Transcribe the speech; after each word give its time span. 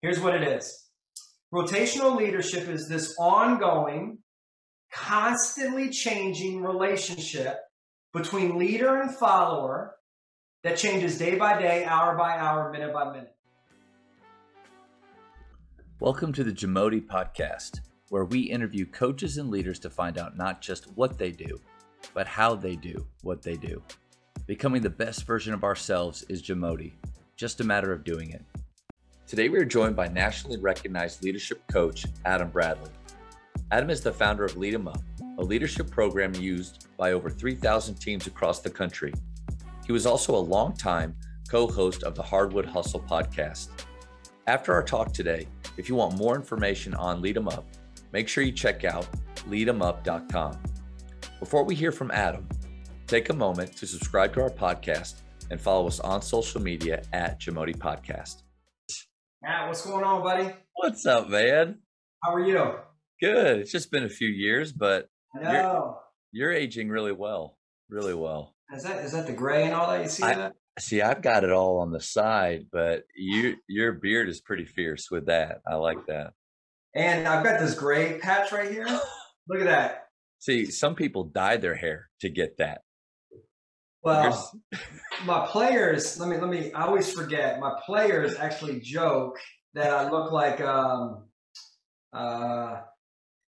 Here's 0.00 0.20
what 0.20 0.36
it 0.36 0.46
is 0.46 0.90
rotational 1.52 2.16
leadership 2.16 2.68
is 2.68 2.88
this 2.88 3.16
ongoing, 3.18 4.18
constantly 4.92 5.90
changing 5.90 6.62
relationship 6.62 7.58
between 8.12 8.56
leader 8.56 9.00
and 9.00 9.12
follower 9.12 9.96
that 10.62 10.76
changes 10.76 11.18
day 11.18 11.34
by 11.34 11.60
day, 11.60 11.84
hour 11.84 12.16
by 12.16 12.36
hour, 12.36 12.70
minute 12.70 12.92
by 12.92 13.10
minute. 13.10 13.34
Welcome 15.98 16.32
to 16.34 16.44
the 16.44 16.52
Jamodi 16.52 17.04
Podcast, 17.04 17.80
where 18.08 18.24
we 18.24 18.42
interview 18.42 18.86
coaches 18.86 19.36
and 19.36 19.50
leaders 19.50 19.80
to 19.80 19.90
find 19.90 20.16
out 20.16 20.36
not 20.36 20.60
just 20.60 20.84
what 20.96 21.18
they 21.18 21.32
do, 21.32 21.60
but 22.14 22.28
how 22.28 22.54
they 22.54 22.76
do 22.76 23.04
what 23.22 23.42
they 23.42 23.56
do. 23.56 23.82
Becoming 24.46 24.82
the 24.82 24.90
best 24.90 25.26
version 25.26 25.54
of 25.54 25.64
ourselves 25.64 26.22
is 26.28 26.40
Jamodi, 26.40 26.92
just 27.34 27.60
a 27.60 27.64
matter 27.64 27.92
of 27.92 28.04
doing 28.04 28.30
it. 28.30 28.44
Today, 29.28 29.50
we 29.50 29.58
are 29.58 29.64
joined 29.66 29.94
by 29.94 30.08
nationally 30.08 30.56
recognized 30.56 31.22
leadership 31.22 31.60
coach 31.70 32.06
Adam 32.24 32.48
Bradley. 32.48 32.90
Adam 33.70 33.90
is 33.90 34.00
the 34.00 34.10
founder 34.10 34.42
of 34.42 34.56
Lead 34.56 34.72
'em 34.72 34.88
Up, 34.88 35.02
a 35.36 35.42
leadership 35.42 35.90
program 35.90 36.34
used 36.34 36.86
by 36.96 37.12
over 37.12 37.28
3,000 37.28 37.96
teams 37.96 38.26
across 38.26 38.60
the 38.60 38.70
country. 38.70 39.12
He 39.84 39.92
was 39.92 40.06
also 40.06 40.34
a 40.34 40.38
longtime 40.38 41.14
co 41.46 41.66
host 41.66 42.04
of 42.04 42.14
the 42.14 42.22
Hardwood 42.22 42.64
Hustle 42.64 43.00
podcast. 43.00 43.68
After 44.46 44.72
our 44.72 44.82
talk 44.82 45.12
today, 45.12 45.46
if 45.76 45.90
you 45.90 45.94
want 45.94 46.16
more 46.16 46.34
information 46.34 46.94
on 46.94 47.20
Lead 47.20 47.36
'em 47.36 47.48
Up, 47.48 47.66
make 48.12 48.28
sure 48.28 48.42
you 48.42 48.52
check 48.52 48.86
out 48.86 49.06
leademup.com. 49.46 50.58
Before 51.38 51.64
we 51.64 51.74
hear 51.74 51.92
from 51.92 52.10
Adam, 52.12 52.48
take 53.06 53.28
a 53.28 53.34
moment 53.34 53.76
to 53.76 53.86
subscribe 53.86 54.32
to 54.32 54.40
our 54.40 54.48
podcast 54.48 55.16
and 55.50 55.60
follow 55.60 55.86
us 55.86 56.00
on 56.00 56.22
social 56.22 56.62
media 56.62 57.02
at 57.12 57.38
Jamodi 57.38 57.76
Podcast. 57.76 58.44
Matt, 59.42 59.68
what's 59.68 59.84
going 59.86 60.04
on, 60.04 60.22
buddy? 60.22 60.52
What's 60.74 61.06
up, 61.06 61.28
man? 61.28 61.78
How 62.24 62.34
are 62.34 62.44
you? 62.46 62.74
Good. 63.20 63.58
It's 63.60 63.70
just 63.72 63.90
been 63.90 64.04
a 64.04 64.08
few 64.08 64.28
years, 64.28 64.72
but. 64.72 65.08
You're- 65.40 65.94
you're 66.32 66.52
aging 66.52 66.88
really 66.88 67.12
well. 67.12 67.58
Really 67.88 68.14
well. 68.14 68.54
Is 68.74 68.82
that 68.82 69.02
is 69.04 69.12
that 69.12 69.26
the 69.26 69.32
gray 69.32 69.64
and 69.64 69.72
all 69.74 69.88
that? 69.90 70.02
You 70.02 70.08
see 70.08 70.22
I- 70.24 70.34
that? 70.34 70.54
See, 70.78 71.00
I've 71.02 71.22
got 71.22 71.42
it 71.42 71.50
all 71.50 71.78
on 71.80 71.90
the 71.90 72.00
side, 72.00 72.66
but 72.70 73.04
you 73.16 73.56
your 73.68 73.92
beard 73.92 74.28
is 74.28 74.40
pretty 74.40 74.64
fierce 74.64 75.10
with 75.10 75.26
that. 75.26 75.60
I 75.66 75.74
like 75.76 76.06
that. 76.06 76.34
And 76.94 77.26
I've 77.26 77.44
got 77.44 77.60
this 77.60 77.74
gray 77.74 78.18
patch 78.18 78.52
right 78.52 78.70
here. 78.70 78.86
Look 79.48 79.60
at 79.60 79.66
that. 79.66 80.08
See, 80.38 80.66
some 80.66 80.94
people 80.94 81.24
dye 81.24 81.56
their 81.56 81.74
hair 81.76 82.10
to 82.20 82.28
get 82.28 82.58
that. 82.58 82.82
Well, 84.02 84.52
my 85.24 85.46
players. 85.46 86.18
Let 86.20 86.28
me 86.28 86.36
let 86.38 86.48
me. 86.48 86.72
I 86.72 86.84
always 86.86 87.12
forget. 87.12 87.58
My 87.60 87.74
players 87.84 88.36
actually 88.36 88.80
joke 88.80 89.38
that 89.74 89.90
I 89.92 90.08
look 90.10 90.32
like 90.32 90.60
um, 90.60 91.24
uh, 92.12 92.76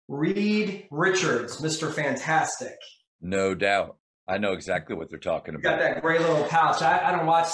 Reed 0.08 0.86
Richards, 0.90 1.60
Mister 1.62 1.90
Fantastic. 1.90 2.76
no 3.20 3.54
doubt. 3.54 3.96
I 4.28 4.38
know 4.38 4.52
exactly 4.52 4.94
what 4.94 5.10
they're 5.10 5.18
talking 5.18 5.54
You 5.54 5.60
got 5.60 5.74
about. 5.74 5.94
that 5.94 6.02
gray 6.02 6.18
little 6.20 6.44
pouch. 6.44 6.82
I, 6.82 7.08
I 7.08 7.16
don't 7.16 7.26
watch 7.26 7.48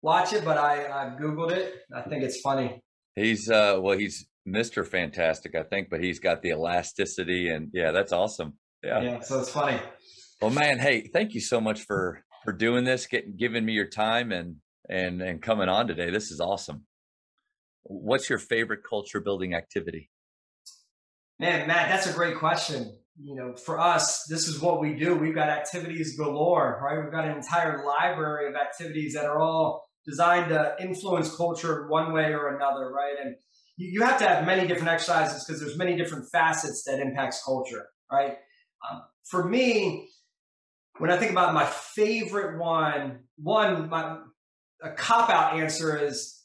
watch 0.00 0.32
it, 0.32 0.44
but 0.44 0.56
I 0.56 0.86
I 0.86 1.16
googled 1.20 1.50
it. 1.52 1.74
I 1.94 2.02
think 2.02 2.22
it's 2.22 2.40
funny. 2.40 2.80
He's 3.16 3.50
uh 3.50 3.78
well, 3.80 3.98
he's 3.98 4.26
Mr. 4.48 4.86
Fantastic, 4.86 5.54
I 5.54 5.62
think, 5.62 5.88
but 5.90 6.02
he's 6.02 6.18
got 6.20 6.40
the 6.42 6.50
elasticity 6.50 7.48
and 7.50 7.68
yeah, 7.74 7.92
that's 7.92 8.12
awesome. 8.12 8.54
Yeah. 8.82 9.00
Yeah, 9.02 9.20
so 9.20 9.40
it's 9.40 9.50
funny. 9.50 9.78
Well, 10.40 10.50
man, 10.50 10.78
hey, 10.78 11.02
thank 11.12 11.34
you 11.34 11.40
so 11.40 11.60
much 11.60 11.82
for 11.82 12.24
for 12.44 12.52
doing 12.52 12.84
this, 12.84 13.06
getting 13.06 13.36
giving 13.36 13.64
me 13.64 13.72
your 13.72 13.88
time 13.88 14.32
and 14.32 14.56
and 14.88 15.22
and 15.22 15.42
coming 15.42 15.68
on 15.68 15.86
today. 15.86 16.10
This 16.10 16.30
is 16.30 16.40
awesome. 16.40 16.86
What's 17.84 18.28
your 18.30 18.38
favorite 18.38 18.80
culture 18.88 19.20
building 19.20 19.54
activity? 19.54 20.10
Man, 21.38 21.66
Matt, 21.66 21.88
that's 21.88 22.06
a 22.06 22.12
great 22.12 22.38
question. 22.38 22.96
You 23.20 23.34
know, 23.34 23.56
for 23.56 23.78
us, 23.78 24.24
this 24.28 24.48
is 24.48 24.60
what 24.60 24.80
we 24.80 24.94
do. 24.94 25.14
We've 25.14 25.34
got 25.34 25.48
activities 25.48 26.16
galore, 26.16 26.80
right? 26.82 27.02
We've 27.02 27.12
got 27.12 27.24
an 27.24 27.36
entire 27.36 27.84
library 27.84 28.48
of 28.48 28.54
activities 28.54 29.14
that 29.14 29.24
are 29.24 29.38
all 29.38 29.84
designed 30.06 30.48
to 30.50 30.76
influence 30.80 31.34
culture 31.36 31.88
one 31.88 32.12
way 32.12 32.32
or 32.32 32.56
another, 32.56 32.90
right? 32.90 33.14
And 33.22 33.36
you, 33.76 34.02
have 34.02 34.18
to 34.18 34.26
have 34.26 34.46
many 34.46 34.66
different 34.66 34.88
exercises 34.88 35.44
because 35.44 35.60
there's 35.60 35.76
many 35.76 35.96
different 35.96 36.26
facets 36.32 36.84
that 36.86 37.00
impacts 37.00 37.42
culture, 37.44 37.86
right? 38.10 38.36
Um, 38.90 39.02
for 39.24 39.48
me, 39.48 40.08
when 40.98 41.10
I 41.10 41.16
think 41.16 41.32
about 41.32 41.54
my 41.54 41.64
favorite 41.64 42.58
one, 42.58 43.20
one, 43.36 43.88
my 43.88 44.18
a 44.82 44.90
cop 44.90 45.30
out 45.30 45.58
answer 45.58 45.96
is 45.96 46.42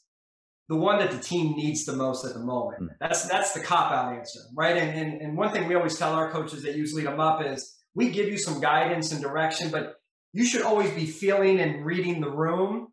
the 0.68 0.76
one 0.76 0.98
that 0.98 1.10
the 1.10 1.18
team 1.18 1.56
needs 1.56 1.84
the 1.84 1.94
most 1.94 2.24
at 2.24 2.34
the 2.34 2.40
moment. 2.40 2.82
Mm. 2.82 2.88
That's 3.00 3.28
that's 3.28 3.52
the 3.52 3.60
cop 3.60 3.90
out 3.90 4.14
answer, 4.14 4.40
right? 4.56 4.76
And, 4.76 4.98
and 4.98 5.20
and 5.20 5.36
one 5.36 5.52
thing 5.52 5.66
we 5.66 5.74
always 5.74 5.98
tell 5.98 6.12
our 6.12 6.30
coaches 6.30 6.62
that 6.62 6.76
use 6.76 6.94
Lead 6.94 7.06
'em 7.06 7.20
Up 7.20 7.44
is 7.44 7.76
we 7.94 8.10
give 8.10 8.28
you 8.28 8.38
some 8.38 8.60
guidance 8.60 9.12
and 9.12 9.20
direction, 9.20 9.70
but 9.70 9.96
you 10.32 10.44
should 10.44 10.62
always 10.62 10.90
be 10.90 11.06
feeling 11.06 11.58
and 11.58 11.84
reading 11.84 12.20
the 12.20 12.30
room, 12.30 12.88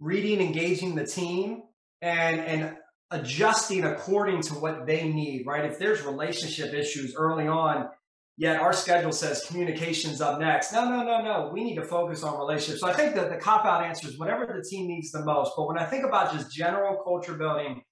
reading, 0.00 0.40
engaging 0.40 0.94
the 0.94 1.06
team, 1.06 1.62
and 2.00 2.40
and 2.40 2.76
adjusting 3.10 3.84
according 3.84 4.42
to 4.42 4.54
what 4.54 4.86
they 4.86 5.08
need, 5.08 5.46
right? 5.46 5.64
If 5.64 5.78
there's 5.78 6.02
relationship 6.02 6.74
issues 6.74 7.14
early 7.16 7.46
on, 7.46 7.88
yet 8.36 8.60
our 8.60 8.72
schedule 8.72 9.12
says 9.12 9.44
communications 9.46 10.20
up 10.20 10.38
next. 10.38 10.72
No, 10.72 10.88
no, 10.88 11.02
no, 11.02 11.22
no. 11.22 11.50
We 11.52 11.64
need 11.64 11.76
to 11.76 11.84
focus 11.84 12.22
on 12.22 12.38
relationships. 12.38 12.80
So 12.80 12.88
I 12.88 12.92
think 12.92 13.14
that 13.14 13.30
the 13.30 13.36
cop 13.36 13.64
out 13.64 13.84
answer 13.84 14.08
is 14.08 14.18
whatever 14.18 14.46
the 14.46 14.66
team 14.68 14.88
needs 14.88 15.10
the 15.10 15.24
most. 15.24 15.52
But 15.56 15.68
when 15.68 15.78
I 15.78 15.84
think 15.84 16.04
about 16.04 16.32
just 16.32 16.52
general 16.52 17.02
culture 17.02 17.34
building, 17.34 17.82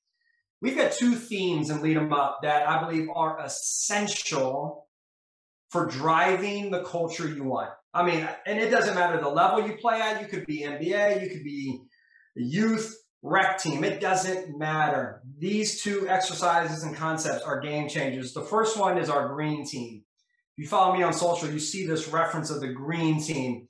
we've 0.61 0.77
got 0.77 0.93
two 0.93 1.15
themes 1.15 1.71
in 1.71 1.83
Lead 1.83 1.97
'em 1.97 2.13
Up 2.13 2.41
that 2.43 2.69
I 2.69 2.85
believe 2.85 3.09
are 3.15 3.41
essential 3.41 4.89
for 5.71 5.87
driving 5.87 6.71
the 6.71 6.85
culture 6.85 7.29
you 7.29 7.45
want. 7.45 7.71
I 7.93 8.05
mean, 8.05 8.29
and 8.47 8.59
it 8.59 8.71
doesn't 8.71 8.95
matter 8.95 9.21
the 9.21 9.29
level 9.29 9.67
you 9.67 9.77
play 9.77 10.01
at. 10.01 10.21
You 10.21 10.29
could 10.29 10.47
be 10.47 10.65
NBA, 10.65 11.23
you 11.23 11.31
could 11.31 11.45
be 11.45 11.81
youth, 12.37 12.95
rec 13.23 13.59
team. 13.59 13.83
It 13.83 14.01
doesn't 14.01 14.59
matter. 14.59 15.23
These 15.39 15.83
two 15.83 16.09
exercises 16.09 16.83
and 16.83 16.95
concepts 16.95 17.43
are 17.43 17.61
game 17.61 17.89
changers. 17.89 18.35
The 18.35 18.43
first 18.43 18.79
one 18.79 18.99
is 18.99 19.09
our 19.09 19.29
green 19.29 19.65
team. 19.67 20.05
If 20.57 20.65
you 20.65 20.69
follow 20.69 20.95
me 20.95 21.03
on 21.03 21.13
social, 21.13 21.51
you 21.51 21.59
see 21.59 21.87
this 21.87 22.09
reference 22.09 22.51
of 22.51 22.61
the 22.61 22.69
green 22.69 23.21
team. 23.21 23.69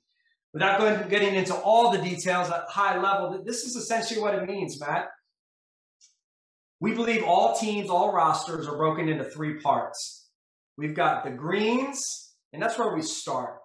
Without 0.53 0.79
going 0.79 1.09
getting 1.09 1.35
into 1.35 1.55
all 1.55 1.91
the 1.91 1.99
details 1.99 2.51
at 2.51 2.65
high 2.69 3.01
level, 3.01 3.43
this 3.45 3.65
is 3.65 3.75
essentially 3.75 4.21
what 4.21 4.35
it 4.35 4.47
means, 4.47 4.79
Matt. 4.79 5.09
We 6.81 6.93
believe 6.93 7.25
all 7.25 7.57
teams, 7.57 7.89
all 7.89 8.13
rosters 8.13 8.69
are 8.69 8.77
broken 8.77 9.09
into 9.09 9.25
three 9.25 9.61
parts. 9.61 10.29
We've 10.77 10.95
got 10.95 11.25
the 11.25 11.31
greens, 11.31 12.35
and 12.53 12.63
that's 12.63 12.79
where 12.79 12.95
we 12.95 13.01
start. 13.01 13.59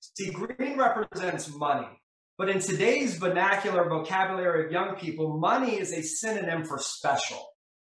See, 0.00 0.30
green 0.30 0.78
represents 0.78 1.50
money. 1.56 1.88
But 2.36 2.50
in 2.50 2.60
today's 2.60 3.16
vernacular 3.16 3.88
vocabulary 3.88 4.66
of 4.66 4.72
young 4.72 4.96
people, 4.96 5.38
money 5.38 5.78
is 5.78 5.92
a 5.92 6.02
synonym 6.02 6.66
for 6.66 6.78
special. 6.78 7.42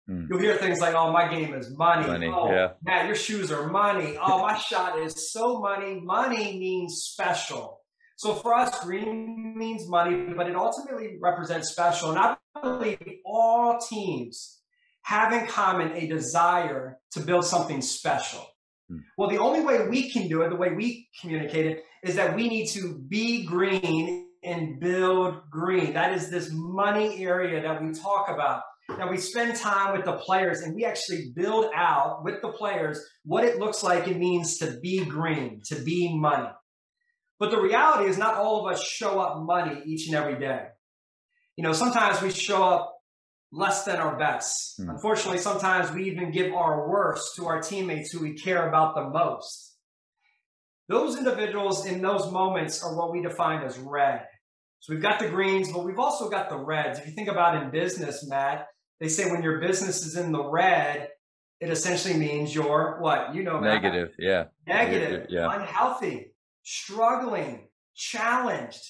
Hmm. 0.08 0.26
You'll 0.30 0.40
hear 0.40 0.56
things 0.58 0.80
like, 0.80 0.94
oh, 0.94 1.12
my 1.12 1.28
game 1.28 1.54
is 1.54 1.76
money. 1.76 2.06
Money, 2.06 2.28
oh, 2.28 2.52
yeah. 2.52 2.74
Matt, 2.84 3.08
your 3.08 3.16
shoes 3.16 3.52
are 3.52 3.68
money. 3.68 4.18
Oh, 4.22 4.42
my 4.42 4.58
shot 4.58 5.00
is 5.00 5.32
so 5.32 5.60
money. 5.60 6.00
Money 6.00 6.60
means 6.60 7.02
special. 7.12 7.82
So 8.18 8.34
for 8.36 8.54
us, 8.54 8.84
green 8.84 9.58
means 9.58 9.90
money, 9.90 10.34
but 10.36 10.48
it 10.48 10.56
ultimately 10.56 11.18
represents 11.20 11.72
special. 11.72 12.12
And 12.12 12.20
I 12.20 12.38
believe 12.62 13.00
all 13.26 13.80
teams 13.80 14.62
have 15.02 15.34
in 15.34 15.48
common 15.48 15.92
a 15.94 16.08
desire 16.08 17.00
to 17.12 17.20
build 17.20 17.46
something 17.46 17.82
special. 17.82 18.46
Hmm. 18.90 19.00
Well, 19.18 19.30
the 19.30 19.40
only 19.40 19.62
way 19.62 19.88
we 19.88 20.12
can 20.12 20.28
do 20.28 20.44
it, 20.44 20.50
the 20.50 20.56
way 20.56 20.72
we 20.72 21.10
communicate 21.20 21.66
it, 21.66 21.84
is 22.04 22.16
that 22.16 22.36
we 22.36 22.48
need 22.48 22.68
to 22.68 23.00
be 23.10 23.44
green 23.44 24.28
and 24.44 24.80
build 24.80 25.50
green. 25.50 25.94
That 25.94 26.14
is 26.14 26.30
this 26.30 26.50
money 26.52 27.24
area 27.24 27.64
that 27.64 27.84
we 27.84 27.92
talk 27.94 28.30
about. 28.30 28.62
Now 28.90 29.10
we 29.10 29.18
spend 29.18 29.56
time 29.58 29.96
with 29.96 30.06
the 30.06 30.14
players 30.14 30.62
and 30.62 30.76
we 30.76 30.86
actually 30.86 31.32
build 31.36 31.66
out 31.76 32.24
with 32.24 32.42
the 32.42 32.50
players 32.50 33.02
what 33.24 33.44
it 33.44 33.58
looks 33.58 33.84
like 33.84 34.08
it 34.08 34.18
means 34.18 34.58
to 34.60 34.78
be 34.82 35.04
green, 35.04 35.62
to 35.66 35.76
be 35.84 36.16
money. 36.18 36.50
But 37.40 37.52
the 37.52 37.60
reality 37.60 38.10
is 38.10 38.18
not 38.18 38.36
all 38.36 38.66
of 38.66 38.74
us 38.74 38.84
show 38.84 39.20
up 39.20 39.44
money 39.44 39.82
each 39.86 40.08
and 40.08 40.16
every 40.16 40.40
day. 40.40 40.68
You 41.58 41.64
know, 41.64 41.74
sometimes 41.74 42.22
we 42.22 42.32
show 42.32 42.64
up 42.64 42.96
less 43.52 43.84
than 43.84 43.98
our 43.98 44.18
best. 44.18 44.76
Hmm. 44.78 44.90
Unfortunately, 44.90 45.40
sometimes 45.40 45.92
we 45.92 46.06
even 46.06 46.32
give 46.32 46.54
our 46.54 46.90
worst 46.90 47.36
to 47.38 47.48
our 47.48 47.62
teammates 47.62 48.12
who 48.12 48.22
we 48.22 48.34
care 48.34 48.68
about 48.68 48.96
the 48.96 49.10
most. 49.10 49.76
Those 50.88 51.18
individuals 51.18 51.86
in 51.86 52.02
those 52.02 52.32
moments 52.32 52.84
are 52.84 52.96
what 52.96 53.12
we 53.12 53.22
define 53.22 53.64
as 53.64 53.78
red. 53.80 54.22
So 54.80 54.94
we've 54.94 55.02
got 55.02 55.20
the 55.20 55.30
greens, 55.30 55.72
but 55.72 55.84
we've 55.84 55.98
also 55.98 56.30
got 56.30 56.50
the 56.50 56.58
reds. 56.58 57.00
If 57.00 57.08
you 57.08 57.14
think 57.14 57.28
about 57.28 57.62
in 57.62 57.72
business, 57.72 58.28
Matt, 58.30 58.68
they 59.00 59.08
say 59.08 59.30
when 59.30 59.44
your 59.44 59.60
business 59.60 60.06
is 60.06 60.16
in 60.16 60.32
the 60.32 60.44
red, 60.44 61.10
it 61.60 61.70
essentially 61.70 62.16
means 62.16 62.54
you're 62.54 62.98
what? 63.00 63.34
You 63.36 63.44
know. 63.44 63.60
Negative, 63.60 64.10
yeah. 64.20 64.46
negative, 64.68 65.28
Yeah. 65.30 65.54
unhealthy, 65.54 66.34
struggling, 66.64 67.68
challenged. 67.96 68.84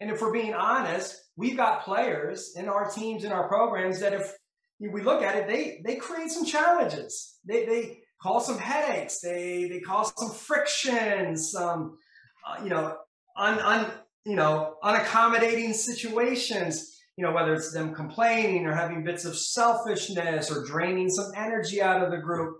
And 0.00 0.10
if 0.10 0.20
we're 0.20 0.32
being 0.32 0.54
honest, 0.54 1.16
we've 1.36 1.56
got 1.56 1.84
players 1.84 2.54
in 2.56 2.68
our 2.68 2.90
teams, 2.90 3.24
in 3.24 3.32
our 3.32 3.48
programs 3.48 4.00
that 4.00 4.12
if 4.14 4.34
we 4.78 5.02
look 5.02 5.22
at 5.22 5.36
it, 5.36 5.46
they 5.46 5.82
they 5.84 5.96
create 5.96 6.30
some 6.30 6.44
challenges. 6.44 7.38
They 7.44 7.66
they 7.66 8.00
cause 8.22 8.46
some 8.46 8.58
headaches. 8.58 9.20
They 9.20 9.68
they 9.68 9.80
cause 9.80 10.12
some 10.16 10.30
friction, 10.30 11.36
some 11.36 11.98
uh, 12.46 12.62
you 12.62 12.70
know 12.70 12.96
un, 13.36 13.58
un 13.58 13.90
you 14.24 14.36
know 14.36 14.76
unaccommodating 14.82 15.74
situations. 15.74 16.96
You 17.20 17.26
know 17.26 17.32
whether 17.32 17.52
it's 17.52 17.70
them 17.70 17.94
complaining 17.94 18.64
or 18.64 18.74
having 18.74 19.04
bits 19.04 19.26
of 19.26 19.36
selfishness 19.36 20.50
or 20.50 20.64
draining 20.64 21.10
some 21.10 21.30
energy 21.36 21.82
out 21.82 22.02
of 22.02 22.10
the 22.10 22.16
group. 22.16 22.56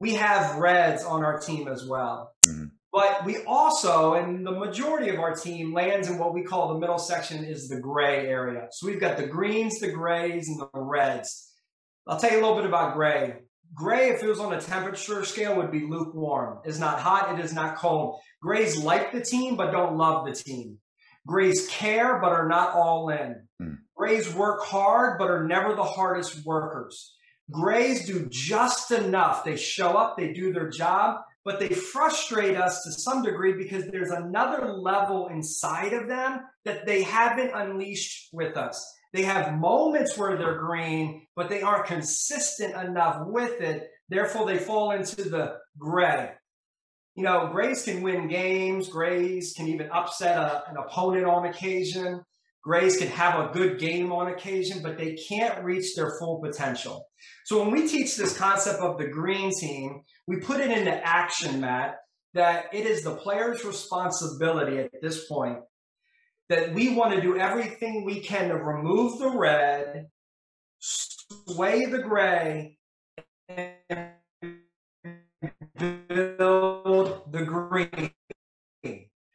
We 0.00 0.14
have 0.14 0.56
reds 0.56 1.04
on 1.04 1.24
our 1.24 1.38
team 1.38 1.68
as 1.68 1.86
well. 1.86 2.32
Mm-hmm. 2.44 2.64
But 2.92 3.24
we 3.24 3.36
also, 3.44 4.14
and 4.14 4.44
the 4.44 4.50
majority 4.50 5.10
of 5.10 5.20
our 5.20 5.32
team 5.32 5.72
lands 5.72 6.10
in 6.10 6.18
what 6.18 6.34
we 6.34 6.42
call 6.42 6.74
the 6.74 6.80
middle 6.80 6.98
section 6.98 7.44
is 7.44 7.68
the 7.68 7.78
gray 7.78 8.26
area. 8.26 8.66
So 8.72 8.88
we've 8.88 9.00
got 9.00 9.16
the 9.16 9.28
greens, 9.28 9.78
the 9.78 9.92
grays, 9.92 10.48
and 10.48 10.58
the 10.58 10.68
reds. 10.74 11.54
I'll 12.08 12.18
tell 12.18 12.32
you 12.32 12.40
a 12.40 12.42
little 12.42 12.56
bit 12.56 12.66
about 12.66 12.96
gray. 12.96 13.36
Gray, 13.74 14.08
if 14.08 14.24
it 14.24 14.28
was 14.28 14.40
on 14.40 14.54
a 14.54 14.60
temperature 14.60 15.24
scale, 15.24 15.54
would 15.54 15.70
be 15.70 15.86
lukewarm. 15.86 16.58
It's 16.64 16.80
not 16.80 16.98
hot, 16.98 17.38
it 17.38 17.44
is 17.44 17.52
not 17.52 17.76
cold. 17.76 18.18
Grays 18.42 18.76
like 18.76 19.12
the 19.12 19.20
team, 19.20 19.54
but 19.54 19.70
don't 19.70 19.96
love 19.96 20.26
the 20.26 20.34
team. 20.34 20.78
Grays 21.28 21.68
care, 21.68 22.18
but 22.20 22.32
are 22.32 22.48
not 22.48 22.74
all 22.74 23.10
in. 23.10 23.36
Mm. 23.60 23.76
Grays 23.94 24.34
work 24.34 24.64
hard, 24.64 25.18
but 25.18 25.30
are 25.30 25.44
never 25.44 25.74
the 25.74 25.84
hardest 25.84 26.46
workers. 26.46 27.14
Grays 27.50 28.06
do 28.06 28.26
just 28.30 28.90
enough. 28.90 29.44
They 29.44 29.56
show 29.56 29.90
up, 29.90 30.16
they 30.16 30.32
do 30.32 30.54
their 30.54 30.70
job, 30.70 31.20
but 31.44 31.60
they 31.60 31.68
frustrate 31.68 32.56
us 32.56 32.82
to 32.82 32.92
some 32.92 33.22
degree 33.22 33.52
because 33.52 33.86
there's 33.88 34.10
another 34.10 34.72
level 34.72 35.28
inside 35.28 35.92
of 35.92 36.08
them 36.08 36.40
that 36.64 36.86
they 36.86 37.02
haven't 37.02 37.54
unleashed 37.54 38.30
with 38.32 38.56
us. 38.56 38.90
They 39.12 39.22
have 39.22 39.58
moments 39.58 40.16
where 40.16 40.36
they're 40.36 40.58
green, 40.58 41.26
but 41.36 41.50
they 41.50 41.60
aren't 41.60 41.86
consistent 41.86 42.74
enough 42.74 43.26
with 43.26 43.60
it. 43.60 43.88
Therefore, 44.08 44.46
they 44.46 44.58
fall 44.58 44.92
into 44.92 45.28
the 45.28 45.56
gray. 45.78 46.30
You 47.18 47.24
know, 47.24 47.48
grays 47.50 47.82
can 47.82 48.00
win 48.00 48.28
games, 48.28 48.88
grays 48.88 49.52
can 49.56 49.66
even 49.66 49.90
upset 49.90 50.38
a, 50.38 50.70
an 50.70 50.76
opponent 50.76 51.26
on 51.26 51.46
occasion. 51.46 52.24
Grays 52.62 52.96
can 52.96 53.08
have 53.08 53.40
a 53.40 53.52
good 53.52 53.80
game 53.80 54.12
on 54.12 54.28
occasion, 54.28 54.84
but 54.84 54.96
they 54.96 55.16
can't 55.28 55.64
reach 55.64 55.96
their 55.96 56.16
full 56.20 56.40
potential. 56.40 57.08
So 57.44 57.60
when 57.60 57.72
we 57.72 57.88
teach 57.88 58.16
this 58.16 58.38
concept 58.38 58.78
of 58.78 58.98
the 58.98 59.08
green 59.08 59.50
team, 59.50 60.02
we 60.28 60.36
put 60.36 60.60
it 60.60 60.70
into 60.70 60.92
action, 60.92 61.60
Matt, 61.60 61.96
that 62.34 62.66
it 62.72 62.86
is 62.86 63.02
the 63.02 63.16
player's 63.16 63.64
responsibility 63.64 64.78
at 64.78 64.92
this 65.02 65.26
point 65.26 65.58
that 66.48 66.72
we 66.72 66.94
want 66.94 67.16
to 67.16 67.20
do 67.20 67.36
everything 67.36 68.04
we 68.04 68.20
can 68.20 68.50
to 68.50 68.54
remove 68.54 69.18
the 69.18 69.30
red, 69.30 70.06
sway 70.78 71.84
the 71.86 71.98
gray, 71.98 72.78
and 73.48 74.12
build 75.78 77.32
the 77.32 77.42
green. 77.44 78.10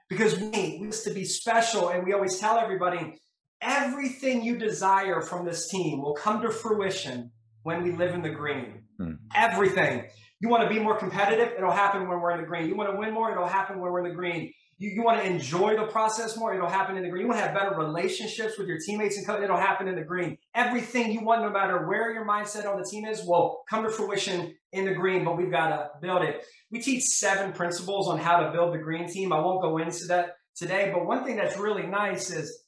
Because 0.10 0.40
we 0.40 0.78
used 0.78 1.04
to 1.06 1.14
be 1.14 1.26
special, 1.26 1.90
and 1.90 2.06
we 2.06 2.14
always 2.14 2.38
tell 2.38 2.58
everybody 2.58 3.20
everything 3.62 4.44
you 4.44 4.58
desire 4.58 5.22
from 5.22 5.46
this 5.46 5.68
team 5.70 6.02
will 6.02 6.14
come 6.14 6.42
to 6.42 6.52
fruition 6.52 7.32
when 7.64 7.82
we 7.84 7.92
live 7.92 8.14
in 8.14 8.22
the 8.22 8.30
green. 8.30 8.84
Hmm. 9.00 9.14
Everything. 9.34 10.06
You 10.40 10.50
want 10.50 10.64
to 10.64 10.70
be 10.70 10.80
more 10.80 10.98
competitive? 10.98 11.54
It'll 11.58 11.72
happen 11.72 12.08
when 12.08 12.20
we're 12.20 12.32
in 12.32 12.42
the 12.42 12.48
green. 12.48 12.68
You 12.68 12.76
want 12.76 12.92
to 12.92 12.98
win 12.98 13.14
more? 13.14 13.32
It'll 13.32 13.48
happen 13.48 13.80
when 13.80 13.92
we're 13.92 14.04
in 14.04 14.10
the 14.10 14.16
green. 14.16 14.54
You, 14.78 14.90
you 14.90 15.04
want 15.04 15.22
to 15.22 15.26
enjoy 15.26 15.76
the 15.76 15.88
process 15.88 16.38
more? 16.38 16.54
It'll 16.54 16.70
happen 16.70 16.98
in 16.98 17.04
the 17.04 17.10
green. 17.10 17.22
You 17.22 17.28
want 17.28 17.40
to 17.40 17.46
have 17.46 17.54
better 17.54 17.76
relationships 17.76 18.58
with 18.58 18.68
your 18.68 18.80
teammates 18.80 19.18
and 19.18 19.26
coach? 19.26 19.42
It'll 19.42 19.58
happen 19.58 19.88
in 19.88 19.96
the 19.96 20.04
green. 20.04 20.38
Everything 20.56 21.12
you 21.12 21.24
want, 21.24 21.42
no 21.42 21.50
matter 21.50 21.88
where 21.88 22.14
your 22.14 22.26
mindset 22.26 22.66
on 22.66 22.80
the 22.80 22.86
team 22.86 23.06
is, 23.06 23.24
will 23.26 23.62
come 23.70 23.84
to 23.84 23.90
fruition 23.90 24.56
in 24.72 24.86
the 24.86 24.94
green, 24.94 25.24
but 25.24 25.38
we've 25.38 25.52
got 25.52 25.70
to 25.70 25.90
build 26.02 26.24
it. 26.24 26.44
We 26.72 26.80
teach 26.80 27.04
seven 27.04 27.54
principles 27.54 28.10
on 28.10 28.18
how 28.18 28.40
to 28.40 28.52
build 28.52 28.74
the 28.74 28.80
green 28.80 29.08
team. 29.08 29.32
I 29.32 29.40
won't 29.40 29.62
go 29.62 29.78
into 29.78 30.06
that 30.08 30.32
today, 30.56 30.92
but 30.94 31.06
one 31.06 31.24
thing 31.24 31.36
that's 31.36 31.58
really 31.58 31.86
nice 31.86 32.32
is 32.32 32.64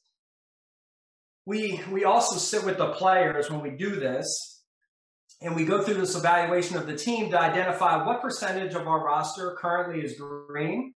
we 1.44 1.80
we 1.90 2.04
also 2.04 2.36
sit 2.36 2.64
with 2.64 2.76
the 2.76 2.92
players 2.92 3.50
when 3.50 3.62
we 3.62 3.70
do 3.70 3.96
this 3.96 4.64
and 5.40 5.54
we 5.54 5.64
go 5.64 5.82
through 5.82 5.94
this 5.94 6.16
evaluation 6.16 6.76
of 6.76 6.86
the 6.86 6.96
team 6.96 7.30
to 7.30 7.40
identify 7.40 8.04
what 8.04 8.20
percentage 8.20 8.74
of 8.74 8.86
our 8.86 9.04
roster 9.04 9.56
currently 9.60 10.02
is 10.02 10.20
green 10.48 10.92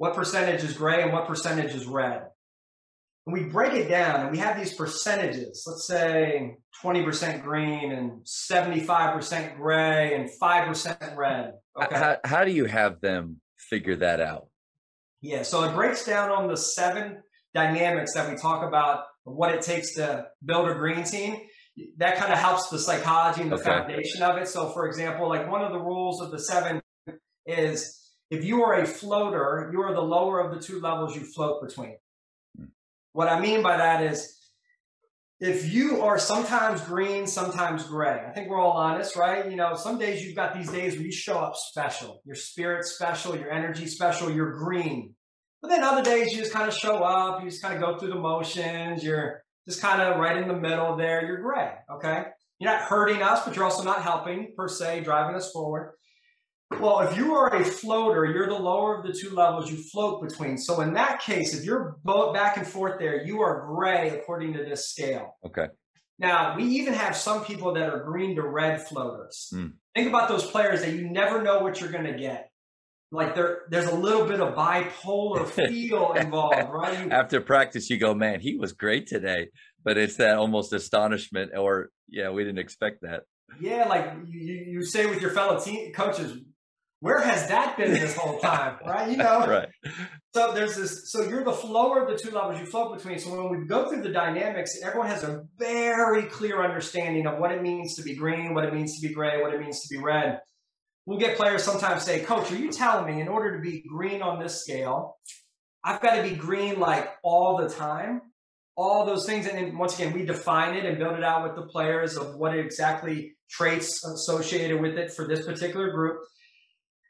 what 0.00 0.14
percentage 0.14 0.64
is 0.64 0.72
gray 0.72 1.02
and 1.02 1.12
what 1.12 1.26
percentage 1.26 1.74
is 1.74 1.84
red. 1.84 2.22
And 3.26 3.34
we 3.34 3.42
break 3.42 3.74
it 3.74 3.86
down 3.86 4.22
and 4.22 4.30
we 4.30 4.38
have 4.38 4.58
these 4.58 4.72
percentages. 4.72 5.62
Let's 5.66 5.86
say 5.86 6.56
20% 6.82 7.42
green 7.42 7.92
and 7.92 8.24
75% 8.24 9.56
gray 9.58 10.14
and 10.14 10.30
5% 10.42 11.16
red 11.18 11.52
okay? 11.78 11.94
how, 11.94 12.16
how 12.24 12.44
do 12.46 12.50
you 12.50 12.64
have 12.64 13.02
them 13.02 13.42
figure 13.58 13.96
that 13.96 14.22
out? 14.22 14.46
Yeah 15.20 15.42
so 15.42 15.64
it 15.64 15.74
breaks 15.74 16.06
down 16.06 16.30
on 16.30 16.48
the 16.48 16.56
seven 16.56 17.18
dynamics 17.52 18.14
that 18.14 18.30
we 18.30 18.38
talk 18.38 18.66
about 18.66 19.04
what 19.24 19.54
it 19.54 19.60
takes 19.60 19.96
to 19.96 20.28
build 20.42 20.66
a 20.66 20.74
green 20.76 21.04
team. 21.04 21.36
That 21.98 22.16
kind 22.16 22.32
of 22.32 22.38
helps 22.38 22.70
the 22.70 22.78
psychology 22.78 23.42
and 23.42 23.52
the 23.52 23.56
okay. 23.56 23.64
foundation 23.64 24.22
of 24.22 24.38
it. 24.38 24.48
So 24.48 24.70
for 24.70 24.86
example 24.86 25.28
like 25.28 25.46
one 25.46 25.60
of 25.60 25.72
the 25.72 25.78
rules 25.78 26.22
of 26.22 26.30
the 26.30 26.38
seven 26.38 26.80
is 27.44 27.99
if 28.30 28.44
you 28.44 28.62
are 28.62 28.74
a 28.74 28.86
floater 28.86 29.70
you 29.72 29.82
are 29.82 29.94
the 29.94 30.00
lower 30.00 30.40
of 30.40 30.54
the 30.54 30.60
two 30.60 30.80
levels 30.80 31.14
you 31.14 31.22
float 31.22 31.66
between 31.66 31.96
hmm. 32.56 32.64
what 33.12 33.28
i 33.28 33.40
mean 33.40 33.62
by 33.62 33.76
that 33.76 34.02
is 34.02 34.36
if 35.40 35.72
you 35.72 36.02
are 36.02 36.18
sometimes 36.18 36.80
green 36.82 37.26
sometimes 37.26 37.84
gray 37.84 38.24
i 38.28 38.30
think 38.32 38.48
we're 38.48 38.60
all 38.60 38.72
honest 38.72 39.16
right 39.16 39.50
you 39.50 39.56
know 39.56 39.74
some 39.74 39.98
days 39.98 40.24
you've 40.24 40.36
got 40.36 40.54
these 40.54 40.70
days 40.70 40.94
where 40.94 41.04
you 41.04 41.12
show 41.12 41.38
up 41.38 41.54
special 41.56 42.20
your 42.24 42.36
spirit 42.36 42.84
special 42.84 43.36
your 43.36 43.50
energy 43.50 43.86
special 43.86 44.30
you're 44.30 44.58
green 44.58 45.14
but 45.62 45.68
then 45.68 45.84
other 45.84 46.02
days 46.02 46.32
you 46.32 46.38
just 46.38 46.52
kind 46.52 46.68
of 46.68 46.74
show 46.74 46.96
up, 46.96 47.42
you 47.42 47.50
just 47.50 47.62
kind 47.62 47.74
of 47.74 47.80
go 47.80 47.98
through 47.98 48.10
the 48.10 48.14
motions, 48.20 49.04
you're 49.04 49.42
just 49.68 49.82
kind 49.82 50.00
of 50.00 50.18
right 50.18 50.36
in 50.36 50.48
the 50.48 50.54
middle 50.54 50.96
there, 50.96 51.24
you're 51.26 51.42
gray, 51.42 51.72
okay? 51.92 52.24
You're 52.58 52.72
not 52.72 52.82
hurting 52.82 53.22
us, 53.22 53.44
but 53.44 53.54
you're 53.54 53.64
also 53.64 53.82
not 53.82 54.02
helping 54.02 54.54
per 54.56 54.68
se, 54.68 55.02
driving 55.02 55.36
us 55.36 55.50
forward. 55.52 55.92
Well, 56.78 57.00
if 57.00 57.16
you 57.16 57.34
are 57.34 57.54
a 57.54 57.64
floater, 57.64 58.24
you're 58.24 58.46
the 58.46 58.54
lower 58.54 58.98
of 58.98 59.06
the 59.06 59.12
two 59.12 59.34
levels 59.34 59.70
you 59.70 59.76
float 59.90 60.22
between. 60.22 60.56
So 60.56 60.80
in 60.80 60.94
that 60.94 61.20
case, 61.20 61.52
if 61.52 61.64
you're 61.64 61.96
both 62.04 62.32
back 62.32 62.56
and 62.56 62.66
forth 62.66 62.98
there, 62.98 63.24
you 63.24 63.40
are 63.40 63.66
gray 63.66 64.10
according 64.10 64.54
to 64.54 64.64
this 64.64 64.88
scale. 64.88 65.36
Okay. 65.44 65.66
Now, 66.18 66.56
we 66.56 66.64
even 66.64 66.94
have 66.94 67.16
some 67.16 67.44
people 67.44 67.74
that 67.74 67.88
are 67.88 68.04
green 68.04 68.36
to 68.36 68.42
red 68.42 68.86
floaters. 68.86 69.48
Mm. 69.52 69.72
Think 69.94 70.08
about 70.08 70.28
those 70.28 70.44
players 70.44 70.82
that 70.82 70.92
you 70.92 71.10
never 71.10 71.42
know 71.42 71.60
what 71.60 71.80
you're 71.80 71.90
going 71.90 72.04
to 72.04 72.16
get 72.16 72.50
like 73.12 73.34
there 73.34 73.62
there's 73.68 73.90
a 73.90 73.94
little 73.94 74.26
bit 74.26 74.40
of 74.40 74.54
bipolar 74.54 75.46
feel 75.68 76.12
involved, 76.12 76.70
right? 76.70 77.10
After 77.10 77.40
practice, 77.40 77.90
you 77.90 77.98
go, 77.98 78.14
man, 78.14 78.40
he 78.40 78.56
was 78.56 78.72
great 78.72 79.06
today, 79.06 79.48
but 79.84 79.98
it's 79.98 80.16
that 80.16 80.36
almost 80.36 80.72
astonishment, 80.72 81.52
or 81.56 81.90
yeah, 82.08 82.30
we 82.30 82.44
didn't 82.44 82.58
expect 82.58 83.02
that. 83.02 83.22
Yeah, 83.60 83.86
like 83.88 84.12
you, 84.28 84.64
you 84.68 84.84
say 84.84 85.06
with 85.06 85.20
your 85.20 85.30
fellow 85.30 85.58
team 85.58 85.92
coaches, 85.92 86.38
where 87.00 87.20
has 87.20 87.48
that 87.48 87.76
been 87.76 87.92
this 87.92 88.16
whole 88.16 88.38
time, 88.38 88.78
right? 88.86 89.10
You 89.10 89.16
know, 89.16 89.46
right. 89.46 89.68
So 90.34 90.52
there's 90.52 90.76
this. 90.76 91.10
So 91.10 91.22
you're 91.28 91.44
the 91.44 91.50
lower 91.50 92.02
of 92.02 92.08
the 92.08 92.16
two 92.16 92.34
levels 92.34 92.60
you 92.60 92.66
float 92.66 92.96
between. 92.96 93.18
So 93.18 93.30
when 93.30 93.60
we 93.60 93.66
go 93.66 93.88
through 93.88 94.02
the 94.02 94.12
dynamics, 94.12 94.78
everyone 94.82 95.08
has 95.08 95.24
a 95.24 95.44
very 95.58 96.24
clear 96.24 96.62
understanding 96.62 97.26
of 97.26 97.38
what 97.38 97.52
it 97.52 97.62
means 97.62 97.96
to 97.96 98.02
be 98.02 98.14
green, 98.14 98.54
what 98.54 98.64
it 98.64 98.74
means 98.74 98.98
to 99.00 99.08
be 99.08 99.12
gray, 99.12 99.40
what 99.40 99.52
it 99.54 99.60
means 99.60 99.80
to 99.80 99.88
be 99.94 100.02
red 100.02 100.40
we'll 101.10 101.18
get 101.18 101.36
players 101.36 101.64
sometimes 101.64 102.04
say, 102.04 102.20
Coach, 102.20 102.52
are 102.52 102.56
you 102.56 102.70
telling 102.70 103.12
me 103.12 103.20
in 103.20 103.26
order 103.26 103.56
to 103.56 103.62
be 103.62 103.82
green 103.82 104.22
on 104.22 104.40
this 104.40 104.62
scale, 104.62 105.16
I've 105.82 106.00
got 106.00 106.16
to 106.16 106.22
be 106.22 106.36
green 106.36 106.78
like 106.78 107.10
all 107.24 107.56
the 107.56 107.68
time? 107.68 108.22
All 108.76 109.04
those 109.04 109.26
things. 109.26 109.46
And 109.46 109.58
then 109.58 109.76
once 109.76 109.98
again, 109.98 110.12
we 110.12 110.24
define 110.24 110.76
it 110.76 110.84
and 110.84 110.98
build 110.98 111.16
it 111.16 111.24
out 111.24 111.42
with 111.42 111.56
the 111.56 111.70
players 111.70 112.16
of 112.16 112.36
what 112.36 112.56
exactly 112.56 113.36
traits 113.50 114.04
associated 114.04 114.80
with 114.80 114.96
it 114.96 115.12
for 115.12 115.26
this 115.26 115.44
particular 115.44 115.90
group. 115.90 116.20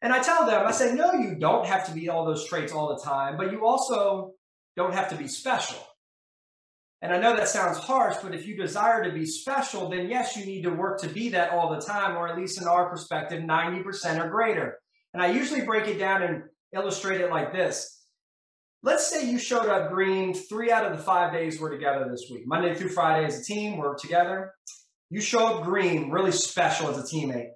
And 0.02 0.12
I 0.12 0.23
tell 0.23 0.47
them, 0.47 0.66
I 0.66 0.71
say, 0.73 0.95
no, 0.95 1.12
you 1.12 1.35
don't 1.35 1.66
have 1.66 1.87
to 1.87 1.92
be 1.92 2.09
all 2.09 2.25
those 2.25 2.47
traits 2.47 2.73
all 2.73 2.88
the 2.88 3.02
time, 3.02 3.37
but 3.37 3.52
you 3.52 3.66
also 3.66 4.33
don't 4.76 4.95
have 4.95 5.11
to 5.11 5.16
be 5.16 5.28
special. 5.28 5.78
And 7.02 7.12
I 7.12 7.19
know 7.19 7.35
that 7.35 7.49
sounds 7.49 7.78
harsh, 7.78 8.16
but 8.23 8.35
if 8.35 8.47
you 8.47 8.57
desire 8.57 9.04
to 9.04 9.12
be 9.12 9.25
special, 9.25 9.88
then 9.88 10.09
yes, 10.09 10.37
you 10.37 10.45
need 10.45 10.62
to 10.62 10.71
work 10.71 11.00
to 11.00 11.09
be 11.09 11.30
that 11.30 11.50
all 11.50 11.71
the 11.71 11.80
time, 11.80 12.16
or 12.16 12.28
at 12.28 12.37
least 12.37 12.61
in 12.61 12.69
our 12.69 12.90
perspective, 12.90 13.42
90% 13.42 14.23
or 14.23 14.28
greater. 14.28 14.78
And 15.14 15.23
I 15.23 15.33
usually 15.33 15.62
break 15.62 15.88
it 15.88 15.99
down 15.99 16.23
and 16.23 16.42
illustrate 16.75 17.21
it 17.21 17.30
like 17.30 17.52
this. 17.52 18.04
Let's 18.83 19.07
say 19.07 19.30
you 19.30 19.38
showed 19.38 19.69
up 19.69 19.90
green 19.90 20.33
three 20.35 20.71
out 20.71 20.87
of 20.87 20.97
the 20.97 21.02
five 21.02 21.33
days 21.33 21.61
we're 21.61 21.71
together 21.71 22.09
this 22.11 22.28
week. 22.30 22.45
Monday 22.47 22.75
through 22.75 22.90
Friday 22.90 23.26
as 23.26 23.40
a 23.40 23.45
team, 23.45 23.76
we're 23.76 23.97
together. 23.97 24.52
You 25.11 25.21
show 25.21 25.47
up 25.47 25.64
green, 25.64 26.11
really 26.11 26.33
special 26.33 26.88
as 26.88 26.99
a 26.99 27.02
teammate. 27.02 27.50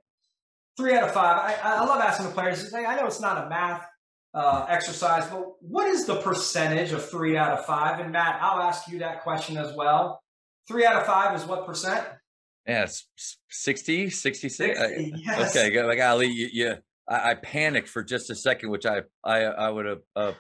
Three 0.77 0.95
out 0.95 1.05
of 1.05 1.13
five. 1.13 1.39
I, 1.39 1.77
I 1.77 1.85
love 1.85 2.01
asking 2.01 2.27
the 2.27 2.33
players, 2.33 2.73
I 2.75 2.97
know 2.97 3.07
it's 3.07 3.21
not 3.21 3.47
a 3.47 3.49
math 3.49 3.87
uh, 4.35 4.67
exercise. 4.69 5.27
But 5.31 5.45
what 5.61 5.87
is 5.87 6.07
the 6.07 6.17
percentage 6.17 6.93
of 6.93 7.09
three 7.09 7.37
out 7.37 7.57
of 7.57 7.65
five? 7.65 8.01
And 8.01 8.13
Matt, 8.13 8.39
I'll 8.43 8.61
ask 8.61 8.89
you 8.89 8.99
that 8.99 9.23
question 9.23 9.57
as 9.57 9.75
well. 9.75 10.21
Three 10.67 10.85
out 10.85 10.97
of 10.97 11.07
five 11.07 11.37
is 11.37 11.47
what 11.47 11.67
percent? 11.67 12.05
Yeah, 12.67 12.87
60, 13.51 14.11
66. 14.11 14.79
60, 14.79 15.13
yes. 15.19 15.57
Okay, 15.57 15.83
like 15.83 16.01
Ali, 16.01 16.29
you, 16.29 16.49
you 16.51 16.75
I, 17.07 17.31
I, 17.31 17.35
panicked 17.35 17.89
for 17.89 18.03
just 18.03 18.31
a 18.31 18.35
second, 18.35 18.71
which 18.71 18.87
I 18.87 19.03
I, 19.23 19.43
I 19.43 19.69
would 19.69 19.85
have 19.85 20.01
uh, 20.17 20.33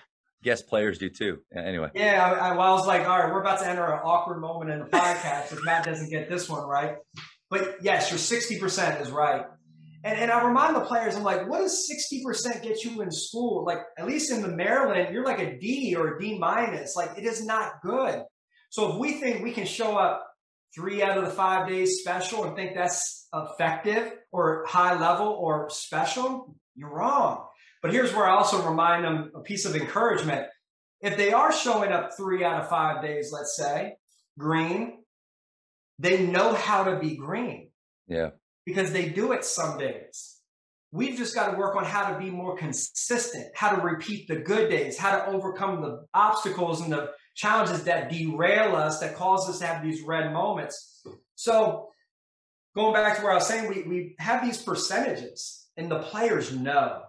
guessed 0.42 0.66
players 0.66 0.96
do 0.96 1.10
too. 1.10 1.40
Anyway. 1.54 1.90
Yeah, 1.94 2.24
I, 2.24 2.48
I, 2.48 2.56
well, 2.56 2.62
I 2.62 2.70
was 2.72 2.86
like, 2.86 3.06
all 3.06 3.18
right, 3.18 3.30
we're 3.30 3.42
about 3.42 3.60
to 3.60 3.68
enter 3.68 3.84
an 3.84 4.00
awkward 4.02 4.40
moment 4.40 4.70
in 4.70 4.78
the 4.78 4.86
podcast 4.86 5.52
if 5.52 5.58
Matt 5.64 5.84
doesn't 5.84 6.10
get 6.10 6.30
this 6.30 6.48
one 6.48 6.66
right. 6.66 6.96
But 7.50 7.76
yes, 7.82 8.10
your 8.10 8.18
60% 8.18 9.02
is 9.02 9.10
right. 9.10 9.44
And, 10.04 10.18
and 10.18 10.30
I 10.30 10.44
remind 10.46 10.76
the 10.76 10.80
players, 10.80 11.16
I'm 11.16 11.22
like, 11.22 11.48
what 11.48 11.60
does 11.60 11.90
60% 11.90 12.62
get 12.62 12.84
you 12.84 13.00
in 13.00 13.10
school? 13.10 13.64
Like, 13.64 13.78
at 13.98 14.06
least 14.06 14.30
in 14.30 14.42
the 14.42 14.48
Maryland, 14.48 15.14
you're 15.14 15.24
like 15.24 15.40
a 15.40 15.58
D 15.58 15.96
or 15.96 16.16
a 16.16 16.20
D 16.20 16.38
minus. 16.38 16.94
Like, 16.94 17.16
it 17.16 17.24
is 17.24 17.44
not 17.44 17.80
good. 17.82 18.22
So 18.68 18.92
if 18.92 18.98
we 18.98 19.12
think 19.12 19.42
we 19.42 19.52
can 19.52 19.64
show 19.64 19.96
up 19.96 20.26
three 20.74 21.02
out 21.02 21.16
of 21.16 21.24
the 21.24 21.30
five 21.30 21.68
days 21.68 22.00
special 22.00 22.44
and 22.44 22.54
think 22.54 22.74
that's 22.74 23.28
effective 23.32 24.12
or 24.30 24.66
high 24.68 24.98
level 25.00 25.28
or 25.28 25.70
special, 25.70 26.54
you're 26.76 26.94
wrong. 26.94 27.46
But 27.80 27.92
here's 27.92 28.12
where 28.14 28.26
I 28.26 28.36
also 28.36 28.62
remind 28.68 29.04
them 29.04 29.30
a 29.34 29.40
piece 29.40 29.64
of 29.64 29.74
encouragement. 29.74 30.48
If 31.00 31.16
they 31.16 31.32
are 31.32 31.52
showing 31.52 31.92
up 31.92 32.10
three 32.14 32.44
out 32.44 32.60
of 32.60 32.68
five 32.68 33.02
days, 33.02 33.30
let's 33.32 33.56
say, 33.56 33.94
green, 34.38 34.98
they 35.98 36.26
know 36.26 36.52
how 36.52 36.84
to 36.84 36.98
be 36.98 37.16
green. 37.16 37.70
Yeah 38.06 38.30
because 38.64 38.92
they 38.92 39.08
do 39.08 39.32
it 39.32 39.44
some 39.44 39.78
days. 39.78 40.40
We've 40.92 41.16
just 41.16 41.34
got 41.34 41.50
to 41.50 41.56
work 41.56 41.74
on 41.74 41.84
how 41.84 42.12
to 42.12 42.18
be 42.18 42.30
more 42.30 42.56
consistent, 42.56 43.46
how 43.54 43.74
to 43.74 43.82
repeat 43.82 44.28
the 44.28 44.36
good 44.36 44.70
days, 44.70 44.96
how 44.96 45.16
to 45.16 45.26
overcome 45.26 45.82
the 45.82 46.06
obstacles 46.14 46.80
and 46.80 46.92
the 46.92 47.10
challenges 47.34 47.82
that 47.84 48.10
derail 48.10 48.76
us, 48.76 49.00
that 49.00 49.16
cause 49.16 49.48
us 49.48 49.58
to 49.58 49.66
have 49.66 49.82
these 49.82 50.02
red 50.02 50.32
moments. 50.32 51.04
So, 51.34 51.88
going 52.76 52.94
back 52.94 53.16
to 53.16 53.22
where 53.22 53.32
I 53.32 53.36
was 53.36 53.46
saying, 53.46 53.68
we, 53.68 53.82
we 53.82 54.14
have 54.20 54.44
these 54.44 54.62
percentages, 54.62 55.66
and 55.76 55.90
the 55.90 55.98
players 55.98 56.54
know, 56.54 57.02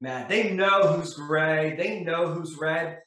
man, 0.00 0.28
they 0.28 0.50
know 0.50 0.88
who's 0.88 1.14
gray, 1.14 1.76
they 1.76 2.00
know 2.00 2.26
who's 2.26 2.56
red, 2.60 2.98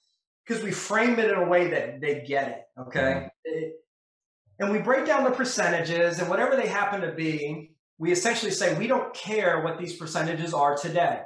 because 0.48 0.64
we 0.64 0.72
frame 0.72 1.20
it 1.20 1.32
in 1.32 1.36
a 1.36 1.48
way 1.48 1.70
that 1.72 2.00
they 2.00 2.24
get 2.26 2.48
it. 2.48 2.62
Okay. 2.80 3.00
Mm-hmm. 3.00 3.28
It, 3.44 3.74
and 4.60 4.72
we 4.72 4.80
break 4.80 5.06
down 5.06 5.24
the 5.24 5.32
percentages 5.32 6.20
and 6.20 6.30
whatever 6.30 6.56
they 6.56 6.68
happen 6.68 7.02
to 7.02 7.12
be 7.12 7.73
we 7.98 8.12
essentially 8.12 8.52
say 8.52 8.78
we 8.78 8.88
don't 8.88 9.14
care 9.14 9.62
what 9.62 9.78
these 9.78 9.96
percentages 9.96 10.54
are 10.54 10.76
today 10.76 11.22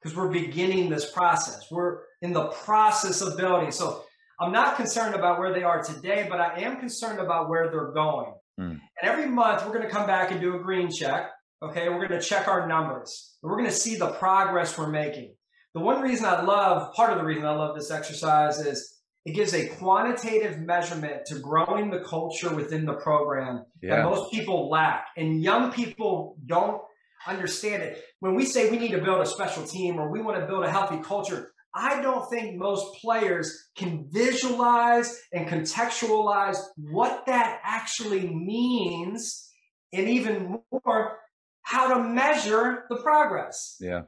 because 0.00 0.16
we're 0.16 0.30
beginning 0.30 0.88
this 0.88 1.10
process. 1.10 1.70
We're 1.70 2.00
in 2.22 2.32
the 2.32 2.46
process 2.46 3.20
of 3.20 3.36
building. 3.36 3.70
So 3.70 4.04
I'm 4.40 4.52
not 4.52 4.76
concerned 4.76 5.14
about 5.14 5.38
where 5.38 5.52
they 5.52 5.62
are 5.62 5.82
today, 5.82 6.26
but 6.28 6.40
I 6.40 6.60
am 6.60 6.78
concerned 6.78 7.18
about 7.18 7.48
where 7.48 7.70
they're 7.70 7.92
going. 7.92 8.34
Mm. 8.60 8.70
And 8.70 8.80
every 9.02 9.26
month 9.26 9.64
we're 9.64 9.72
going 9.72 9.86
to 9.86 9.90
come 9.90 10.06
back 10.06 10.30
and 10.30 10.40
do 10.40 10.56
a 10.56 10.58
green 10.58 10.90
check. 10.90 11.30
Okay. 11.62 11.88
We're 11.88 12.06
going 12.06 12.20
to 12.20 12.26
check 12.26 12.48
our 12.48 12.66
numbers. 12.66 13.36
We're 13.42 13.56
going 13.56 13.66
to 13.66 13.72
see 13.72 13.96
the 13.96 14.10
progress 14.12 14.76
we're 14.76 14.90
making. 14.90 15.34
The 15.74 15.80
one 15.80 16.02
reason 16.02 16.24
I 16.26 16.42
love, 16.42 16.94
part 16.94 17.12
of 17.12 17.18
the 17.18 17.24
reason 17.24 17.44
I 17.44 17.54
love 17.54 17.76
this 17.76 17.90
exercise 17.90 18.58
is 18.58 18.95
it 19.26 19.34
gives 19.34 19.54
a 19.54 19.66
quantitative 19.66 20.60
measurement 20.60 21.26
to 21.26 21.40
growing 21.40 21.90
the 21.90 21.98
culture 21.98 22.54
within 22.54 22.86
the 22.86 22.94
program 22.94 23.64
yeah. 23.82 23.96
that 23.96 24.04
most 24.04 24.32
people 24.32 24.70
lack. 24.70 25.08
And 25.16 25.42
young 25.42 25.72
people 25.72 26.36
don't 26.46 26.80
understand 27.26 27.82
it. 27.82 28.04
When 28.20 28.36
we 28.36 28.44
say 28.44 28.70
we 28.70 28.78
need 28.78 28.92
to 28.92 29.02
build 29.02 29.20
a 29.20 29.26
special 29.26 29.64
team 29.64 29.98
or 29.98 30.12
we 30.12 30.22
want 30.22 30.38
to 30.38 30.46
build 30.46 30.64
a 30.64 30.70
healthy 30.70 30.98
culture, 31.02 31.50
I 31.74 32.00
don't 32.02 32.30
think 32.30 32.56
most 32.56 33.02
players 33.02 33.68
can 33.76 34.08
visualize 34.12 35.20
and 35.32 35.48
contextualize 35.48 36.58
what 36.76 37.26
that 37.26 37.60
actually 37.64 38.28
means, 38.28 39.50
and 39.92 40.08
even 40.08 40.60
more, 40.70 41.18
how 41.62 41.94
to 41.94 42.02
measure 42.02 42.84
the 42.88 42.96
progress. 42.96 43.76
Yeah. 43.80 44.02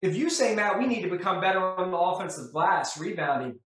If 0.00 0.16
you 0.16 0.28
say, 0.28 0.54
Matt, 0.54 0.78
we 0.78 0.86
need 0.86 1.00
to 1.02 1.08
become 1.08 1.40
better 1.40 1.60
on 1.60 1.90
the 1.90 1.96
offensive 1.96 2.52
glass, 2.52 3.00
rebounding, 3.00 3.58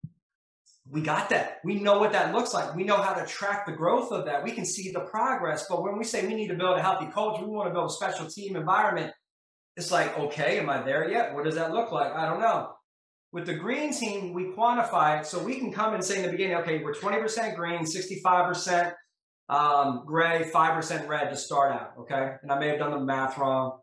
we 0.90 1.00
got 1.00 1.31
that. 1.31 1.59
We 1.64 1.81
know 1.81 1.99
what 1.99 2.12
that 2.12 2.33
looks 2.33 2.55
like. 2.55 2.75
We 2.75 2.85
know 2.85 2.97
how 2.97 3.14
to 3.14 3.26
track 3.26 3.66
the 3.66 3.73
growth 3.73 4.12
of 4.12 4.26
that. 4.26 4.45
We 4.45 4.52
can 4.52 4.64
see 4.64 4.93
the 4.93 5.00
progress. 5.00 5.66
But 5.69 5.83
when 5.83 5.99
we 5.99 6.05
say 6.05 6.26
we 6.26 6.35
need 6.35 6.49
to 6.49 6.55
build 6.55 6.78
a 6.78 6.83
healthy 6.83 7.07
culture, 7.12 7.45
we 7.45 7.50
want 7.50 7.69
to 7.69 7.75
build 7.75 7.90
a 7.90 7.93
special 7.93 8.26
team 8.26 8.57
environment. 8.57 9.12
It's 9.76 9.90
like, 9.90 10.16
okay, 10.19 10.59
am 10.59 10.71
I 10.71 10.83
there 10.83 11.11
yet? 11.11 11.35
What 11.35 11.45
does 11.45 11.57
that 11.57 11.73
look 11.73 11.90
like? 11.90 12.12
I 12.12 12.26
don't 12.26 12.40
know. 12.40 12.73
With 13.33 13.47
the 13.47 13.55
green 13.55 13.93
team, 13.93 14.33
we 14.33 14.45
quantify 14.45 15.21
it 15.21 15.26
so 15.26 15.43
we 15.43 15.59
can 15.59 15.73
come 15.73 15.93
and 15.93 16.02
say 16.02 16.19
in 16.19 16.23
the 16.23 16.31
beginning, 16.31 16.57
okay, 16.59 16.83
we're 16.83 16.95
20% 16.95 17.57
green, 17.57 17.81
65% 17.81 18.95
um, 19.49 20.05
gray, 20.07 20.49
5% 20.52 21.09
red 21.09 21.31
to 21.31 21.37
start 21.37 21.73
out. 21.73 21.93
Okay. 22.00 22.37
And 22.43 22.50
I 22.50 22.59
may 22.59 22.69
have 22.69 22.78
done 22.78 22.93
the 22.93 23.00
math 23.00 23.37
wrong. 23.38 23.81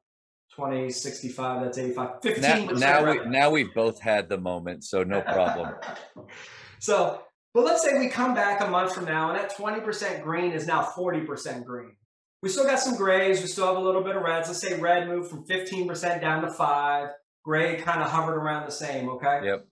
20, 0.56 0.92
65, 0.92 1.64
that's 1.64 1.78
85, 1.80 2.10
15 2.22 2.42
now, 2.44 2.66
now, 2.74 3.12
we, 3.12 3.26
now 3.26 3.50
we've 3.50 3.74
both 3.74 4.00
had 4.00 4.30
the 4.30 4.38
moment, 4.38 4.84
so 4.84 5.04
no 5.04 5.20
problem. 5.22 5.74
So, 6.84 7.22
but 7.54 7.64
let's 7.64 7.82
say 7.82 7.98
we 7.98 8.10
come 8.10 8.34
back 8.34 8.60
a 8.60 8.70
month 8.70 8.94
from 8.94 9.06
now 9.06 9.30
and 9.30 9.40
that 9.40 9.56
20% 9.56 10.22
green 10.22 10.52
is 10.52 10.68
now 10.68 10.84
40% 10.84 11.64
green. 11.64 11.96
We 12.42 12.50
still 12.50 12.66
got 12.66 12.78
some 12.78 12.98
grays. 12.98 13.40
We 13.40 13.48
still 13.48 13.68
have 13.68 13.78
a 13.78 13.80
little 13.80 14.04
bit 14.04 14.18
of 14.18 14.22
reds. 14.22 14.50
Let's 14.50 14.60
say 14.60 14.78
red 14.78 15.08
moved 15.08 15.30
from 15.30 15.46
15% 15.46 16.20
down 16.20 16.42
to 16.42 16.52
five. 16.52 17.08
Gray 17.46 17.78
kind 17.78 18.02
of 18.02 18.10
hovered 18.10 18.36
around 18.36 18.66
the 18.66 18.74
same. 18.74 19.08
Okay. 19.12 19.46
Yep. 19.46 19.66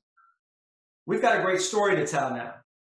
We've 1.06 1.22
got 1.22 1.38
a 1.38 1.44
great 1.44 1.60
story 1.60 1.98
to 1.98 2.08
tell 2.08 2.34
now. 2.34 2.54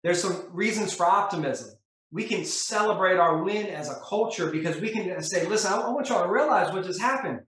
There's 0.04 0.22
some 0.22 0.44
reasons 0.52 0.94
for 0.94 1.06
optimism. 1.06 1.70
We 2.12 2.26
can 2.26 2.44
celebrate 2.44 3.16
our 3.16 3.42
win 3.42 3.68
as 3.68 3.90
a 3.90 3.98
culture 4.06 4.52
because 4.52 4.76
we 4.82 4.90
can 4.90 5.24
say, 5.24 5.48
listen, 5.48 5.72
I 5.72 5.88
want 5.88 6.10
y'all 6.10 6.26
to 6.26 6.30
realize 6.30 6.74
what 6.74 6.84
just 6.84 7.00
happened. 7.00 7.40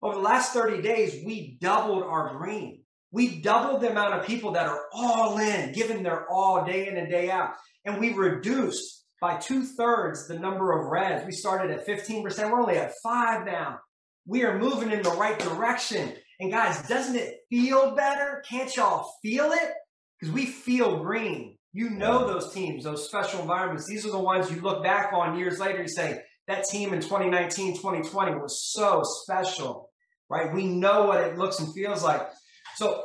Over 0.00 0.14
the 0.14 0.22
last 0.22 0.54
30 0.54 0.80
days, 0.80 1.22
we 1.22 1.58
doubled 1.60 2.04
our 2.04 2.38
green 2.38 2.81
we 3.12 3.40
doubled 3.40 3.82
the 3.82 3.90
amount 3.90 4.14
of 4.14 4.26
people 4.26 4.52
that 4.52 4.66
are 4.66 4.86
all 4.92 5.38
in, 5.38 5.72
giving 5.72 6.02
their 6.02 6.26
all 6.30 6.64
day 6.64 6.88
in 6.88 6.96
and 6.96 7.10
day 7.10 7.30
out. 7.30 7.50
And 7.84 8.00
we 8.00 8.14
reduced 8.14 9.04
by 9.20 9.36
two 9.36 9.64
thirds 9.64 10.26
the 10.26 10.38
number 10.38 10.72
of 10.72 10.90
reds. 10.90 11.24
We 11.24 11.32
started 11.32 11.70
at 11.70 11.86
15%. 11.86 12.24
We're 12.50 12.60
only 12.60 12.76
at 12.76 12.94
five 13.02 13.44
now. 13.44 13.78
We 14.26 14.44
are 14.44 14.58
moving 14.58 14.90
in 14.90 15.02
the 15.02 15.10
right 15.10 15.38
direction. 15.38 16.14
And 16.40 16.50
guys, 16.50 16.86
doesn't 16.88 17.16
it 17.16 17.36
feel 17.50 17.94
better? 17.94 18.42
Can't 18.48 18.74
y'all 18.74 19.12
feel 19.22 19.52
it? 19.52 19.72
Because 20.18 20.34
we 20.34 20.46
feel 20.46 21.02
green. 21.02 21.56
You 21.72 21.90
know 21.90 22.26
those 22.26 22.52
teams, 22.52 22.84
those 22.84 23.06
special 23.06 23.40
environments. 23.40 23.86
These 23.86 24.06
are 24.06 24.10
the 24.10 24.18
ones 24.18 24.50
you 24.50 24.60
look 24.60 24.82
back 24.82 25.12
on 25.12 25.38
years 25.38 25.58
later. 25.58 25.80
and 25.80 25.90
say, 25.90 26.20
that 26.48 26.64
team 26.64 26.92
in 26.92 27.00
2019, 27.00 27.76
2020 27.76 28.34
was 28.36 28.72
so 28.72 29.02
special, 29.04 29.90
right? 30.28 30.52
We 30.52 30.66
know 30.66 31.06
what 31.06 31.20
it 31.20 31.38
looks 31.38 31.60
and 31.60 31.72
feels 31.72 32.02
like. 32.02 32.28
So 32.76 33.04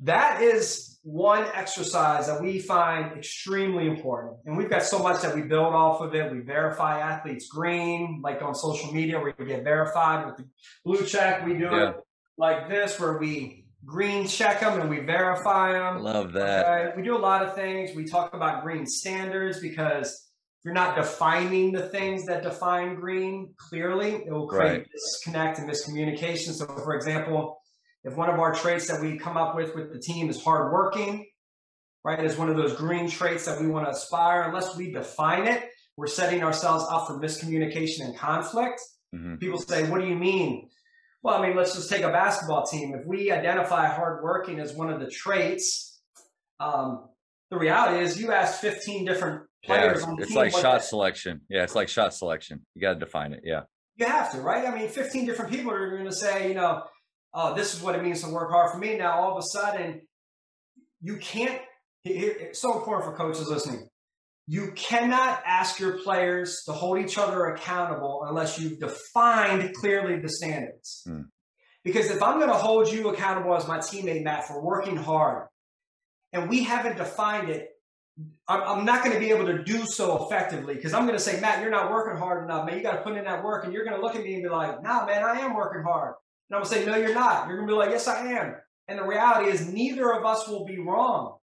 that 0.00 0.42
is 0.42 0.98
one 1.02 1.46
exercise 1.54 2.26
that 2.26 2.42
we 2.42 2.58
find 2.58 3.16
extremely 3.16 3.86
important. 3.86 4.38
And 4.46 4.56
we've 4.56 4.70
got 4.70 4.82
so 4.82 4.98
much 4.98 5.22
that 5.22 5.34
we 5.34 5.42
build 5.42 5.74
off 5.74 6.00
of 6.00 6.14
it. 6.14 6.32
We 6.32 6.40
verify 6.40 7.00
athletes 7.00 7.46
green, 7.48 8.20
like 8.22 8.42
on 8.42 8.54
social 8.54 8.92
media, 8.92 9.20
where 9.20 9.34
you 9.38 9.44
get 9.44 9.64
verified 9.64 10.26
with 10.26 10.36
the 10.38 10.44
blue 10.84 11.06
check. 11.06 11.44
We 11.44 11.54
do 11.54 11.64
yeah. 11.64 11.90
it 11.90 11.96
like 12.38 12.68
this, 12.68 12.98
where 12.98 13.18
we 13.18 13.66
green 13.84 14.26
check 14.26 14.60
them 14.60 14.80
and 14.80 14.88
we 14.88 15.00
verify 15.00 15.72
them. 15.72 16.02
Love 16.02 16.32
that. 16.32 16.66
Okay? 16.66 16.96
We 16.96 17.02
do 17.02 17.16
a 17.16 17.18
lot 17.18 17.42
of 17.42 17.54
things. 17.54 17.94
We 17.94 18.06
talk 18.06 18.34
about 18.34 18.62
green 18.62 18.86
standards 18.86 19.60
because 19.60 20.08
if 20.08 20.64
you're 20.64 20.74
not 20.74 20.96
defining 20.96 21.72
the 21.72 21.88
things 21.90 22.24
that 22.26 22.42
define 22.42 22.94
green 22.94 23.52
clearly, 23.58 24.24
it 24.26 24.30
will 24.30 24.48
create 24.48 24.70
right. 24.70 24.86
disconnect 24.90 25.58
and 25.58 25.68
miscommunication. 25.68 26.52
So, 26.54 26.64
for 26.64 26.94
example, 26.94 27.58
if 28.04 28.14
one 28.16 28.28
of 28.28 28.38
our 28.38 28.54
traits 28.54 28.88
that 28.88 29.00
we 29.00 29.18
come 29.18 29.36
up 29.36 29.56
with 29.56 29.74
with 29.74 29.92
the 29.92 29.98
team 29.98 30.28
is 30.28 30.42
hardworking, 30.42 31.26
right, 32.04 32.22
is 32.22 32.36
one 32.36 32.50
of 32.50 32.56
those 32.56 32.74
green 32.74 33.08
traits 33.08 33.46
that 33.46 33.60
we 33.60 33.66
want 33.66 33.86
to 33.86 33.90
aspire, 33.90 34.42
unless 34.42 34.76
we 34.76 34.92
define 34.92 35.46
it, 35.46 35.64
we're 35.96 36.06
setting 36.06 36.42
ourselves 36.42 36.84
up 36.90 37.06
for 37.06 37.18
miscommunication 37.18 38.04
and 38.04 38.16
conflict. 38.16 38.80
Mm-hmm. 39.14 39.36
People 39.36 39.58
say, 39.58 39.88
What 39.88 40.00
do 40.00 40.06
you 40.06 40.16
mean? 40.16 40.68
Well, 41.22 41.34
I 41.42 41.46
mean, 41.46 41.56
let's 41.56 41.74
just 41.74 41.88
take 41.88 42.02
a 42.02 42.10
basketball 42.10 42.66
team. 42.66 42.94
If 42.94 43.06
we 43.06 43.30
identify 43.30 43.86
hardworking 43.86 44.60
as 44.60 44.74
one 44.74 44.90
of 44.90 45.00
the 45.00 45.08
traits, 45.08 46.02
um, 46.60 47.08
the 47.50 47.56
reality 47.56 48.02
is 48.02 48.20
you 48.20 48.30
ask 48.30 48.60
15 48.60 49.06
different 49.06 49.42
players 49.64 50.02
yeah, 50.02 50.06
on 50.06 50.20
it's 50.20 50.32
like 50.32 50.52
shot 50.52 50.84
selection. 50.84 51.40
Yeah, 51.48 51.62
it's 51.62 51.74
like 51.74 51.88
shot 51.88 52.12
selection. 52.12 52.66
You 52.74 52.82
got 52.82 52.94
to 52.94 52.98
define 52.98 53.32
it. 53.32 53.40
Yeah. 53.42 53.62
You 53.96 54.06
have 54.06 54.32
to, 54.32 54.40
right? 54.40 54.66
I 54.66 54.76
mean, 54.76 54.88
15 54.88 55.24
different 55.24 55.50
people 55.50 55.72
are 55.72 55.90
going 55.90 56.04
to 56.04 56.14
say, 56.14 56.48
you 56.48 56.54
know, 56.54 56.82
oh, 57.34 57.54
this 57.54 57.74
is 57.74 57.82
what 57.82 57.94
it 57.94 58.02
means 58.02 58.22
to 58.22 58.28
work 58.30 58.50
hard 58.50 58.70
for 58.72 58.78
me. 58.78 58.96
Now, 58.96 59.20
all 59.20 59.32
of 59.32 59.38
a 59.38 59.46
sudden, 59.46 60.02
you 61.02 61.16
can't, 61.18 61.60
it's 62.04 62.60
so 62.60 62.78
important 62.78 63.04
for 63.04 63.16
coaches 63.16 63.48
listening. 63.48 63.88
You 64.46 64.72
cannot 64.76 65.42
ask 65.46 65.80
your 65.80 65.98
players 65.98 66.62
to 66.66 66.72
hold 66.72 66.98
each 66.98 67.18
other 67.18 67.46
accountable 67.46 68.24
unless 68.28 68.58
you've 68.58 68.78
defined 68.78 69.74
clearly 69.74 70.20
the 70.20 70.28
standards. 70.28 71.02
Hmm. 71.06 71.22
Because 71.82 72.10
if 72.10 72.22
I'm 72.22 72.38
going 72.38 72.50
to 72.50 72.56
hold 72.56 72.90
you 72.90 73.08
accountable 73.08 73.54
as 73.54 73.66
my 73.68 73.78
teammate, 73.78 74.22
Matt, 74.22 74.46
for 74.46 74.62
working 74.62 74.96
hard, 74.96 75.48
and 76.32 76.48
we 76.48 76.62
haven't 76.62 76.96
defined 76.96 77.50
it, 77.50 77.68
I'm, 78.48 78.62
I'm 78.62 78.84
not 78.84 79.04
going 79.04 79.14
to 79.14 79.20
be 79.20 79.30
able 79.30 79.46
to 79.46 79.62
do 79.64 79.84
so 79.84 80.24
effectively 80.24 80.74
because 80.74 80.94
I'm 80.94 81.06
going 81.06 81.18
to 81.18 81.22
say, 81.22 81.40
Matt, 81.40 81.60
you're 81.60 81.70
not 81.70 81.90
working 81.90 82.18
hard 82.18 82.44
enough, 82.44 82.66
man. 82.66 82.76
You 82.76 82.82
got 82.82 82.96
to 82.96 83.02
put 83.02 83.16
in 83.16 83.24
that 83.24 83.42
work. 83.42 83.64
And 83.64 83.72
you're 83.72 83.84
going 83.84 83.96
to 83.96 84.02
look 84.02 84.14
at 84.14 84.22
me 84.22 84.34
and 84.34 84.42
be 84.42 84.48
like, 84.48 84.82
nah, 84.82 85.04
man, 85.04 85.22
I 85.24 85.40
am 85.40 85.54
working 85.54 85.82
hard. 85.82 86.14
And 86.50 86.56
I'm 86.56 86.62
going 86.62 86.64
to 86.64 86.80
say, 86.80 86.86
no, 86.86 86.96
you're 86.96 87.14
not. 87.14 87.48
You're 87.48 87.56
going 87.56 87.68
to 87.68 87.72
be 87.72 87.78
like, 87.78 87.90
yes, 87.90 88.06
I 88.06 88.26
am. 88.32 88.54
And 88.88 88.98
the 88.98 89.04
reality 89.04 89.50
is, 89.50 89.66
neither 89.66 90.12
of 90.12 90.24
us 90.24 90.46
will 90.46 90.64
be 90.66 90.78
wrong. 90.78 91.38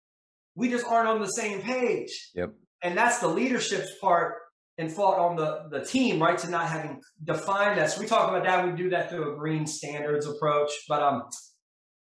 We 0.57 0.69
just 0.69 0.87
aren't 0.87 1.09
on 1.09 1.21
the 1.21 1.31
same 1.31 1.63
page. 1.63 2.31
Yep. 2.35 2.51
And 2.83 2.99
that's 2.99 3.19
the 3.21 3.29
leadership's 3.29 3.93
part 4.01 4.35
and 4.77 4.93
fault 4.93 5.19
on 5.19 5.37
the, 5.37 5.69
the 5.71 5.85
team, 5.85 6.21
right? 6.21 6.39
To 6.39 6.51
not 6.51 6.69
having 6.69 7.01
defined 7.23 7.79
that. 7.79 7.91
So 7.91 8.01
we 8.01 8.07
talk 8.07 8.29
about 8.29 8.45
that. 8.45 8.67
We 8.67 8.73
do 8.73 8.91
that 8.91 9.11
through 9.11 9.35
a 9.35 9.37
green 9.37 9.67
standards 9.67 10.27
approach. 10.27 10.71
But 10.89 11.03
um, 11.03 11.23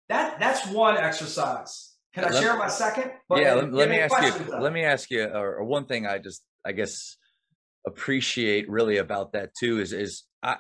that 0.10 0.40
that's 0.40 0.68
one 0.68 0.98
exercise. 0.98 1.94
Can 2.14 2.26
I 2.26 2.30
Let- 2.30 2.42
share 2.42 2.58
my 2.58 2.68
second? 2.68 3.12
yeah, 3.36 3.54
let, 3.54 3.72
let 3.72 3.90
me 3.90 4.00
ask 4.00 4.40
you. 4.40 4.46
though. 4.46 4.60
Let 4.60 4.74
me 4.74 4.84
ask 4.84 5.12
you, 5.12 5.24
or, 5.26 5.58
or 5.58 5.64
one 5.64 5.86
thing 5.86 6.08
I 6.08 6.18
just, 6.18 6.44
I 6.66 6.72
guess, 6.72 7.18
appreciate 7.88 8.70
really 8.70 8.98
about 8.98 9.34
that 9.34 9.52
too 9.60 9.80
is 9.80 9.94
is 9.94 10.24
I 10.44 10.58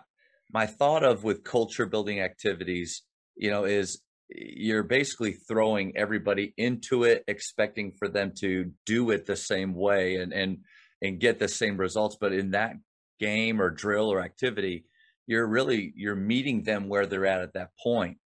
my 0.51 0.65
thought 0.65 1.03
of 1.03 1.23
with 1.23 1.43
culture 1.43 1.85
building 1.85 2.19
activities, 2.19 3.03
you 3.35 3.49
know, 3.49 3.65
is 3.65 4.01
eh, 4.33 4.53
you're 4.57 4.83
basically 4.83 5.33
throwing 5.33 5.95
everybody 5.95 6.53
into 6.57 7.03
it, 7.03 7.23
expecting 7.27 7.93
for 7.97 8.07
them 8.07 8.33
to 8.39 8.71
do 8.85 9.11
it 9.11 9.25
the 9.25 9.35
same 9.35 9.73
way 9.73 10.15
and 10.15 10.33
and 10.33 10.59
and 11.01 11.19
get 11.19 11.39
the 11.39 11.47
same 11.47 11.77
results. 11.77 12.17
But 12.19 12.33
in 12.33 12.51
that 12.51 12.73
game 13.19 13.61
or 13.61 13.69
drill 13.69 14.11
or 14.11 14.21
activity, 14.21 14.85
you're 15.27 15.47
really 15.47 15.93
you're 15.95 16.15
meeting 16.15 16.63
them 16.63 16.89
where 16.89 17.05
they're 17.05 17.25
at 17.25 17.41
at 17.41 17.53
that 17.53 17.69
point. 17.81 18.17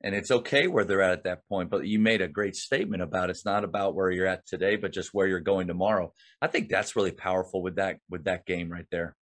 And 0.00 0.14
it's 0.14 0.30
okay 0.30 0.68
where 0.68 0.84
they're 0.84 1.02
at 1.02 1.10
at 1.10 1.24
that 1.24 1.48
point 1.48 1.70
but 1.70 1.84
you 1.84 1.98
made 1.98 2.22
a 2.22 2.28
great 2.28 2.54
statement 2.54 3.02
about 3.02 3.30
it's 3.30 3.44
not 3.44 3.64
about 3.64 3.96
where 3.96 4.12
you're 4.12 4.28
at 4.28 4.46
today 4.46 4.76
but 4.76 4.92
just 4.92 5.12
where 5.12 5.26
you're 5.26 5.40
going 5.40 5.66
tomorrow. 5.66 6.12
I 6.40 6.46
think 6.46 6.68
that's 6.68 6.94
really 6.94 7.10
powerful 7.10 7.62
with 7.62 7.76
that 7.76 7.98
with 8.08 8.24
that 8.24 8.46
game 8.46 8.70
right 8.70 8.86
there. 8.92 9.16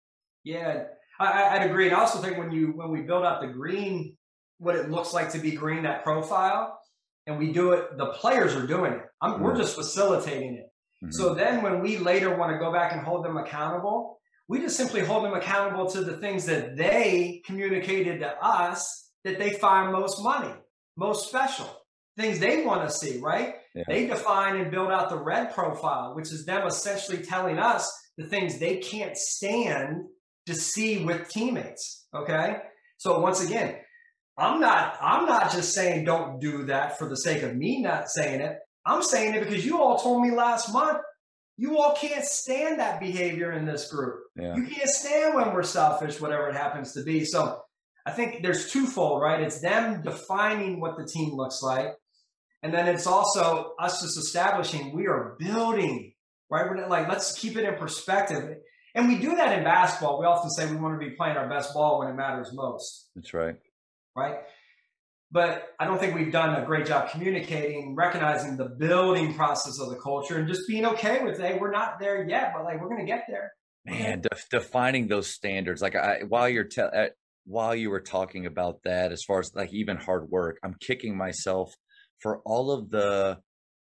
Yeah, 0.44 0.84
I, 1.20 1.58
I'd 1.58 1.70
agree. 1.70 1.88
And 1.88 1.96
I 1.96 2.00
also 2.00 2.20
think 2.20 2.38
when 2.38 2.52
you 2.52 2.74
when 2.76 2.92
we 2.92 3.02
build 3.02 3.24
out 3.24 3.42
the 3.42 3.48
green, 3.48 4.16
what 4.60 4.76
it 4.76 4.90
looks 4.90 5.14
like 5.14 5.32
to 5.32 5.40
be 5.40 5.52
green, 5.52 5.84
that 5.84 6.04
profile, 6.04 6.80
and 7.28 7.38
we 7.38 7.52
do 7.52 7.72
it, 7.72 7.98
the 7.98 8.08
players 8.08 8.56
are 8.56 8.66
doing 8.68 8.94
it. 8.94 9.02
I'm, 9.22 9.42
We're 9.42 9.56
just 9.56 9.76
facilitating 9.76 10.56
it. 10.56 10.66
Mhm. 11.06 11.14
So 11.14 11.34
then 11.34 11.62
when 11.62 11.82
we 11.82 11.98
later 11.98 12.36
want 12.36 12.52
to 12.52 12.58
go 12.60 12.72
back 12.72 12.94
and 12.94 13.02
hold 13.02 13.26
them 13.26 13.38
accountable, 13.38 14.20
we 14.48 14.60
just 14.60 14.78
simply 14.78 15.02
hold 15.02 15.26
them 15.26 15.34
accountable 15.34 15.90
to 15.92 16.02
the 16.04 16.18
things 16.18 16.46
that 16.46 16.78
they 16.78 17.42
communicated 17.46 18.20
to 18.20 18.30
us 18.44 19.10
that 19.24 19.40
they 19.40 19.52
find 19.52 19.92
most 19.92 20.22
money, 20.22 20.54
most 20.98 21.28
special, 21.28 21.68
things 22.16 22.40
they 22.40 22.64
want 22.64 22.88
to 22.88 22.96
see, 22.96 23.20
right? 23.20 23.56
Yeah. 23.74 23.84
They 23.88 24.06
define 24.08 24.58
and 24.58 24.70
build 24.72 24.92
out 24.92 25.10
the 25.10 25.18
red 25.18 25.54
profile, 25.54 26.16
which 26.16 26.32
is 26.32 26.46
them 26.46 26.66
essentially 26.68 27.24
telling 27.24 27.58
us 27.58 27.92
the 28.18 28.26
things 28.26 28.60
they 28.60 28.78
can't 28.78 29.18
stand 29.18 30.04
to 30.46 30.56
see 30.56 31.04
with 31.04 31.30
teammates. 31.30 32.06
Okay. 32.14 32.58
So 32.98 33.20
once 33.20 33.44
again, 33.44 33.78
I'm 34.38 34.60
not 34.60 34.98
I'm 35.02 35.26
not 35.26 35.52
just 35.52 35.74
saying 35.74 36.06
don't 36.06 36.40
do 36.40 36.66
that 36.66 36.98
for 36.98 37.08
the 37.08 37.18
sake 37.18 37.44
of 37.44 37.56
me 37.56 37.82
not 37.82 38.10
saying 38.10 38.42
it. 38.42 38.58
I'm 38.86 39.02
saying 39.02 39.36
it 39.36 39.48
because 39.48 39.66
you 39.66 39.82
all 39.82 39.98
told 39.98 40.22
me 40.22 40.32
last 40.32 40.72
month 40.72 41.00
you 41.58 41.78
all 41.78 41.96
can't 41.96 42.26
stand 42.26 42.80
that 42.80 43.00
behavior 43.00 43.52
in 43.54 43.66
this 43.66 43.90
group. 43.92 44.20
yeah 44.36 44.56
You 44.56 44.68
can't 44.68 44.90
stand 44.90 45.36
when 45.36 45.54
we're 45.54 45.64
selfish, 45.64 46.20
whatever 46.20 46.50
it 46.50 46.56
happens 46.56 46.94
to 46.94 47.04
be. 47.04 47.24
So 47.24 47.62
I 48.06 48.12
think 48.12 48.44
there's 48.44 48.72
twofold, 48.72 49.22
right? 49.22 49.42
It's 49.42 49.62
them 49.62 50.02
defining 50.04 50.80
what 50.80 50.98
the 50.98 51.06
team 51.06 51.34
looks 51.34 51.62
like. 51.62 51.88
And 52.62 52.74
then 52.74 52.88
it's 52.88 53.08
also 53.08 53.74
us 53.80 54.02
just 54.02 54.18
establishing 54.18 54.96
we 54.96 55.08
are 55.08 55.36
building, 55.40 56.14
right? 56.50 56.66
We're 56.66 56.76
not 56.76 56.90
like, 56.90 57.08
let's 57.08 57.38
keep 57.38 57.58
it 57.58 57.64
in 57.64 57.76
perspective. 57.76 58.58
And 58.96 59.08
we 59.08 59.20
do 59.20 59.36
that 59.36 59.58
in 59.58 59.64
basketball. 59.64 60.20
We 60.20 60.26
often 60.26 60.50
say 60.50 60.70
we 60.72 60.78
want 60.78 61.00
to 61.00 61.06
be 61.06 61.14
playing 61.16 61.38
our 61.38 61.48
best 61.50 61.74
ball 61.74 62.00
when 62.00 62.08
it 62.08 62.14
matters 62.14 62.52
most, 62.54 63.10
that's 63.16 63.34
right 63.34 63.58
right? 64.16 64.38
But 65.32 65.74
I 65.80 65.86
don't 65.86 66.00
think 66.00 66.16
we've 66.16 66.32
done 66.32 66.56
a 66.56 66.66
great 66.66 66.86
job 66.86 67.10
communicating, 67.12 67.94
recognizing 67.96 68.56
the 68.56 68.70
building 68.70 69.34
process 69.34 69.80
of 69.82 69.90
the 69.90 70.00
culture 70.00 70.38
and 70.38 70.48
just 70.48 70.62
being 70.68 70.86
okay 70.86 71.22
with, 71.24 71.38
hey, 71.40 71.58
we're 71.60 71.72
not 71.72 72.00
there 72.00 72.26
yet, 72.26 72.54
but 72.56 72.64
like 72.64 72.80
we're 72.80 72.88
going 72.88 73.06
to 73.06 73.12
get 73.12 73.26
there. 73.28 73.52
man 73.86 74.22
def- 74.22 74.48
defining 74.50 75.08
those 75.08 75.28
standards 75.28 75.80
like 75.82 75.96
i 75.96 76.22
while 76.28 76.50
you're 76.50 76.64
te- 76.64 76.82
uh, 76.82 77.08
while 77.46 77.76
you 77.76 77.90
were 77.92 78.02
talking 78.02 78.48
about 78.48 78.82
that 78.84 79.12
as 79.12 79.24
far 79.24 79.40
as 79.40 79.54
like 79.54 79.72
even 79.72 79.96
hard 79.98 80.28
work 80.30 80.58
i'm 80.64 80.76
kicking 80.80 81.16
myself 81.16 81.76
for 82.20 82.40
all 82.46 82.72
of 82.72 82.90
the 82.90 83.38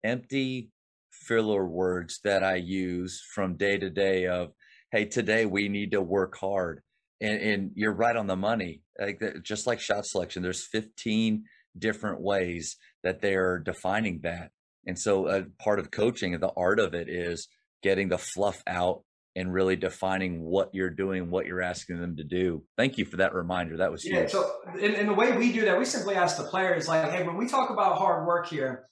empty 0.03 0.71
filler 1.11 1.67
words 1.67 2.21
that 2.25 2.43
i 2.43 2.55
use 2.55 3.23
from 3.35 3.57
day 3.59 3.77
to 3.77 3.91
day 3.91 4.27
of 4.27 4.53
hey 4.93 5.05
today 5.05 5.47
we 5.47 5.69
need 5.69 5.93
to 5.93 6.01
work 6.01 6.37
hard 6.39 6.83
and, 7.21 7.41
and 7.41 7.71
you're 7.75 7.93
right 7.93 8.17
on 8.17 8.27
the 8.27 8.37
money 8.37 8.83
like 8.99 9.19
that, 9.21 9.43
just 9.45 9.67
like 9.67 9.81
shot 9.81 10.07
selection 10.07 10.43
there's 10.43 10.67
15 10.67 11.45
different 11.79 12.21
ways 12.21 12.77
that 13.03 13.21
they're 13.21 13.59
defining 13.59 14.21
that 14.23 14.51
and 14.87 14.99
so 14.99 15.27
uh, 15.27 15.43
part 15.63 15.79
of 15.79 15.91
coaching 15.91 16.39
the 16.39 16.53
art 16.57 16.81
of 16.81 16.95
it 16.95 17.09
is 17.09 17.49
getting 17.83 18.09
the 18.09 18.19
fluff 18.19 18.63
out 18.67 19.03
and 19.37 19.53
really 19.53 19.77
defining 19.77 20.43
what 20.43 20.71
you're 20.73 20.91
doing, 20.91 21.31
what 21.31 21.47
you're 21.47 21.63
asking 21.63 22.01
them 22.01 22.17
to 22.17 22.25
do. 22.25 22.65
Thank 22.77 22.99
you 22.99 23.05
for 23.05 23.19
that 23.19 23.33
reminder. 23.33 23.77
That 23.77 23.93
was 23.93 24.05
Yeah. 24.05 24.23
huge. 24.23 24.33
So, 24.33 24.51
in, 24.79 24.95
in 24.95 25.07
the 25.07 25.15
way 25.15 25.37
we 25.37 25.53
do 25.53 25.65
that, 25.67 25.79
we 25.79 25.85
simply 25.85 26.17
ask 26.17 26.37
the 26.37 26.43
players, 26.45 26.89
like, 26.89 27.11
hey, 27.11 27.25
when 27.25 27.37
we 27.37 27.47
talk 27.47 27.71
about 27.71 27.97
hard 27.97 28.27
work 28.27 28.49
here, 28.49 28.89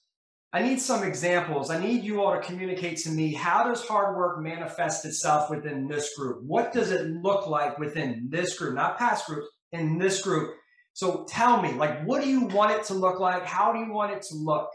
I 0.53 0.63
need 0.63 0.81
some 0.81 1.05
examples. 1.05 1.71
I 1.71 1.79
need 1.79 2.05
you 2.05 2.23
all 2.23 2.35
to 2.35 2.41
communicate 2.41 2.97
to 2.99 3.11
me 3.11 3.35
how 3.35 3.65
does 3.65 3.87
hard 3.87 4.17
work 4.17 4.41
manifest 4.41 5.05
itself 5.05 5.51
within 5.51 5.87
this 5.87 6.17
group? 6.17 6.43
What 6.43 6.73
does 6.73 6.91
it 6.91 7.07
look 7.07 7.47
like 7.47 7.79
within 7.79 8.29
this 8.31 8.59
group, 8.59 8.75
not 8.75 8.99
past 8.99 9.27
groups, 9.27 9.47
in 9.73 9.99
this 9.99 10.23
group? 10.23 10.55
So 10.95 11.27
tell 11.29 11.61
me, 11.61 11.73
like, 11.73 12.03
what 12.05 12.23
do 12.23 12.31
you 12.31 12.47
want 12.47 12.73
it 12.73 12.85
to 12.85 12.95
look 12.95 13.21
like? 13.21 13.45
How 13.45 13.73
do 13.73 13.79
you 13.81 13.93
want 13.93 14.13
it 14.13 14.23
to 14.31 14.37
look? 14.37 14.71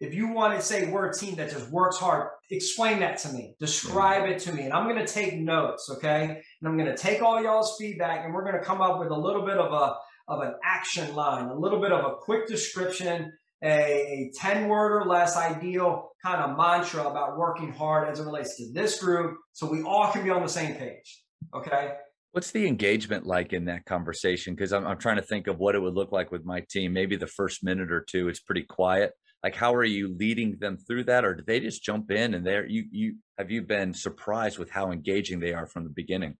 If 0.00 0.12
you 0.12 0.32
want 0.32 0.58
to 0.58 0.64
say 0.64 0.90
we're 0.90 1.10
a 1.10 1.14
team 1.14 1.36
that 1.36 1.50
just 1.50 1.70
works 1.70 1.98
hard, 1.98 2.28
explain 2.50 2.98
that 3.00 3.18
to 3.18 3.32
me. 3.32 3.54
Describe 3.60 4.28
it 4.28 4.40
to 4.40 4.52
me. 4.52 4.64
And 4.64 4.72
I'm 4.72 4.88
going 4.88 5.04
to 5.04 5.10
take 5.10 5.38
notes, 5.38 5.88
okay? 5.96 6.24
And 6.24 6.68
I'm 6.68 6.76
going 6.76 6.90
to 6.90 6.96
take 6.96 7.22
all 7.22 7.40
y'all's 7.40 7.76
feedback 7.78 8.24
and 8.24 8.34
we're 8.34 8.44
going 8.44 8.58
to 8.58 8.64
come 8.64 8.80
up 8.80 8.98
with 8.98 9.10
a 9.10 9.16
little 9.16 9.46
bit 9.46 9.58
of 9.58 9.72
a 9.72 9.94
of 10.28 10.42
an 10.42 10.54
action 10.64 11.14
line, 11.14 11.46
a 11.46 11.58
little 11.58 11.80
bit 11.80 11.90
of 11.90 12.04
a 12.04 12.14
quick 12.16 12.46
description, 12.46 13.32
a, 13.62 13.68
a 13.68 14.32
10 14.34 14.68
word 14.68 15.02
or 15.02 15.04
less 15.06 15.36
ideal 15.36 16.10
kind 16.22 16.42
of 16.42 16.56
mantra 16.56 17.04
about 17.04 17.36
working 17.36 17.72
hard 17.72 18.08
as 18.08 18.20
it 18.20 18.24
relates 18.24 18.56
to 18.56 18.72
this 18.72 19.00
group 19.02 19.36
so 19.52 19.70
we 19.70 19.82
all 19.82 20.10
can 20.12 20.24
be 20.24 20.30
on 20.30 20.42
the 20.42 20.48
same 20.48 20.74
page. 20.74 21.22
Okay? 21.54 21.92
What's 22.32 22.52
the 22.52 22.66
engagement 22.66 23.26
like 23.26 23.52
in 23.52 23.64
that 23.66 23.84
conversation? 23.84 24.54
Because 24.54 24.72
I'm, 24.72 24.86
I'm 24.86 24.98
trying 24.98 25.16
to 25.16 25.22
think 25.22 25.46
of 25.46 25.58
what 25.58 25.74
it 25.74 25.80
would 25.80 25.94
look 25.94 26.12
like 26.12 26.30
with 26.30 26.44
my 26.44 26.64
team. 26.70 26.92
Maybe 26.92 27.16
the 27.16 27.26
first 27.26 27.64
minute 27.64 27.90
or 27.90 28.02
two, 28.08 28.28
it's 28.28 28.40
pretty 28.40 28.62
quiet. 28.62 29.12
Like, 29.42 29.56
how 29.56 29.74
are 29.74 29.84
you 29.84 30.14
leading 30.16 30.58
them 30.60 30.76
through 30.76 31.04
that, 31.04 31.24
or 31.24 31.34
do 31.34 31.42
they 31.46 31.60
just 31.60 31.82
jump 31.82 32.10
in 32.10 32.34
and 32.34 32.46
they're 32.46 32.66
you 32.66 32.84
you 32.90 33.14
have 33.38 33.50
you 33.50 33.62
been 33.62 33.94
surprised 33.94 34.58
with 34.58 34.70
how 34.70 34.92
engaging 34.92 35.40
they 35.40 35.54
are 35.54 35.66
from 35.66 35.84
the 35.84 35.90
beginning? 35.90 36.36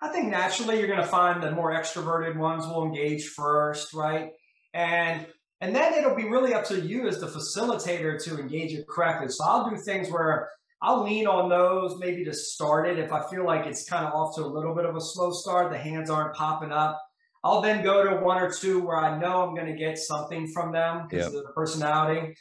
I 0.00 0.08
think 0.08 0.30
naturally 0.30 0.78
you're 0.78 0.86
going 0.86 1.00
to 1.00 1.06
find 1.06 1.42
the 1.42 1.50
more 1.50 1.72
extroverted 1.72 2.36
ones 2.36 2.64
will 2.64 2.84
engage 2.84 3.26
first, 3.26 3.92
right? 3.92 4.30
And 4.72 5.26
and 5.60 5.74
then 5.74 5.94
it'll 5.94 6.14
be 6.14 6.28
really 6.28 6.54
up 6.54 6.64
to 6.66 6.80
you 6.80 7.08
as 7.08 7.20
the 7.20 7.26
facilitator 7.26 8.22
to 8.24 8.38
engage 8.38 8.72
it 8.72 8.86
correctly. 8.86 9.28
So 9.28 9.44
I'll 9.44 9.68
do 9.68 9.76
things 9.76 10.10
where 10.10 10.50
I'll 10.80 11.02
lean 11.02 11.26
on 11.26 11.48
those 11.48 11.98
maybe 11.98 12.24
to 12.24 12.32
start 12.32 12.88
it 12.88 12.98
if 12.98 13.12
I 13.12 13.28
feel 13.28 13.44
like 13.44 13.66
it's 13.66 13.88
kind 13.88 14.06
of 14.06 14.14
off 14.14 14.36
to 14.36 14.42
a 14.42 14.46
little 14.46 14.74
bit 14.74 14.84
of 14.84 14.94
a 14.94 15.00
slow 15.00 15.32
start, 15.32 15.72
the 15.72 15.78
hands 15.78 16.10
aren't 16.10 16.34
popping 16.34 16.70
up. 16.70 17.02
I'll 17.42 17.60
then 17.60 17.82
go 17.82 18.08
to 18.08 18.24
one 18.24 18.40
or 18.40 18.50
two 18.50 18.80
where 18.80 18.96
I 18.96 19.18
know 19.18 19.42
I'm 19.42 19.54
going 19.54 19.66
to 19.66 19.78
get 19.78 19.98
something 19.98 20.46
from 20.48 20.72
them 20.72 21.06
because 21.08 21.26
Yep. 21.26 21.34
of 21.34 21.42
their 21.44 21.52
personality. 21.52 22.36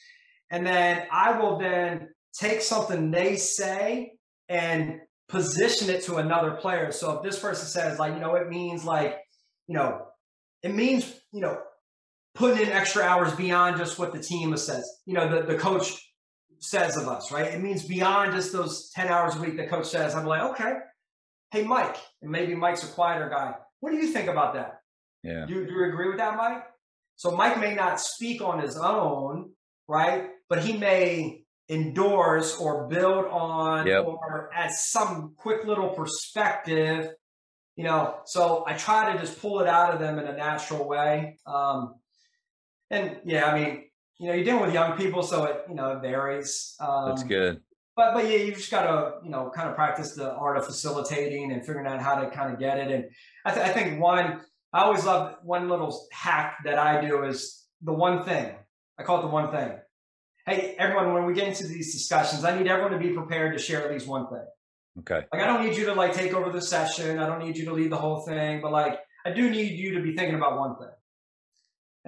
And 0.52 0.66
then 0.66 1.08
I 1.12 1.38
will 1.40 1.58
then 1.58 2.10
take 2.34 2.62
something 2.62 3.12
they 3.12 3.36
say 3.36 4.14
and 4.50 5.02
position 5.28 5.90
it 5.90 6.04
to 6.04 6.18
another 6.18 6.52
player. 6.52 6.92
So 6.92 7.18
if 7.18 7.24
this 7.24 7.40
person 7.40 7.68
says, 7.68 8.00
like, 8.00 8.14
you 8.14 8.20
know, 8.20 8.36
it 8.36 8.50
means 8.50 8.86
like, 8.86 9.18
you 9.68 9.76
know, 9.76 10.08
it 10.64 10.74
means, 10.74 11.14
you 11.32 11.42
know, 11.42 11.60
putting 12.38 12.68
in 12.68 12.72
extra 12.72 13.04
hours 13.04 13.34
beyond 13.36 13.78
just 13.78 13.98
what 14.00 14.14
the 14.14 14.20
team 14.20 14.56
says, 14.58 14.88
you 15.06 15.14
know, 15.14 15.28
the, 15.42 15.54
the 15.54 15.58
coach 15.58 15.94
says 16.60 16.96
of 16.98 17.08
us, 17.08 17.32
right? 17.32 17.54
It 17.54 17.62
means 17.62 17.84
beyond 17.86 18.34
just 18.34 18.52
those 18.54 18.90
10 18.96 19.08
hours 19.08 19.36
a 19.36 19.40
week 19.42 19.58
the 19.58 19.68
coach 19.68 19.88
says. 19.88 20.16
I'm 20.16 20.26
like, 20.26 20.42
okay, 20.52 20.74
hey, 21.52 21.64
Mike, 21.64 21.98
and 22.22 22.32
maybe 22.32 22.56
Mike's 22.56 22.84
a 22.84 22.88
quieter 22.88 23.30
guy. 23.30 23.56
What 23.80 23.92
do 23.92 23.98
you 23.98 24.08
think 24.08 24.28
about 24.30 24.54
that? 24.54 24.80
Yeah, 25.24 25.46
Do, 25.48 25.66
do 25.66 25.72
you 25.72 25.86
agree 25.86 26.08
with 26.10 26.18
that, 26.18 26.38
Mike? 26.38 26.64
So 27.16 27.32
Mike 27.32 27.60
may 27.60 27.74
not 27.74 28.00
speak 28.00 28.42
on 28.42 28.60
his 28.62 28.78
own, 28.78 29.52
right? 29.88 30.30
But 30.50 30.64
he 30.64 30.78
may 30.78 31.42
endorse 31.70 32.56
or 32.58 32.88
build 32.88 33.26
on 33.26 33.88
Yep. 33.88 34.06
or 34.06 34.50
add 34.54 34.72
some 34.72 35.34
quick 35.38 35.66
little 35.66 35.90
perspective. 35.90 37.10
You 37.76 37.84
know, 37.84 38.16
so 38.26 38.64
I 38.66 38.74
try 38.74 39.14
to 39.14 39.20
just 39.20 39.40
pull 39.42 39.60
it 39.60 39.68
out 39.68 39.94
of 39.94 40.00
them 40.00 40.18
in 40.18 40.26
a 40.26 40.36
natural 40.36 40.88
way. 40.88 41.38
Um, 41.46 41.96
and 42.90 43.18
yeah, 43.26 43.46
I 43.46 43.60
mean, 43.60 43.84
you 44.20 44.28
know, 44.28 44.34
you're 44.34 44.46
dealing 44.46 44.62
with 44.62 44.74
young 44.74 44.98
people, 44.98 45.24
so 45.24 45.46
it 45.46 45.66
you 45.70 45.76
know 45.76 45.92
it 45.92 46.02
varies. 46.02 46.76
Um, 46.80 47.10
that's 47.10 47.24
good. 47.24 47.62
but 47.96 48.14
but 48.14 48.26
yeah, 48.26 48.38
you 48.38 48.54
just 48.54 48.72
got 48.72 48.84
to 48.84 49.26
you 49.26 49.30
know 49.30 49.52
kind 49.54 49.70
of 49.70 49.76
practice 49.76 50.14
the 50.16 50.34
art 50.34 50.58
of 50.58 50.66
facilitating 50.66 51.52
and 51.52 51.66
figuring 51.66 51.88
out 51.88 52.02
how 52.02 52.22
to 52.22 52.30
kind 52.30 52.54
of 52.54 52.60
get 52.60 52.78
it. 52.78 52.92
And 52.92 53.06
I, 53.46 53.54
th- 53.54 53.66
I 53.66 53.70
think 53.74 54.00
one 54.02 54.42
I 54.74 54.82
always 54.82 55.06
love 55.06 55.36
one 55.44 55.70
little 55.70 56.08
hack 56.12 56.58
that 56.66 56.78
I 56.78 57.02
do 57.02 57.24
is 57.24 57.66
the 57.82 57.94
one 57.94 58.24
thing. 58.24 58.54
I 59.00 59.04
call 59.04 59.20
it 59.20 59.22
the 59.22 59.28
one 59.28 59.52
thing. 59.52 59.72
Hey, 60.46 60.76
everyone, 60.78 61.14
when 61.14 61.26
we 61.26 61.34
get 61.34 61.48
into 61.48 61.68
these 61.68 61.94
discussions, 61.94 62.44
I 62.44 62.58
need 62.58 62.68
everyone 62.68 62.92
to 62.94 62.98
be 62.98 63.14
prepared 63.14 63.54
to 63.54 63.60
share 63.60 63.84
at 63.84 63.92
least 63.92 64.08
one 64.08 64.28
thing. 64.28 64.46
Okay. 65.00 65.26
Like 65.32 65.42
I 65.42 65.46
don't 65.46 65.64
need 65.64 65.78
you 65.78 65.86
to 65.86 65.94
like 65.94 66.14
take 66.14 66.34
over 66.34 66.52
the 66.52 66.62
session. 66.62 67.20
I 67.20 67.28
don't 67.28 67.40
need 67.40 67.58
you 67.58 67.66
to 67.66 67.74
lead 67.74 67.92
the 67.92 67.98
whole 67.98 68.22
thing, 68.22 68.62
but 68.62 68.72
like 68.72 69.00
I 69.26 69.32
do 69.32 69.50
need 69.50 69.74
you 69.74 69.96
to 69.96 70.02
be 70.02 70.16
thinking 70.16 70.36
about 70.36 70.58
one 70.58 70.76
thing. 70.78 70.90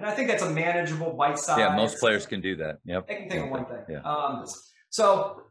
And 0.00 0.08
I 0.08 0.14
think 0.14 0.28
that's 0.28 0.42
a 0.42 0.48
manageable 0.48 1.12
bite 1.12 1.38
size. 1.38 1.58
Yeah, 1.58 1.76
most 1.76 1.98
players 1.98 2.24
can 2.24 2.40
do 2.40 2.56
that. 2.56 2.78
Yep. 2.86 3.06
They 3.06 3.16
can 3.16 3.28
think 3.28 3.44
of 3.44 3.50
one 3.50 3.66
thing. 3.66 3.84
Yeah. 3.90 4.00
Um, 4.00 4.46
so 4.88 5.42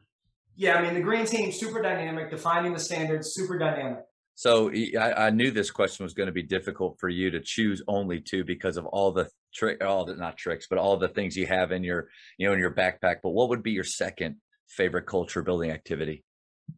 yeah, 0.56 0.76
I 0.76 0.82
mean 0.82 0.96
the 0.96 1.02
green 1.02 1.28
team 1.28 1.52
super 1.52 1.84
dynamic, 1.84 2.32
defining 2.32 2.74
the 2.74 2.80
standards, 2.80 3.32
super 3.36 3.60
dynamic. 3.60 4.00
So 4.34 4.72
I, 5.00 5.28
I 5.28 5.30
knew 5.30 5.52
this 5.52 5.70
question 5.70 6.04
was 6.04 6.16
going 6.16 6.26
to 6.26 6.34
be 6.34 6.42
difficult 6.42 6.98
for 7.00 7.10
you 7.10 7.30
to 7.30 7.40
choose 7.42 7.84
only 7.88 8.22
two 8.22 8.44
because 8.44 8.76
of 8.76 8.88
all 8.88 9.12
the 9.12 9.30
trick, 9.54 9.84
all 9.84 10.04
the 10.04 10.16
not 10.16 10.36
tricks, 10.36 10.66
but 10.68 10.80
all 10.80 10.98
the 10.98 11.10
things 11.10 11.38
you 11.38 11.46
have 11.46 11.72
in 11.72 11.84
your, 11.84 12.08
you 12.40 12.48
know, 12.48 12.54
in 12.54 12.60
your 12.60 12.74
backpack. 12.74 13.18
But 13.22 13.30
what 13.30 13.50
would 13.50 13.62
be 13.62 13.72
your 13.72 13.84
second 13.84 14.38
favorite 14.68 15.06
culture 15.06 15.44
building 15.44 15.70
activity? 15.70 16.24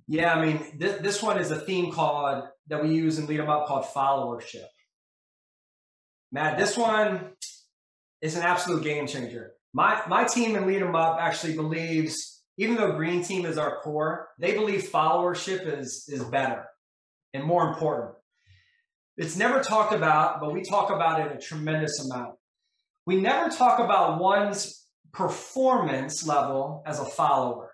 Yeah, 0.10 0.34
I 0.34 0.46
mean 0.46 0.78
th- 0.78 1.00
this 1.00 1.24
one 1.24 1.40
is 1.40 1.52
a 1.52 1.58
theme 1.58 1.94
called 1.94 2.44
that 2.68 2.84
we 2.84 2.94
use 2.94 3.18
in 3.18 3.28
Lead 3.28 3.40
'em 3.40 3.50
Up 3.50 3.66
called 3.66 3.86
followership. 3.86 4.68
Matt, 6.34 6.58
this 6.58 6.78
one 6.78 7.32
is 8.22 8.36
an 8.36 8.44
absolute 8.44 8.84
game 8.84 9.08
changer. 9.08 9.54
My 9.74 10.02
my 10.08 10.24
team 10.24 10.56
in 10.56 10.68
Lead 10.68 10.82
'em 10.82 10.96
Up 10.96 11.18
actually 11.20 11.56
believes, 11.56 12.44
even 12.58 12.76
though 12.76 12.94
green 12.94 13.24
team 13.24 13.46
is 13.46 13.58
our 13.58 13.80
core, 13.82 14.30
they 14.38 14.54
believe 14.54 14.90
followership 14.90 15.66
is 15.80 16.06
is 16.08 16.24
better 16.26 16.66
and 17.34 17.44
more 17.44 17.68
important. 17.70 18.16
It's 19.18 19.38
never 19.38 19.62
talked 19.62 19.94
about, 19.94 20.40
but 20.40 20.54
we 20.54 20.64
talk 20.64 20.90
about 20.90 21.20
it 21.20 21.36
a 21.36 21.40
tremendous 21.40 22.04
amount. 22.06 22.36
We 23.06 23.20
never 23.20 23.50
talk 23.50 23.80
about 23.80 24.20
one's 24.20 24.88
performance 25.12 26.26
level 26.26 26.84
as 26.86 27.00
a 27.00 27.06
follower. 27.06 27.71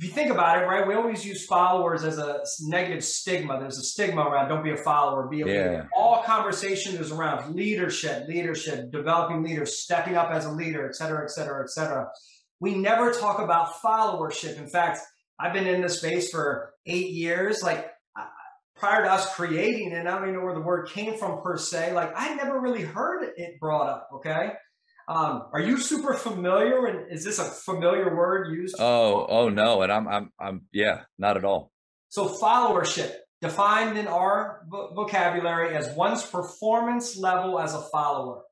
If 0.00 0.06
you 0.06 0.12
think 0.14 0.30
about 0.30 0.62
it, 0.62 0.64
right, 0.64 0.86
we 0.88 0.94
always 0.94 1.26
use 1.26 1.44
followers 1.44 2.04
as 2.04 2.16
a 2.16 2.40
negative 2.62 3.04
stigma. 3.04 3.60
There's 3.60 3.76
a 3.76 3.82
stigma 3.82 4.22
around 4.22 4.48
don't 4.48 4.64
be 4.64 4.70
a 4.70 4.76
follower, 4.78 5.28
be 5.28 5.42
a 5.42 5.46
Yeah. 5.46 5.52
leader. 5.52 5.88
All 5.94 6.22
conversation 6.22 6.96
is 6.96 7.12
around 7.12 7.54
leadership, 7.54 8.26
leadership, 8.26 8.90
developing 8.90 9.42
leaders, 9.42 9.82
stepping 9.82 10.16
up 10.16 10.30
as 10.30 10.46
a 10.46 10.50
leader, 10.50 10.88
et 10.88 10.94
cetera, 10.94 11.22
et 11.22 11.30
cetera, 11.30 11.62
et 11.62 11.68
cetera. 11.68 12.08
We 12.60 12.76
never 12.76 13.12
talk 13.12 13.40
about 13.40 13.74
followership. 13.84 14.56
In 14.56 14.68
fact, 14.68 15.00
I've 15.38 15.52
been 15.52 15.66
in 15.66 15.82
this 15.82 15.98
space 15.98 16.30
for 16.30 16.72
eight 16.86 17.10
years. 17.10 17.62
Like 17.62 17.90
prior 18.74 19.04
to 19.04 19.12
us 19.12 19.34
creating 19.34 19.92
it, 19.92 20.06
I 20.06 20.10
don't 20.12 20.22
even 20.22 20.36
know 20.36 20.44
where 20.46 20.54
the 20.54 20.62
word 20.62 20.88
came 20.88 21.18
from 21.18 21.42
per 21.42 21.58
se. 21.58 21.92
Like 21.92 22.14
I 22.16 22.32
never 22.36 22.58
really 22.58 22.84
heard 22.84 23.34
it 23.36 23.60
brought 23.60 23.90
up. 23.90 24.08
Okay. 24.14 24.52
Um, 25.10 25.48
are 25.52 25.60
you 25.60 25.76
super 25.76 26.14
familiar? 26.14 26.86
And 26.86 27.10
is 27.10 27.24
this 27.24 27.40
a 27.40 27.44
familiar 27.44 28.14
word 28.14 28.54
used? 28.54 28.76
Oh, 28.78 29.26
oh 29.28 29.48
no. 29.48 29.82
And 29.82 29.90
I'm, 29.90 30.06
I'm, 30.06 30.32
I'm, 30.38 30.62
yeah, 30.72 31.00
not 31.18 31.36
at 31.36 31.44
all. 31.44 31.72
So 32.10 32.28
followership 32.28 33.12
defined 33.40 33.98
in 33.98 34.06
our 34.06 34.62
vo- 34.68 34.94
vocabulary 34.94 35.74
as 35.74 35.96
one's 35.96 36.24
performance 36.24 37.16
level 37.16 37.58
as 37.58 37.74
a 37.74 37.80
follower. 37.80 38.42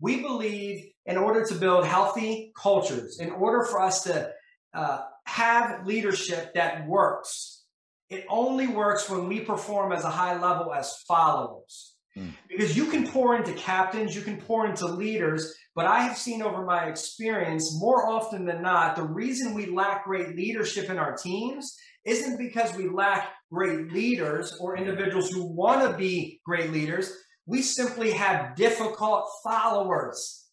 We 0.00 0.22
believe 0.22 0.86
in 1.04 1.18
order 1.18 1.44
to 1.44 1.54
build 1.54 1.84
healthy 1.84 2.52
cultures, 2.56 3.20
in 3.20 3.30
order 3.30 3.62
for 3.64 3.82
us 3.82 4.04
to 4.04 4.30
uh, 4.72 5.00
have 5.26 5.86
leadership 5.86 6.54
that 6.54 6.86
works, 6.86 7.64
it 8.08 8.24
only 8.30 8.66
works 8.66 9.10
when 9.10 9.28
we 9.28 9.40
perform 9.40 9.92
as 9.92 10.04
a 10.04 10.10
high 10.10 10.40
level 10.40 10.72
as 10.72 10.96
followers. 11.06 11.95
Mm. 12.16 12.32
Because 12.48 12.76
you 12.76 12.86
can 12.86 13.06
pour 13.06 13.36
into 13.36 13.52
captains, 13.52 14.16
you 14.16 14.22
can 14.22 14.40
pour 14.40 14.66
into 14.66 14.86
leaders, 14.86 15.54
but 15.74 15.86
I 15.86 16.00
have 16.00 16.16
seen 16.16 16.42
over 16.42 16.64
my 16.64 16.86
experience 16.86 17.78
more 17.78 18.08
often 18.08 18.46
than 18.46 18.62
not, 18.62 18.96
the 18.96 19.02
reason 19.02 19.54
we 19.54 19.66
lack 19.66 20.04
great 20.04 20.34
leadership 20.34 20.88
in 20.88 20.98
our 20.98 21.14
teams 21.14 21.76
isn't 22.06 22.38
because 22.38 22.74
we 22.76 22.88
lack 22.88 23.32
great 23.52 23.92
leaders 23.92 24.56
or 24.60 24.76
individuals 24.76 25.30
who 25.30 25.44
want 25.44 25.82
to 25.82 25.96
be 25.96 26.40
great 26.44 26.72
leaders. 26.72 27.12
We 27.44 27.62
simply 27.62 28.12
have 28.12 28.56
difficult 28.56 29.28
followers. 29.44 30.45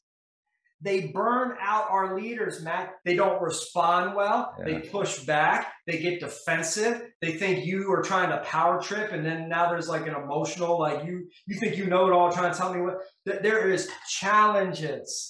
They 0.83 1.07
burn 1.07 1.55
out 1.61 1.85
our 1.89 2.15
leaders, 2.19 2.61
Matt. 2.61 2.95
They 3.05 3.15
don't 3.15 3.41
respond 3.41 4.15
well. 4.15 4.53
Yeah. 4.59 4.65
They 4.65 4.79
push 4.89 5.19
back. 5.19 5.71
They 5.87 5.97
get 5.99 6.19
defensive. 6.19 7.03
They 7.21 7.33
think 7.37 7.65
you 7.65 7.89
are 7.93 8.01
trying 8.01 8.29
to 8.31 8.39
power 8.39 8.81
trip, 8.81 9.11
and 9.13 9.25
then 9.25 9.47
now 9.47 9.69
there's 9.69 9.87
like 9.87 10.05
an 10.07 10.13
emotional, 10.15 10.77
like 10.79 11.05
you 11.05 11.27
you 11.47 11.55
think 11.59 11.77
you 11.77 11.85
know 11.85 12.07
it 12.07 12.11
all, 12.13 12.31
trying 12.31 12.51
to 12.51 12.57
tell 12.57 12.73
me 12.73 12.81
what. 12.81 12.97
Th- 13.25 13.41
There 13.41 13.69
is 13.71 13.89
challenges. 14.09 15.29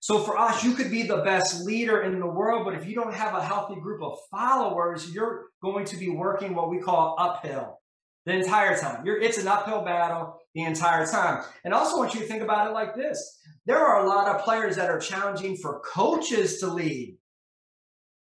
So 0.00 0.20
for 0.20 0.38
us, 0.38 0.62
you 0.62 0.74
could 0.74 0.90
be 0.90 1.02
the 1.02 1.18
best 1.18 1.64
leader 1.64 2.02
in 2.02 2.20
the 2.20 2.26
world, 2.26 2.64
but 2.64 2.74
if 2.74 2.86
you 2.86 2.94
don't 2.94 3.12
have 3.12 3.34
a 3.34 3.42
healthy 3.44 3.74
group 3.80 4.00
of 4.02 4.16
followers, 4.30 5.12
you're 5.12 5.46
going 5.62 5.84
to 5.86 5.96
be 5.96 6.08
working 6.08 6.54
what 6.54 6.70
we 6.70 6.78
call 6.78 7.16
uphill 7.18 7.80
the 8.26 8.34
entire 8.34 8.76
time. 8.78 9.04
You're, 9.04 9.20
it's 9.20 9.38
an 9.38 9.48
uphill 9.48 9.82
battle 9.82 10.38
the 10.54 10.64
entire 10.64 11.06
time. 11.06 11.44
And 11.64 11.72
also 11.72 11.96
want 11.96 12.14
you 12.14 12.20
to 12.20 12.26
think 12.26 12.42
about 12.42 12.68
it 12.68 12.72
like 12.74 12.94
this. 12.94 13.38
There 13.66 13.78
are 13.78 14.04
a 14.04 14.08
lot 14.08 14.28
of 14.28 14.42
players 14.42 14.76
that 14.76 14.90
are 14.90 14.98
challenging 14.98 15.56
for 15.56 15.80
coaches 15.80 16.58
to 16.60 16.66
lead, 16.68 17.16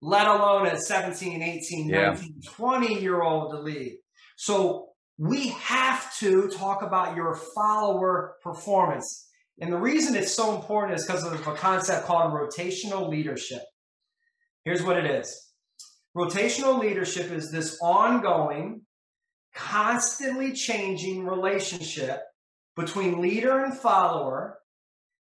let 0.01 0.27
alone 0.27 0.67
at 0.67 0.81
17, 0.81 1.41
18, 1.41 1.89
Yeah. 1.89 2.11
19, 2.11 2.41
20 2.45 3.01
year 3.01 3.21
old 3.21 3.51
to 3.51 3.59
lead. 3.59 3.97
So 4.37 4.89
we 5.17 5.49
have 5.49 6.15
to 6.17 6.47
talk 6.49 6.81
about 6.81 7.15
your 7.15 7.35
follower 7.35 8.37
performance. 8.43 9.27
And 9.59 9.71
the 9.71 9.77
reason 9.77 10.15
it's 10.15 10.33
so 10.33 10.55
important 10.55 10.99
is 10.99 11.05
because 11.05 11.23
of 11.23 11.33
a 11.33 11.53
concept 11.55 12.07
called 12.07 12.33
rotational 12.33 13.07
leadership. 13.07 13.61
Here's 14.65 14.83
what 14.83 14.97
it 14.97 15.05
is 15.05 15.51
rotational 16.17 16.79
leadership 16.79 17.31
is 17.31 17.51
this 17.51 17.77
ongoing, 17.81 18.81
constantly 19.55 20.53
changing 20.53 21.25
relationship 21.25 22.21
between 22.75 23.21
leader 23.21 23.63
and 23.63 23.77
follower 23.77 24.57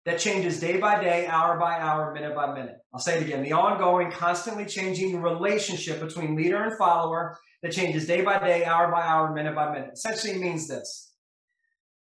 that 0.07 0.19
changes 0.19 0.61
day 0.61 0.79
by 0.79 1.03
day, 1.03 1.27
hour 1.27 1.59
by 1.59 1.79
hour, 1.79 2.13
minute 2.15 2.35
by 2.35 2.55
minute. 2.55 2.77
I'll 2.93 3.01
say 3.01 3.19
it 3.19 3.23
again 3.23 3.43
the 3.43 3.53
ongoing, 3.53 4.11
constantly 4.11 4.65
changing 4.65 5.21
relationship 5.21 6.01
between 6.01 6.37
leader 6.37 6.63
and 6.63 6.77
follower 6.79 7.37
that 7.63 7.73
changes 7.73 8.07
day 8.07 8.23
by 8.23 8.39
day, 8.39 8.65
hour 8.65 8.91
by 8.91 9.03
hour, 9.03 9.33
minute 9.35 9.55
by 9.55 9.73
minute. 9.73 9.91
Essentially 9.93 10.39
means 10.39 10.67
this. 10.69 11.13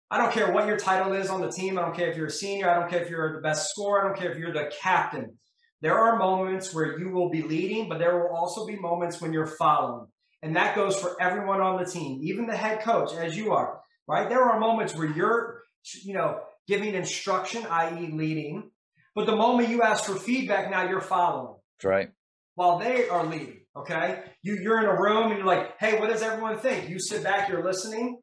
I 0.10 0.18
don't 0.18 0.34
care 0.34 0.52
what 0.52 0.68
your 0.68 0.78
title 0.78 1.14
is 1.14 1.30
on 1.30 1.42
the 1.42 1.50
team. 1.50 1.78
I 1.78 1.84
don't 1.84 1.96
care 1.96 2.10
if 2.10 2.18
you're 2.18 2.28
a 2.28 2.32
senior. 2.32 2.70
I 2.70 2.80
don't 2.80 2.90
care 2.90 3.02
if 3.02 3.10
you're 3.10 3.36
the 3.36 3.42
best 3.42 3.70
scorer. 3.70 4.02
I 4.02 4.08
don't 4.08 4.20
care 4.20 4.32
if 4.32 4.38
you're 4.38 4.54
the 4.54 4.72
captain. 4.82 5.38
There 5.82 5.98
are 5.98 6.20
moments 6.20 6.74
where 6.74 7.00
you 7.00 7.10
will 7.10 7.30
be 7.30 7.42
leading, 7.42 7.90
but 7.90 7.98
there 7.98 8.18
will 8.18 8.36
also 8.36 8.66
be 8.66 8.76
moments 8.76 9.22
when 9.22 9.34
you're 9.34 9.48
following. 9.48 10.08
And 10.42 10.56
that 10.56 10.76
goes 10.76 11.00
for 11.00 11.22
everyone 11.22 11.62
on 11.62 11.82
the 11.82 11.90
team, 11.90 12.20
even 12.24 12.48
the 12.48 12.56
head 12.56 12.82
coach, 12.82 13.14
as 13.14 13.38
you 13.38 13.52
are, 13.52 13.80
right? 14.08 14.28
There 14.28 14.42
are 14.42 14.60
moments 14.60 14.96
where 14.96 15.08
you're, 15.08 15.62
you 16.04 16.14
know, 16.14 16.40
giving 16.68 16.94
instruction, 16.96 17.66
i.e., 17.70 18.12
leading. 18.12 18.72
But 19.14 19.26
the 19.26 19.36
moment 19.36 19.70
you 19.70 19.82
ask 19.84 20.06
for 20.06 20.16
feedback, 20.16 20.72
now 20.72 20.90
you're 20.90 21.02
following 21.02 21.56
That's 21.78 21.86
right. 21.86 22.12
while 22.56 22.80
they 22.80 23.08
are 23.08 23.26
leading. 23.26 23.60
Okay. 23.76 24.20
You, 24.42 24.58
you're 24.62 24.80
in 24.80 24.86
a 24.86 25.00
room 25.00 25.28
and 25.30 25.38
you're 25.38 25.48
like, 25.48 25.80
hey, 25.80 26.00
what 26.00 26.10
does 26.10 26.22
everyone 26.22 26.58
think? 26.58 26.90
You 26.90 27.00
sit 27.00 27.24
back, 27.24 27.48
you're 27.48 27.64
listening. 27.64 28.22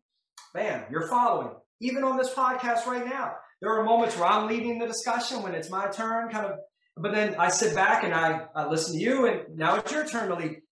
Bam, 0.55 0.85
you're 0.91 1.09
following. 1.09 1.55
Even 1.81 2.05
on 2.05 2.17
this 2.17 2.35
podcast 2.35 2.87
right 2.87 3.05
now, 3.07 3.35
there 3.61 3.73
are 3.73 3.85
moments 3.85 4.17
where 4.17 4.27
I'm 4.27 4.49
leading 4.49 4.79
the 4.79 4.87
discussion 4.87 5.43
when 5.43 5.55
it's 5.55 5.71
my 5.71 5.89
turn, 5.89 6.31
kind 6.31 6.47
of, 6.47 6.59
but 6.97 7.15
then 7.15 7.37
I 7.39 7.49
sit 7.49 7.75
back 7.75 8.05
and 8.05 8.13
I, 8.13 8.47
I 8.55 8.69
listen 8.69 8.95
to 8.95 9.01
you, 9.01 9.27
and 9.27 9.57
now 9.57 9.77
it's 9.77 9.93
your 9.93 10.07
turn 10.07 10.29
to 10.29 10.35
lead. 10.35 10.63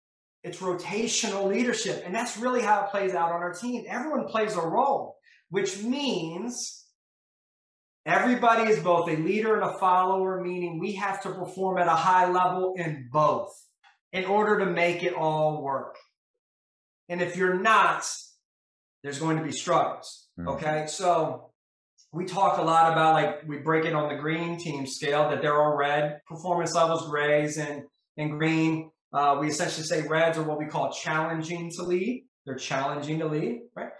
It's 0.46 0.59
rotational 0.59 1.48
leadership. 1.48 2.04
And 2.06 2.14
that's 2.14 2.37
really 2.37 2.62
how 2.62 2.85
it 2.85 2.90
plays 2.92 3.14
out 3.14 3.32
on 3.32 3.42
our 3.42 3.52
team. 3.52 3.85
Everyone 3.88 4.28
plays 4.28 4.54
a 4.54 4.61
role, 4.61 5.16
which 5.50 5.82
means 5.82 6.85
everybody 8.06 8.70
is 8.70 8.78
both 8.78 9.09
a 9.09 9.16
leader 9.16 9.61
and 9.61 9.64
a 9.64 9.76
follower, 9.78 10.40
meaning 10.40 10.78
we 10.78 10.92
have 10.92 11.20
to 11.24 11.30
perform 11.30 11.78
at 11.78 11.88
a 11.88 11.96
high 11.96 12.30
level 12.30 12.74
in 12.76 13.09
both 13.11 13.52
in 14.12 14.24
order 14.24 14.61
to 14.61 14.66
make 14.66 15.02
it 15.02 15.14
all 15.14 15.64
work. 15.64 15.96
And 17.09 17.20
if 17.20 17.37
you're 17.37 17.59
not, 17.59 18.09
there's 19.02 19.18
going 19.18 19.38
to 19.38 19.42
be 19.42 19.52
struggles. 19.52 20.28
Mm. 20.38 20.54
Okay. 20.54 20.87
So 20.87 21.50
we 22.12 22.24
talk 22.24 22.59
a 22.59 22.62
lot 22.62 22.92
about 22.92 23.14
like 23.14 23.48
we 23.48 23.59
break 23.59 23.85
it 23.85 23.94
on 23.94 24.09
the 24.09 24.20
green 24.20 24.59
team 24.59 24.87
scale 24.87 25.28
that 25.30 25.42
there 25.42 25.54
are 25.54 25.76
red 25.76 26.20
performance 26.28 26.72
levels, 26.72 27.09
grays 27.11 27.59
and, 27.59 27.82
and 28.16 28.30
green. 28.38 28.92
Uh, 29.12 29.38
we 29.40 29.48
essentially 29.48 29.84
say 29.84 30.06
reds 30.06 30.36
are 30.38 30.42
what 30.42 30.58
we 30.58 30.66
call 30.66 30.92
challenging 30.92 31.70
to 31.76 31.82
lead. 31.82 32.26
They're 32.44 32.56
challenging 32.56 33.18
to 33.20 33.26
lead, 33.26 33.62
right? 33.74 33.90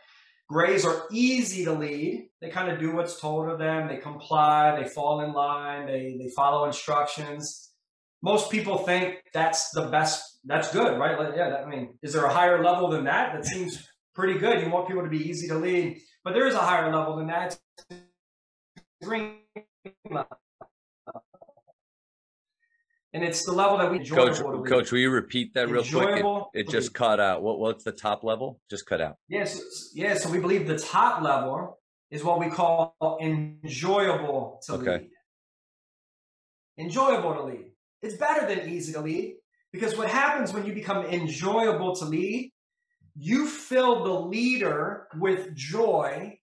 Grays 0.49 0.85
are 0.85 1.05
easy 1.11 1.65
to 1.65 1.73
lead. 1.73 2.29
They 2.41 2.51
kind 2.51 2.71
of 2.71 2.79
do 2.79 2.95
what's 2.95 3.21
told 3.21 3.49
of 3.51 3.59
them. 3.59 3.89
They 3.89 3.97
comply. 3.97 4.81
They 4.81 4.89
fall 4.89 5.21
in 5.23 5.33
line. 5.33 5.87
They, 5.87 6.17
they 6.19 6.31
follow 6.37 6.67
instructions. 6.67 7.73
most 8.23 8.51
people 8.51 8.79
think 8.79 9.17
that's 9.33 9.71
the 9.71 9.87
best. 9.89 10.39
That's 10.45 10.73
good, 10.73 10.99
right? 10.99 11.19
Like, 11.19 11.35
yeah, 11.37 11.51
that, 11.51 11.65
I 11.65 11.67
mean, 11.67 11.99
is 12.03 12.13
there 12.13 12.25
a 12.25 12.33
higher 12.33 12.63
level 12.63 12.89
than 12.91 13.05
that? 13.05 13.33
That 13.35 13.45
seems 13.45 13.85
pretty 14.15 14.39
good. 14.39 14.61
You 14.61 14.71
want 14.71 14.87
people 14.87 15.03
to 15.03 15.09
be 15.09 15.29
easy 15.29 15.49
to 15.49 15.57
lead, 15.57 15.99
but 16.23 16.35
there 16.35 16.47
is 16.47 16.55
a 16.55 16.59
higher 16.59 16.95
level 16.95 17.17
than 17.17 17.27
that. 17.27 17.59
Green 19.03 19.39
and 23.17 23.25
it's 23.25 23.47
the 23.47 23.53
level 23.53 23.79
that 23.79 23.91
we 23.91 24.07
coach. 24.07 24.39
Coach, 24.69 24.93
will 24.93 24.99
you 24.99 25.11
repeat 25.11 25.55
that 25.55 25.71
real 25.71 25.83
quick? 25.83 26.23
It, 26.53 26.67
it 26.67 26.69
just 26.69 26.93
cut 26.93 27.19
out. 27.19 27.43
What 27.43 27.59
what's 27.59 27.83
the 27.83 27.93
top 27.93 28.23
level? 28.25 28.61
Just 28.69 28.85
cut 28.85 29.01
out. 29.01 29.17
Yes, 29.27 29.91
yeah, 29.95 30.15
So 30.17 30.29
we 30.29 30.39
believe 30.39 30.67
the 30.67 30.79
top 30.79 31.23
level 31.23 31.79
is 32.11 32.23
what 32.23 32.39
we 32.39 32.51
call 32.51 32.95
enjoyable 33.23 34.61
to 34.67 34.75
okay. 34.75 34.99
lead. 34.99 35.11
Enjoyable 36.79 37.33
to 37.37 37.43
lead. 37.45 37.71
It's 38.03 38.17
better 38.17 38.47
than 38.47 38.69
easy 38.69 38.93
to 38.93 39.01
lead 39.01 39.37
because 39.73 39.97
what 39.97 40.11
happens 40.11 40.53
when 40.53 40.67
you 40.67 40.75
become 40.75 41.07
enjoyable 41.07 41.97
to 41.97 42.05
lead, 42.05 42.53
you 43.17 43.47
fill 43.47 44.05
the 44.05 44.13
leader 44.13 45.09
with 45.17 45.55
joy 45.55 46.39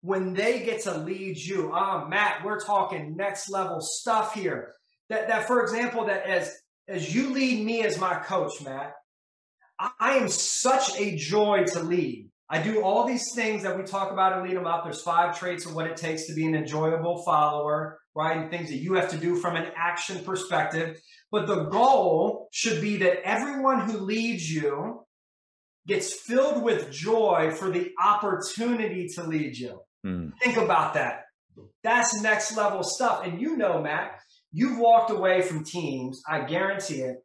when 0.00 0.32
they 0.32 0.64
get 0.64 0.80
to 0.84 0.96
lead 0.96 1.36
you. 1.36 1.70
Ah, 1.74 2.08
Matt, 2.08 2.42
we're 2.46 2.60
talking 2.60 3.14
next 3.14 3.50
level 3.50 3.82
stuff 3.82 4.32
here 4.32 4.72
that, 5.12 5.28
that 5.28 5.46
for 5.46 5.62
example, 5.62 6.06
that 6.06 6.26
as 6.26 6.56
as 6.88 7.14
you 7.14 7.32
lead 7.32 7.64
me 7.64 7.84
as 7.84 7.98
my 7.98 8.14
coach, 8.14 8.62
Matt, 8.64 8.94
I, 9.78 9.90
I 10.00 10.12
am 10.16 10.28
such 10.28 10.98
a 10.98 11.14
joy 11.16 11.64
to 11.72 11.80
lead. 11.80 12.30
I 12.48 12.62
do 12.62 12.82
all 12.82 13.06
these 13.06 13.32
things 13.34 13.62
that 13.62 13.76
we 13.76 13.84
talk 13.84 14.10
about 14.10 14.32
and 14.32 14.42
Lead 14.42 14.56
'em 14.56 14.66
Up. 14.66 14.84
There's 14.84 15.02
five 15.02 15.38
traits 15.38 15.66
of 15.66 15.74
what 15.74 15.86
it 15.86 15.96
takes 15.96 16.26
to 16.26 16.34
be 16.34 16.46
an 16.46 16.54
enjoyable 16.54 17.22
follower, 17.24 17.98
right? 18.14 18.38
And 18.38 18.50
things 18.50 18.70
that 18.70 18.78
you 18.78 18.94
have 18.94 19.10
to 19.10 19.18
do 19.18 19.36
from 19.36 19.56
an 19.56 19.70
action 19.76 20.24
perspective. 20.24 20.98
But 21.30 21.46
the 21.46 21.64
goal 21.64 22.48
should 22.50 22.80
be 22.80 22.96
that 22.98 23.26
everyone 23.26 23.80
who 23.80 23.98
leads 23.98 24.50
you 24.50 25.04
gets 25.86 26.14
filled 26.14 26.62
with 26.62 26.90
joy 26.90 27.52
for 27.54 27.70
the 27.70 27.92
opportunity 28.02 29.08
to 29.14 29.24
lead 29.24 29.56
you. 29.56 29.80
Mm. 30.06 30.32
Think 30.42 30.56
about 30.56 30.94
that. 30.94 31.24
That's 31.82 32.20
next 32.22 32.56
level 32.56 32.82
stuff. 32.82 33.24
And 33.24 33.40
you 33.40 33.56
know, 33.56 33.80
Matt, 33.80 34.20
you've 34.52 34.78
walked 34.78 35.10
away 35.10 35.42
from 35.42 35.64
teams, 35.64 36.22
I 36.28 36.42
guarantee 36.42 37.00
it, 37.00 37.16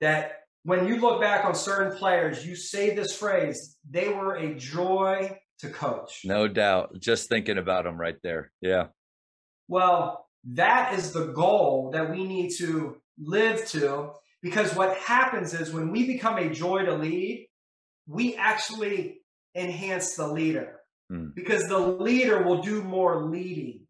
that 0.00 0.40
when 0.64 0.86
you 0.86 1.00
look 1.00 1.20
back 1.20 1.44
on 1.44 1.54
certain 1.54 1.96
players, 1.96 2.46
you 2.46 2.56
say 2.56 2.94
this 2.94 3.16
phrase, 3.16 3.76
they 3.88 4.08
were 4.08 4.34
a 4.34 4.54
joy 4.54 5.38
to 5.60 5.68
coach. 5.68 6.22
No 6.24 6.48
doubt. 6.48 6.98
Just 6.98 7.28
thinking 7.28 7.58
about 7.58 7.84
them 7.84 7.98
right 7.98 8.16
there. 8.22 8.50
Yeah. 8.60 8.86
Well, 9.68 10.26
that 10.52 10.94
is 10.94 11.12
the 11.12 11.26
goal 11.26 11.90
that 11.92 12.10
we 12.10 12.24
need 12.24 12.50
to 12.58 12.96
live 13.18 13.66
to 13.68 14.12
because 14.42 14.74
what 14.74 14.96
happens 14.96 15.52
is 15.52 15.72
when 15.72 15.90
we 15.90 16.06
become 16.06 16.38
a 16.38 16.48
joy 16.48 16.84
to 16.84 16.94
lead, 16.94 17.46
we 18.06 18.36
actually 18.36 19.20
enhance 19.54 20.14
the 20.14 20.26
leader 20.26 20.80
mm. 21.12 21.34
because 21.34 21.68
the 21.68 21.78
leader 21.78 22.42
will 22.42 22.62
do 22.62 22.82
more 22.82 23.22
leading. 23.24 23.86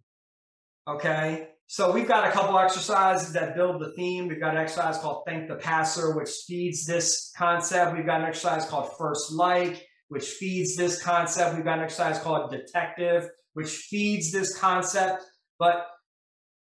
Okay. 0.88 1.49
So 1.72 1.92
we've 1.92 2.08
got 2.08 2.26
a 2.26 2.32
couple 2.32 2.58
exercises 2.58 3.32
that 3.34 3.54
build 3.54 3.80
the 3.80 3.92
theme. 3.92 4.26
We've 4.26 4.40
got 4.40 4.56
an 4.56 4.60
exercise 4.60 4.98
called 4.98 5.22
Thank 5.24 5.46
the 5.46 5.54
Passer, 5.54 6.16
which 6.16 6.30
feeds 6.48 6.84
this 6.84 7.32
concept. 7.36 7.94
We've 7.94 8.04
got 8.04 8.22
an 8.22 8.26
exercise 8.26 8.66
called 8.66 8.90
First 8.98 9.30
Like, 9.30 9.86
which 10.08 10.30
feeds 10.30 10.74
this 10.74 11.00
concept. 11.00 11.54
We've 11.54 11.64
got 11.64 11.78
an 11.78 11.84
exercise 11.84 12.18
called 12.18 12.50
Detective, 12.50 13.28
which 13.52 13.68
feeds 13.68 14.32
this 14.32 14.58
concept. 14.58 15.22
But 15.60 15.86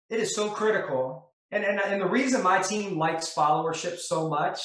it 0.09 0.19
is 0.19 0.35
so 0.35 0.51
critical. 0.51 1.35
And, 1.53 1.65
and, 1.65 1.79
and 1.79 2.03
the 2.03 2.09
reason 2.09 2.43
my 2.43 2.61
team 2.61 2.99
likes 2.99 3.33
followership 3.33 3.97
so 3.97 4.29
much, 4.29 4.59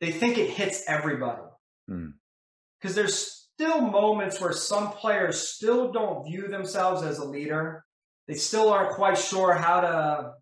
they 0.00 0.12
think 0.12 0.38
it 0.38 0.50
hits 0.50 0.84
everybody. 0.86 1.42
Because 1.88 2.92
hmm. 2.92 2.92
there's 2.92 3.48
still 3.54 3.80
moments 3.80 4.40
where 4.40 4.52
some 4.52 4.92
players 4.92 5.48
still 5.48 5.90
don't 5.90 6.22
view 6.24 6.46
themselves 6.46 7.02
as 7.02 7.18
a 7.18 7.24
leader 7.24 7.84
they 8.28 8.34
still 8.34 8.70
aren't 8.70 8.94
quite 8.94 9.18
sure 9.18 9.54
how 9.54 9.80
to, 9.80 10.32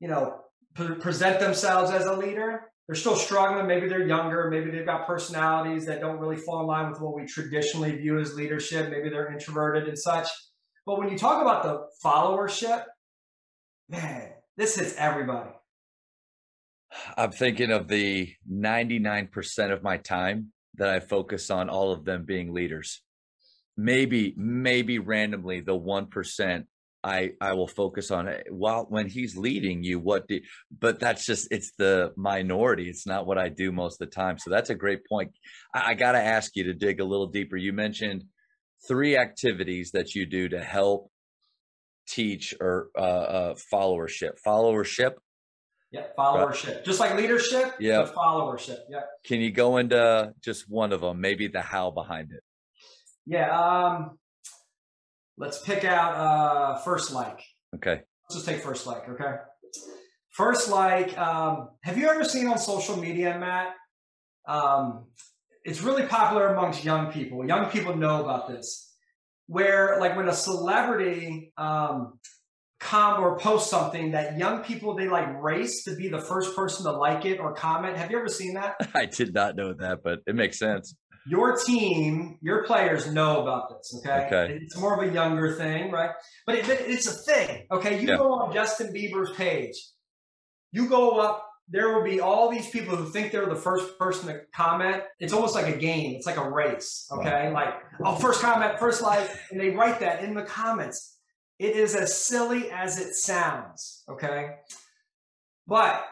you 0.00 0.08
know, 0.08 0.40
pre- 0.74 0.96
present 0.96 1.40
themselves 1.40 1.90
as 1.90 2.06
a 2.06 2.14
leader. 2.14 2.70
They're 2.86 2.94
still 2.94 3.16
struggling. 3.16 3.66
Maybe 3.66 3.88
they're 3.88 4.06
younger. 4.06 4.50
Maybe 4.50 4.70
they've 4.70 4.84
got 4.84 5.06
personalities 5.06 5.86
that 5.86 6.00
don't 6.00 6.18
really 6.18 6.36
fall 6.36 6.60
in 6.60 6.66
line 6.66 6.90
with 6.90 7.00
what 7.00 7.14
we 7.14 7.24
traditionally 7.24 7.96
view 7.96 8.18
as 8.18 8.34
leadership. 8.34 8.90
Maybe 8.90 9.08
they're 9.08 9.32
introverted 9.32 9.88
and 9.88 9.98
such. 9.98 10.28
But 10.84 10.98
when 10.98 11.08
you 11.08 11.16
talk 11.16 11.40
about 11.40 11.62
the 11.62 11.86
followership, 12.04 12.84
man, 13.88 14.32
this 14.56 14.76
hits 14.76 14.94
everybody. 14.98 15.50
I'm 17.16 17.32
thinking 17.32 17.70
of 17.70 17.88
the 17.88 18.34
99% 18.50 19.72
of 19.72 19.82
my 19.82 19.96
time 19.96 20.52
that 20.76 20.90
I 20.90 21.00
focus 21.00 21.50
on 21.50 21.70
all 21.70 21.90
of 21.92 22.04
them 22.04 22.24
being 22.24 22.52
leaders. 22.52 23.00
Maybe, 23.76 24.34
maybe 24.36 24.98
randomly 24.98 25.60
the 25.60 25.78
1% 25.78 26.66
I 27.04 27.32
I 27.40 27.52
will 27.52 27.68
focus 27.68 28.10
on 28.10 28.28
it 28.28 28.46
while 28.50 28.86
when 28.88 29.06
he's 29.06 29.36
leading 29.36 29.84
you. 29.84 29.98
What 29.98 30.26
do? 30.26 30.40
But 30.76 30.98
that's 30.98 31.26
just 31.26 31.48
it's 31.50 31.72
the 31.78 32.12
minority. 32.16 32.88
It's 32.88 33.06
not 33.06 33.26
what 33.26 33.38
I 33.38 33.50
do 33.50 33.70
most 33.70 34.00
of 34.00 34.08
the 34.08 34.14
time. 34.14 34.38
So 34.38 34.50
that's 34.50 34.70
a 34.70 34.74
great 34.74 35.00
point. 35.06 35.32
I, 35.74 35.90
I 35.90 35.94
got 35.94 36.12
to 36.12 36.22
ask 36.22 36.56
you 36.56 36.64
to 36.64 36.74
dig 36.74 37.00
a 37.00 37.04
little 37.04 37.26
deeper. 37.26 37.56
You 37.56 37.74
mentioned 37.74 38.24
three 38.88 39.16
activities 39.16 39.90
that 39.92 40.14
you 40.14 40.26
do 40.26 40.48
to 40.48 40.60
help 40.60 41.10
teach 42.08 42.54
or 42.60 42.88
uh, 42.96 43.00
uh, 43.00 43.54
followership. 43.72 44.32
Followership. 44.46 45.12
Yeah, 45.90 46.06
followership. 46.18 46.76
Right. 46.76 46.84
Just 46.84 47.00
like 47.00 47.14
leadership. 47.16 47.74
Yeah, 47.78 48.08
followership. 48.16 48.78
Yeah. 48.88 49.02
Can 49.24 49.40
you 49.40 49.52
go 49.52 49.76
into 49.76 50.32
just 50.42 50.64
one 50.68 50.92
of 50.92 51.02
them? 51.02 51.20
Maybe 51.20 51.48
the 51.48 51.60
how 51.60 51.90
behind 51.90 52.32
it. 52.32 52.42
Yeah. 53.26 53.50
Um, 53.56 54.18
Let's 55.36 55.60
pick 55.62 55.84
out 55.84 56.14
uh, 56.14 56.78
first 56.78 57.12
like. 57.12 57.40
Okay. 57.74 58.00
Let's 58.24 58.34
just 58.34 58.46
take 58.46 58.62
first 58.62 58.86
like. 58.86 59.08
Okay. 59.08 59.34
First 60.30 60.70
like. 60.70 61.16
Um, 61.18 61.70
have 61.82 61.98
you 61.98 62.08
ever 62.08 62.24
seen 62.24 62.46
on 62.46 62.58
social 62.58 62.96
media, 62.96 63.36
Matt? 63.38 63.74
Um, 64.46 65.06
it's 65.64 65.82
really 65.82 66.06
popular 66.06 66.48
amongst 66.48 66.84
young 66.84 67.10
people. 67.10 67.46
Young 67.46 67.70
people 67.70 67.96
know 67.96 68.22
about 68.22 68.48
this. 68.48 68.92
Where 69.46 69.98
like 70.00 70.16
when 70.16 70.28
a 70.28 70.32
celebrity 70.32 71.52
um, 71.56 72.18
com 72.80 73.22
or 73.22 73.38
post 73.38 73.70
something 73.70 74.12
that 74.12 74.38
young 74.38 74.62
people 74.62 74.94
they 74.94 75.08
like 75.08 75.42
race 75.42 75.84
to 75.84 75.96
be 75.96 76.08
the 76.08 76.20
first 76.20 76.54
person 76.54 76.84
to 76.84 76.92
like 76.92 77.24
it 77.24 77.40
or 77.40 77.54
comment. 77.54 77.96
Have 77.96 78.10
you 78.10 78.18
ever 78.18 78.28
seen 78.28 78.54
that? 78.54 78.76
I 78.94 79.06
did 79.06 79.34
not 79.34 79.56
know 79.56 79.72
that, 79.74 80.02
but 80.04 80.20
it 80.26 80.34
makes 80.34 80.58
sense 80.58 80.94
your 81.26 81.56
team, 81.56 82.38
your 82.42 82.64
players 82.64 83.10
know 83.10 83.42
about 83.42 83.70
this. 83.70 83.94
Okay? 83.98 84.26
okay. 84.26 84.58
It's 84.62 84.76
more 84.76 85.00
of 85.00 85.08
a 85.08 85.12
younger 85.12 85.54
thing, 85.54 85.90
right? 85.90 86.10
But 86.46 86.56
it, 86.56 86.68
it's 86.68 87.06
a 87.06 87.12
thing. 87.12 87.66
Okay. 87.70 88.00
You 88.00 88.08
yeah. 88.08 88.16
go 88.16 88.32
on 88.32 88.52
Justin 88.52 88.92
Bieber's 88.92 89.32
page, 89.32 89.76
you 90.72 90.88
go 90.88 91.18
up, 91.18 91.48
there 91.68 91.94
will 91.94 92.04
be 92.04 92.20
all 92.20 92.50
these 92.50 92.68
people 92.68 92.94
who 92.94 93.08
think 93.08 93.32
they're 93.32 93.46
the 93.46 93.56
first 93.56 93.98
person 93.98 94.28
to 94.28 94.40
comment. 94.54 95.02
It's 95.18 95.32
almost 95.32 95.54
like 95.54 95.74
a 95.74 95.78
game. 95.78 96.14
It's 96.14 96.26
like 96.26 96.36
a 96.36 96.48
race. 96.48 97.08
Okay. 97.10 97.50
Wow. 97.50 97.54
Like, 97.54 97.74
oh, 98.04 98.14
first 98.16 98.42
comment, 98.42 98.78
first 98.78 99.00
like, 99.00 99.30
and 99.50 99.58
they 99.58 99.70
write 99.70 100.00
that 100.00 100.22
in 100.22 100.34
the 100.34 100.42
comments. 100.42 101.16
It 101.58 101.76
is 101.76 101.94
as 101.94 102.18
silly 102.18 102.70
as 102.70 103.00
it 103.00 103.14
sounds. 103.14 104.04
Okay. 104.10 104.56
But 105.66 106.04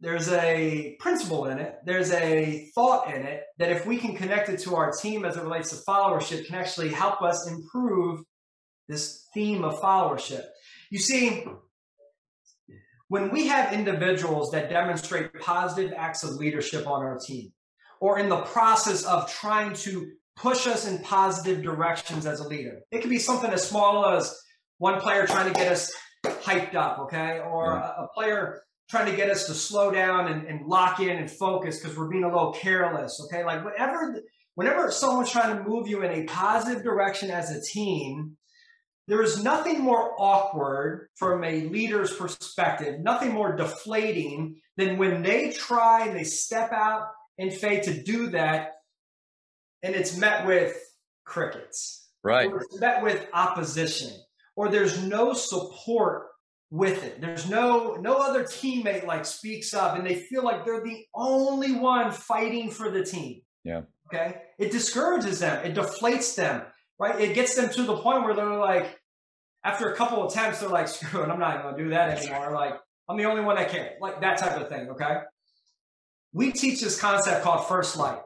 there's 0.00 0.28
a 0.28 0.96
principle 1.00 1.46
in 1.46 1.58
it, 1.58 1.76
there's 1.84 2.12
a 2.12 2.70
thought 2.74 3.12
in 3.12 3.22
it 3.22 3.44
that 3.58 3.70
if 3.70 3.86
we 3.86 3.96
can 3.96 4.14
connect 4.14 4.48
it 4.48 4.60
to 4.60 4.76
our 4.76 4.92
team 4.92 5.24
as 5.24 5.36
it 5.36 5.42
relates 5.42 5.70
to 5.70 5.76
followership, 5.88 6.46
can 6.46 6.56
actually 6.56 6.90
help 6.90 7.22
us 7.22 7.48
improve 7.48 8.20
this 8.88 9.26
theme 9.32 9.64
of 9.64 9.80
followership. 9.80 10.44
You 10.90 10.98
see, 10.98 11.44
when 13.08 13.30
we 13.30 13.46
have 13.46 13.72
individuals 13.72 14.50
that 14.50 14.68
demonstrate 14.68 15.32
positive 15.40 15.92
acts 15.96 16.22
of 16.22 16.34
leadership 16.34 16.86
on 16.86 17.02
our 17.02 17.18
team, 17.18 17.52
or 18.00 18.18
in 18.18 18.28
the 18.28 18.42
process 18.42 19.04
of 19.04 19.30
trying 19.30 19.72
to 19.72 20.10
push 20.36 20.66
us 20.66 20.86
in 20.86 20.98
positive 21.02 21.62
directions 21.62 22.26
as 22.26 22.40
a 22.40 22.46
leader, 22.46 22.80
it 22.90 23.00
could 23.00 23.10
be 23.10 23.18
something 23.18 23.50
as 23.50 23.66
small 23.66 24.04
as 24.06 24.38
one 24.78 25.00
player 25.00 25.26
trying 25.26 25.50
to 25.50 25.58
get 25.58 25.72
us 25.72 25.90
hyped 26.24 26.74
up, 26.74 26.98
okay? 26.98 27.40
Or 27.40 27.72
yeah. 27.72 27.92
a, 27.98 28.04
a 28.04 28.08
player 28.14 28.60
trying 28.88 29.10
to 29.10 29.16
get 29.16 29.30
us 29.30 29.46
to 29.46 29.54
slow 29.54 29.90
down 29.90 30.28
and, 30.28 30.46
and 30.46 30.66
lock 30.66 31.00
in 31.00 31.16
and 31.16 31.30
focus 31.30 31.78
because 31.78 31.96
we're 31.96 32.08
being 32.08 32.24
a 32.24 32.32
little 32.32 32.52
careless. 32.52 33.20
Okay. 33.24 33.44
Like 33.44 33.64
whatever, 33.64 34.22
whenever 34.54 34.90
someone's 34.90 35.30
trying 35.30 35.56
to 35.56 35.68
move 35.68 35.88
you 35.88 36.02
in 36.02 36.12
a 36.12 36.24
positive 36.24 36.82
direction 36.82 37.30
as 37.30 37.50
a 37.50 37.60
team, 37.60 38.36
there 39.08 39.22
is 39.22 39.42
nothing 39.42 39.80
more 39.80 40.14
awkward 40.18 41.08
from 41.14 41.44
a 41.44 41.62
leader's 41.68 42.12
perspective, 42.14 43.00
nothing 43.00 43.32
more 43.32 43.54
deflating 43.54 44.56
than 44.76 44.98
when 44.98 45.22
they 45.22 45.52
try 45.52 46.06
and 46.06 46.16
they 46.16 46.24
step 46.24 46.72
out 46.72 47.08
in 47.38 47.50
faith 47.50 47.84
to 47.84 48.02
do 48.02 48.28
that 48.30 48.72
and 49.82 49.94
it's 49.94 50.16
met 50.16 50.46
with 50.46 50.76
crickets. 51.24 52.08
Right. 52.24 52.50
Or 52.50 52.62
it's 52.62 52.80
met 52.80 53.02
with 53.02 53.24
opposition 53.32 54.10
or 54.56 54.68
there's 54.68 55.00
no 55.02 55.34
support 55.34 56.26
with 56.70 57.04
it. 57.04 57.20
There's 57.20 57.48
no 57.48 57.94
no 57.94 58.16
other 58.16 58.44
teammate 58.44 59.06
like 59.06 59.24
speaks 59.24 59.72
up 59.72 59.96
and 59.96 60.06
they 60.06 60.16
feel 60.16 60.42
like 60.42 60.64
they're 60.64 60.82
the 60.82 61.04
only 61.14 61.72
one 61.72 62.10
fighting 62.10 62.70
for 62.70 62.90
the 62.90 63.04
team. 63.04 63.42
Yeah. 63.64 63.82
Okay. 64.12 64.36
It 64.58 64.70
discourages 64.72 65.40
them. 65.40 65.64
It 65.64 65.74
deflates 65.74 66.34
them. 66.34 66.62
Right. 66.98 67.20
It 67.20 67.34
gets 67.34 67.54
them 67.54 67.72
to 67.72 67.82
the 67.82 67.96
point 67.98 68.24
where 68.24 68.34
they're 68.34 68.56
like, 68.56 68.98
after 69.64 69.90
a 69.92 69.96
couple 69.96 70.26
attempts, 70.26 70.60
they're 70.60 70.68
like, 70.68 70.88
screw 70.88 71.22
it, 71.22 71.28
I'm 71.28 71.38
not 71.38 71.62
gonna 71.62 71.76
do 71.76 71.90
that 71.90 72.18
anymore. 72.18 72.52
Like, 72.52 72.74
I'm 73.08 73.16
the 73.16 73.24
only 73.24 73.42
one 73.42 73.56
that 73.56 73.70
can. 73.70 73.90
Like 74.00 74.20
that 74.20 74.38
type 74.38 74.60
of 74.60 74.68
thing. 74.68 74.90
Okay. 74.90 75.18
We 76.32 76.52
teach 76.52 76.80
this 76.80 77.00
concept 77.00 77.42
called 77.42 77.66
first 77.68 77.96
like. 77.96 78.24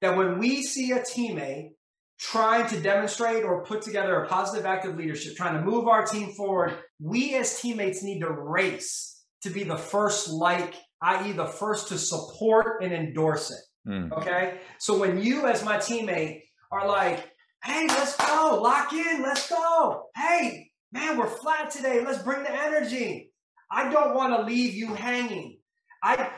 That 0.00 0.16
when 0.16 0.38
we 0.38 0.62
see 0.62 0.92
a 0.92 1.00
teammate 1.00 1.70
trying 2.18 2.68
to 2.68 2.80
demonstrate 2.80 3.44
or 3.44 3.64
put 3.64 3.82
together 3.82 4.22
a 4.22 4.28
positive 4.28 4.66
active 4.66 4.96
leadership, 4.96 5.36
trying 5.36 5.54
to 5.54 5.62
move 5.62 5.88
our 5.88 6.04
team 6.04 6.32
forward, 6.32 6.76
we 7.00 7.34
as 7.34 7.60
teammates 7.60 8.02
need 8.02 8.20
to 8.20 8.30
race 8.30 9.24
to 9.42 9.50
be 9.50 9.64
the 9.64 9.76
first 9.76 10.28
like, 10.28 10.74
i.e., 11.02 11.32
the 11.32 11.46
first 11.46 11.88
to 11.88 11.98
support 11.98 12.82
and 12.82 12.92
endorse 12.92 13.50
it. 13.50 13.90
Mm. 13.90 14.12
Okay. 14.12 14.58
So 14.78 14.98
when 14.98 15.20
you, 15.20 15.46
as 15.46 15.64
my 15.64 15.76
teammate, 15.76 16.42
are 16.72 16.88
like, 16.88 17.30
hey, 17.62 17.86
let's 17.88 18.16
go, 18.16 18.60
lock 18.62 18.92
in, 18.92 19.22
let's 19.22 19.48
go. 19.48 20.06
Hey, 20.16 20.70
man, 20.92 21.18
we're 21.18 21.26
flat 21.26 21.70
today. 21.70 22.04
Let's 22.04 22.22
bring 22.22 22.42
the 22.42 22.52
energy. 22.52 23.32
I 23.70 23.90
don't 23.90 24.14
want 24.14 24.34
to 24.34 24.42
leave 24.42 24.74
you 24.74 24.94
hanging. 24.94 25.58
I 26.02 26.30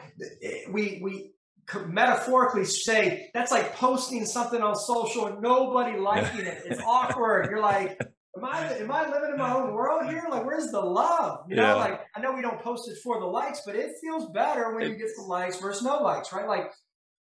we 0.70 1.00
we 1.02 1.32
metaphorically 1.86 2.64
say 2.64 3.30
that's 3.34 3.50
like 3.50 3.74
posting 3.74 4.24
something 4.24 4.62
on 4.62 4.76
social 4.76 5.26
and 5.26 5.40
nobody 5.40 5.98
liking 5.98 6.46
it. 6.46 6.62
It's 6.64 6.80
awkward. 6.80 7.48
You're 7.50 7.60
like, 7.60 8.00
am 8.36 8.44
I 8.44 8.74
am 8.74 8.90
I 8.90 9.08
living 9.08 9.30
in 9.32 9.38
my 9.38 9.52
own 9.52 9.72
world 9.72 10.08
here? 10.08 10.24
Like, 10.30 10.44
where's 10.44 10.70
the 10.70 10.80
love? 10.80 11.40
You 11.48 11.56
know, 11.56 11.62
yeah. 11.62 11.74
like 11.74 12.00
I 12.14 12.20
know 12.20 12.32
we 12.32 12.42
don't 12.42 12.60
post 12.60 12.88
it 12.88 12.98
for 13.02 13.18
the 13.20 13.26
likes, 13.26 13.62
but 13.66 13.74
it 13.74 13.92
feels 14.00 14.30
better 14.30 14.74
when 14.74 14.88
you 14.88 14.96
get 14.96 15.10
some 15.16 15.26
likes 15.26 15.58
versus 15.58 15.82
no 15.82 16.02
likes, 16.02 16.32
right? 16.32 16.46
Like, 16.46 16.70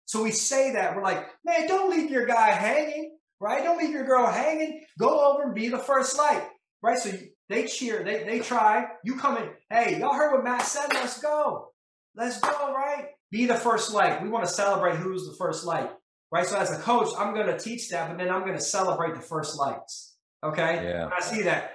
so 0.05 0.23
we 0.23 0.31
say 0.31 0.73
that 0.73 0.95
we're 0.95 1.03
like, 1.03 1.25
man, 1.43 1.67
don't 1.67 1.89
leave 1.89 2.11
your 2.11 2.25
guy 2.25 2.51
hanging, 2.51 3.17
right? 3.39 3.63
Don't 3.63 3.77
leave 3.77 3.91
your 3.91 4.05
girl 4.05 4.27
hanging. 4.27 4.85
Go 4.99 5.33
over 5.33 5.43
and 5.43 5.55
be 5.55 5.69
the 5.69 5.79
first 5.79 6.17
like, 6.17 6.47
right? 6.83 6.97
So 6.97 7.11
they 7.49 7.65
cheer, 7.65 8.03
they 8.03 8.23
they 8.23 8.39
try. 8.39 8.87
You 9.03 9.15
come 9.15 9.37
in, 9.37 9.49
hey, 9.69 9.99
y'all 9.99 10.13
heard 10.13 10.33
what 10.33 10.43
Matt 10.43 10.63
said? 10.63 10.87
Let's 10.93 11.19
go, 11.19 11.71
let's 12.15 12.39
go, 12.39 12.73
right? 12.73 13.09
be 13.35 13.45
the 13.45 13.55
first 13.55 13.93
light. 13.93 14.21
We 14.21 14.29
want 14.29 14.45
to 14.45 14.51
celebrate 14.51 14.95
who's 14.95 15.27
the 15.27 15.35
first 15.35 15.65
light, 15.65 15.89
right? 16.31 16.45
So 16.45 16.57
as 16.57 16.71
a 16.71 16.81
coach, 16.81 17.09
I'm 17.17 17.33
going 17.33 17.47
to 17.47 17.59
teach 17.59 17.89
that, 17.89 18.07
but 18.07 18.17
then 18.17 18.29
I'm 18.29 18.41
going 18.41 18.53
to 18.53 18.61
celebrate 18.61 19.15
the 19.15 19.21
first 19.21 19.57
lights. 19.57 20.15
Okay. 20.43 20.87
Yeah. 20.87 21.09
I 21.15 21.21
see 21.21 21.43
that. 21.43 21.71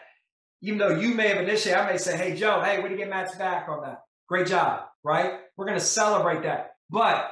Even 0.62 0.78
though 0.78 0.98
you 0.98 1.14
may 1.14 1.28
have 1.28 1.38
initiated, 1.38 1.80
I 1.80 1.90
may 1.90 1.98
say, 1.98 2.16
Hey, 2.16 2.36
Joe, 2.36 2.62
hey, 2.62 2.78
what 2.78 2.88
do 2.88 2.92
you 2.92 2.98
get 2.98 3.08
Matt's 3.08 3.34
back 3.36 3.68
on 3.68 3.82
that? 3.82 4.02
Great 4.28 4.46
job. 4.46 4.84
Right. 5.02 5.32
We're 5.56 5.66
going 5.66 5.78
to 5.78 5.84
celebrate 5.84 6.42
that. 6.42 6.72
But 6.88 7.30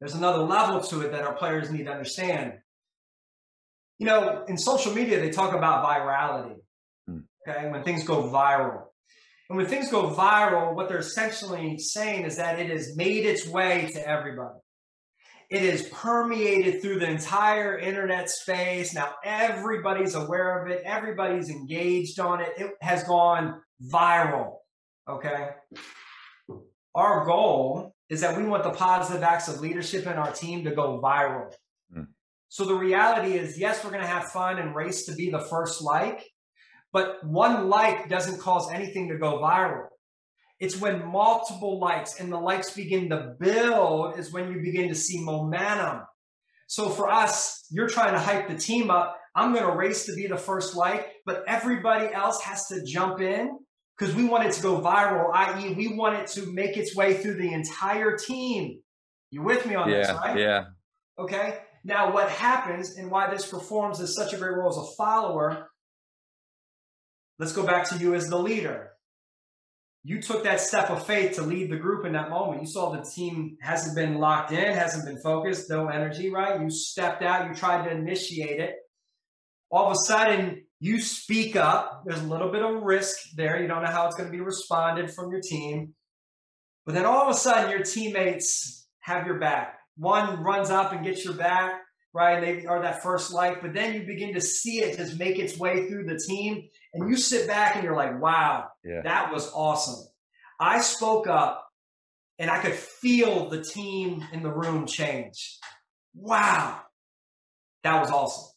there's 0.00 0.14
another 0.14 0.42
level 0.42 0.80
to 0.80 1.00
it 1.02 1.12
that 1.12 1.22
our 1.22 1.34
players 1.34 1.70
need 1.70 1.84
to 1.84 1.90
understand. 1.90 2.54
You 3.98 4.06
know, 4.06 4.44
in 4.46 4.58
social 4.58 4.92
media, 4.92 5.20
they 5.20 5.30
talk 5.30 5.54
about 5.54 5.86
virality. 5.86 6.56
Hmm. 7.06 7.20
Okay. 7.48 7.70
When 7.70 7.82
things 7.82 8.04
go 8.04 8.24
viral. 8.30 8.84
And 9.48 9.56
when 9.56 9.66
things 9.66 9.90
go 9.90 10.10
viral, 10.10 10.74
what 10.74 10.88
they're 10.88 10.98
essentially 10.98 11.78
saying 11.78 12.24
is 12.24 12.36
that 12.36 12.58
it 12.58 12.70
has 12.70 12.96
made 12.96 13.24
its 13.24 13.46
way 13.46 13.90
to 13.92 14.08
everybody. 14.08 14.58
It 15.48 15.62
is 15.62 15.88
permeated 15.92 16.82
through 16.82 16.98
the 16.98 17.08
entire 17.08 17.78
internet 17.78 18.28
space. 18.28 18.92
Now 18.92 19.14
everybody's 19.24 20.16
aware 20.16 20.60
of 20.60 20.70
it, 20.70 20.82
everybody's 20.84 21.50
engaged 21.50 22.18
on 22.18 22.40
it. 22.40 22.48
It 22.56 22.72
has 22.80 23.04
gone 23.04 23.60
viral. 23.92 24.56
Okay. 25.08 25.50
Our 26.96 27.24
goal 27.24 27.94
is 28.08 28.22
that 28.22 28.36
we 28.36 28.44
want 28.44 28.64
the 28.64 28.70
positive 28.70 29.22
acts 29.22 29.46
of 29.46 29.60
leadership 29.60 30.06
in 30.06 30.14
our 30.14 30.32
team 30.32 30.64
to 30.64 30.74
go 30.74 31.00
viral. 31.00 31.52
Mm. 31.96 32.08
So 32.48 32.64
the 32.64 32.74
reality 32.74 33.34
is, 33.34 33.58
yes, 33.58 33.84
we're 33.84 33.90
going 33.90 34.02
to 34.02 34.08
have 34.08 34.32
fun 34.32 34.58
and 34.58 34.74
race 34.74 35.04
to 35.06 35.14
be 35.14 35.30
the 35.30 35.40
first 35.40 35.82
like, 35.82 36.24
but 36.96 37.22
one 37.22 37.68
like 37.68 38.08
doesn't 38.08 38.40
cause 38.40 38.72
anything 38.72 39.10
to 39.10 39.18
go 39.18 39.38
viral. 39.38 39.88
It's 40.58 40.80
when 40.80 41.06
multiple 41.06 41.78
likes 41.78 42.18
and 42.18 42.32
the 42.32 42.38
likes 42.38 42.70
begin 42.70 43.10
to 43.10 43.34
build 43.38 44.18
is 44.18 44.32
when 44.32 44.50
you 44.50 44.62
begin 44.62 44.88
to 44.88 44.94
see 44.94 45.22
momentum. 45.22 46.06
So 46.68 46.88
for 46.88 47.10
us, 47.10 47.66
you're 47.70 47.90
trying 47.90 48.14
to 48.14 48.18
hype 48.18 48.48
the 48.48 48.56
team 48.56 48.90
up. 48.90 49.14
I'm 49.34 49.52
going 49.52 49.66
to 49.66 49.76
race 49.76 50.06
to 50.06 50.14
be 50.14 50.26
the 50.26 50.38
first 50.38 50.74
like, 50.74 51.12
but 51.26 51.44
everybody 51.46 52.14
else 52.14 52.40
has 52.40 52.66
to 52.68 52.82
jump 52.82 53.20
in 53.20 53.58
because 53.98 54.14
we 54.14 54.24
want 54.24 54.46
it 54.46 54.52
to 54.52 54.62
go 54.62 54.80
viral, 54.80 55.30
i.e., 55.34 55.74
we 55.74 55.88
want 55.88 56.14
it 56.16 56.28
to 56.28 56.50
make 56.50 56.78
its 56.78 56.96
way 56.96 57.12
through 57.18 57.34
the 57.34 57.52
entire 57.52 58.16
team. 58.16 58.80
You 59.30 59.42
with 59.42 59.66
me 59.66 59.74
on 59.74 59.90
yeah, 59.90 59.96
this, 59.98 60.10
right? 60.12 60.38
Yeah. 60.38 60.64
Okay. 61.18 61.58
Now, 61.84 62.14
what 62.14 62.30
happens 62.30 62.96
and 62.96 63.10
why 63.10 63.28
this 63.30 63.44
performs 63.44 64.00
as 64.00 64.14
such 64.16 64.32
a 64.32 64.38
great 64.38 64.56
role 64.56 64.70
as 64.70 64.78
a 64.78 64.96
follower 64.96 65.68
Let's 67.38 67.52
go 67.52 67.66
back 67.66 67.88
to 67.90 67.98
you 67.98 68.14
as 68.14 68.28
the 68.28 68.38
leader. 68.38 68.92
You 70.04 70.22
took 70.22 70.44
that 70.44 70.60
step 70.60 70.88
of 70.90 71.04
faith 71.04 71.34
to 71.34 71.42
lead 71.42 71.70
the 71.70 71.76
group 71.76 72.06
in 72.06 72.12
that 72.12 72.30
moment. 72.30 72.62
You 72.62 72.68
saw 72.68 72.90
the 72.90 73.02
team 73.02 73.56
hasn't 73.60 73.96
been 73.96 74.18
locked 74.18 74.52
in, 74.52 74.72
hasn't 74.72 75.04
been 75.04 75.20
focused, 75.20 75.68
no 75.68 75.88
energy, 75.88 76.30
right? 76.30 76.60
You 76.60 76.70
stepped 76.70 77.22
out, 77.22 77.48
you 77.48 77.54
tried 77.54 77.84
to 77.84 77.90
initiate 77.90 78.60
it. 78.60 78.76
All 79.70 79.86
of 79.86 79.92
a 79.92 80.06
sudden, 80.06 80.62
you 80.78 81.00
speak 81.00 81.56
up. 81.56 82.04
There's 82.06 82.20
a 82.20 82.26
little 82.26 82.52
bit 82.52 82.62
of 82.62 82.82
risk 82.82 83.16
there. 83.34 83.60
You 83.60 83.66
don't 83.66 83.82
know 83.82 83.90
how 83.90 84.06
it's 84.06 84.14
going 84.14 84.30
to 84.30 84.36
be 84.36 84.40
responded 84.40 85.12
from 85.12 85.32
your 85.32 85.40
team. 85.40 85.94
But 86.84 86.94
then 86.94 87.04
all 87.04 87.22
of 87.22 87.28
a 87.28 87.38
sudden, 87.38 87.70
your 87.70 87.82
teammates 87.82 88.86
have 89.00 89.26
your 89.26 89.40
back. 89.40 89.80
One 89.96 90.42
runs 90.42 90.70
up 90.70 90.92
and 90.92 91.04
gets 91.04 91.24
your 91.24 91.34
back, 91.34 91.80
right? 92.16 92.40
They 92.40 92.66
are 92.66 92.80
that 92.80 93.02
first 93.02 93.32
like, 93.32 93.60
but 93.60 93.74
then 93.74 93.92
you 93.92 94.06
begin 94.06 94.32
to 94.34 94.40
see 94.40 94.80
it 94.80 94.96
just 94.96 95.18
make 95.18 95.38
its 95.38 95.58
way 95.58 95.86
through 95.86 96.06
the 96.06 96.18
team 96.18 96.68
and 96.94 97.10
you 97.10 97.16
sit 97.16 97.46
back 97.46 97.76
and 97.76 97.84
you're 97.84 97.94
like, 97.94 98.20
wow, 98.20 98.68
yeah. 98.82 99.02
that 99.02 99.30
was 99.30 99.52
awesome. 99.52 100.06
I 100.58 100.80
spoke 100.80 101.28
up 101.28 101.68
and 102.38 102.50
I 102.50 102.58
could 102.58 102.72
feel 102.72 103.50
the 103.50 103.62
team 103.62 104.24
in 104.32 104.42
the 104.42 104.50
room 104.50 104.86
change. 104.86 105.58
Wow, 106.14 106.80
that 107.84 108.00
was 108.00 108.10
awesome. 108.10 108.50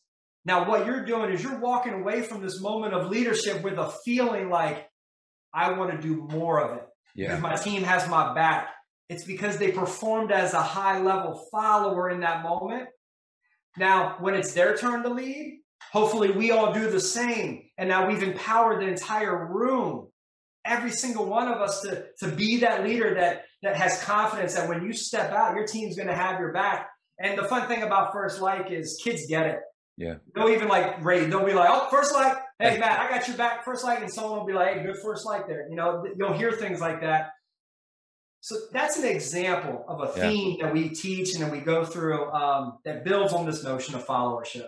Now, 0.45 0.67
what 0.67 0.85
you're 0.85 1.05
doing 1.05 1.31
is 1.31 1.43
you're 1.43 1.59
walking 1.59 1.93
away 1.93 2.21
from 2.21 2.41
this 2.41 2.61
moment 2.61 2.93
of 2.93 3.09
leadership 3.09 3.61
with 3.61 3.77
a 3.77 3.91
feeling 4.05 4.49
like, 4.49 4.87
I 5.53 5.73
want 5.73 5.91
to 5.91 5.97
do 5.97 6.27
more 6.31 6.61
of 6.61 6.77
it. 6.77 6.83
Yeah. 7.13 7.35
Because 7.35 7.41
my 7.41 7.55
team 7.55 7.83
has 7.83 8.07
my 8.07 8.33
back. 8.33 8.69
It's 9.09 9.25
because 9.25 9.57
they 9.57 9.73
performed 9.73 10.31
as 10.31 10.53
a 10.53 10.61
high 10.61 11.01
level 11.01 11.45
follower 11.51 12.09
in 12.09 12.21
that 12.21 12.41
moment. 12.41 12.87
Now, 13.79 14.17
when 14.19 14.35
it's 14.35 14.53
their 14.53 14.77
turn 14.77 15.01
to 15.03 15.09
lead, 15.09 15.59
Hopefully, 15.91 16.31
we 16.31 16.51
all 16.51 16.73
do 16.73 16.89
the 16.89 16.99
same. 16.99 17.63
And 17.77 17.89
now 17.89 18.07
we've 18.07 18.21
empowered 18.21 18.81
the 18.81 18.87
entire 18.87 19.47
room, 19.47 20.07
every 20.65 20.91
single 20.91 21.25
one 21.25 21.47
of 21.47 21.61
us 21.61 21.81
to, 21.81 22.05
to 22.19 22.27
be 22.27 22.57
that 22.57 22.83
leader 22.83 23.15
that, 23.15 23.45
that 23.63 23.75
has 23.75 24.01
confidence 24.03 24.53
that 24.53 24.69
when 24.69 24.83
you 24.85 24.93
step 24.93 25.31
out, 25.31 25.55
your 25.55 25.65
team's 25.65 25.95
going 25.95 26.07
to 26.07 26.15
have 26.15 26.39
your 26.39 26.53
back. 26.53 26.89
And 27.19 27.37
the 27.37 27.43
fun 27.43 27.67
thing 27.67 27.81
about 27.81 28.13
First 28.13 28.39
Like 28.39 28.71
is 28.71 29.01
kids 29.03 29.25
get 29.27 29.47
it. 29.47 29.59
Yeah. 29.97 30.15
They'll 30.33 30.49
even 30.49 30.69
like 30.69 31.03
rate. 31.03 31.29
They'll 31.29 31.45
be 31.45 31.53
like, 31.53 31.69
"Oh, 31.69 31.89
first 31.91 32.13
like, 32.13 32.37
hey 32.57 32.77
Matt, 32.77 33.01
I 33.01 33.09
got 33.09 33.27
your 33.27 33.35
back, 33.35 33.65
first 33.65 33.83
like," 33.83 33.99
and 33.99 34.09
someone 34.09 34.39
will 34.39 34.45
be 34.45 34.53
like, 34.53 34.75
"Hey, 34.75 34.83
good 34.83 34.95
first 35.03 35.25
like 35.25 35.45
there." 35.45 35.67
You 35.69 35.75
know, 35.75 36.05
you'll 36.15 36.31
hear 36.31 36.53
things 36.53 36.79
like 36.79 37.01
that. 37.01 37.31
So 38.41 38.55
that's 38.71 38.97
an 38.97 39.05
example 39.05 39.83
of 39.87 40.01
a 40.01 40.07
theme 40.07 40.57
yeah. 40.57 40.65
that 40.65 40.73
we 40.73 40.89
teach 40.89 41.33
and 41.33 41.43
that 41.43 41.51
we 41.51 41.59
go 41.59 41.83
through 41.83 42.31
um, 42.31 42.77
that 42.85 43.03
builds 43.03 43.33
on 43.33 43.45
this 43.45 43.63
notion 43.63 43.95
of 43.95 44.05
followership. 44.05 44.67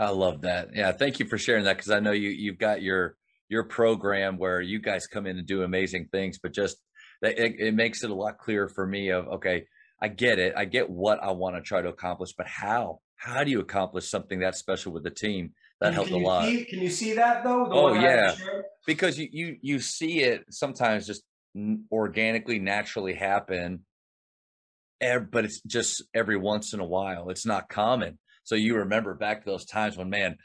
I 0.00 0.10
love 0.10 0.40
that. 0.42 0.70
Yeah, 0.74 0.90
thank 0.92 1.20
you 1.20 1.26
for 1.26 1.38
sharing 1.38 1.64
that 1.64 1.76
because 1.76 1.90
I 1.90 2.00
know 2.00 2.10
you 2.10 2.30
you've 2.30 2.58
got 2.58 2.82
your 2.82 3.16
your 3.48 3.64
program 3.64 4.38
where 4.38 4.60
you 4.60 4.80
guys 4.80 5.06
come 5.06 5.26
in 5.26 5.38
and 5.38 5.46
do 5.46 5.62
amazing 5.62 6.08
things, 6.10 6.38
but 6.42 6.52
just 6.52 6.78
it, 7.22 7.54
it 7.58 7.74
makes 7.74 8.02
it 8.02 8.10
a 8.10 8.14
lot 8.14 8.38
clearer 8.38 8.68
for 8.68 8.86
me 8.86 9.10
of 9.10 9.28
okay, 9.28 9.66
I 10.02 10.08
get 10.08 10.40
it, 10.40 10.54
I 10.56 10.64
get 10.64 10.90
what 10.90 11.22
I 11.22 11.30
want 11.30 11.54
to 11.54 11.62
try 11.62 11.80
to 11.80 11.88
accomplish, 11.88 12.32
but 12.36 12.46
how? 12.46 13.00
How 13.16 13.44
do 13.44 13.50
you 13.50 13.60
accomplish 13.60 14.08
something 14.08 14.40
that 14.40 14.56
special 14.56 14.92
with 14.92 15.04
the 15.04 15.10
team? 15.10 15.52
That 15.80 15.94
helped 15.94 16.10
a 16.10 16.16
lot. 16.16 16.46
See, 16.46 16.64
can 16.64 16.80
you 16.80 16.90
see 16.90 17.14
that 17.14 17.44
though? 17.44 17.68
Oh 17.70 17.94
yeah, 17.94 18.34
because 18.86 19.18
you 19.18 19.28
you 19.30 19.56
you 19.60 19.78
see 19.80 20.22
it 20.22 20.44
sometimes 20.50 21.06
just 21.06 21.22
organically, 21.90 22.58
naturally 22.58 23.14
happen, 23.14 23.84
but 25.00 25.44
it's 25.44 25.60
just 25.62 26.02
every 26.14 26.36
once 26.36 26.72
in 26.72 26.80
a 26.80 26.84
while. 26.84 27.30
It's 27.30 27.46
not 27.46 27.68
common 27.68 28.18
so 28.44 28.54
you 28.54 28.76
remember 28.76 29.14
back 29.14 29.42
to 29.42 29.50
those 29.50 29.64
times 29.64 29.96
when, 29.96 30.10
man, 30.10 30.36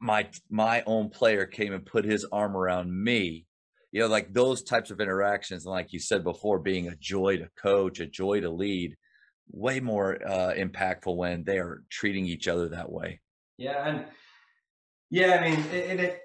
my 0.00 0.28
my 0.50 0.82
own 0.86 1.10
player 1.10 1.46
came 1.46 1.72
and 1.72 1.86
put 1.86 2.04
his 2.04 2.26
arm 2.32 2.56
around 2.56 2.90
me. 2.92 3.46
You 3.92 4.00
know, 4.00 4.06
like 4.08 4.32
those 4.32 4.62
types 4.62 4.90
of 4.90 5.00
interactions, 5.00 5.66
and 5.66 5.72
like 5.72 5.92
you 5.92 6.00
said 6.00 6.24
before, 6.24 6.58
being 6.58 6.88
a 6.88 6.96
joy 6.96 7.36
to 7.36 7.48
coach, 7.62 8.00
a 8.00 8.06
joy 8.06 8.40
to 8.40 8.50
lead, 8.50 8.96
way 9.50 9.80
more 9.80 10.18
uh, 10.26 10.54
impactful 10.54 11.14
when 11.14 11.44
they 11.44 11.58
are 11.58 11.82
treating 11.90 12.24
each 12.24 12.48
other 12.48 12.70
that 12.70 12.90
way. 12.90 13.20
Yeah, 13.58 13.86
and 13.86 14.06
yeah, 15.10 15.34
I 15.34 15.50
mean, 15.50 15.60
it, 15.72 16.00
it 16.00 16.21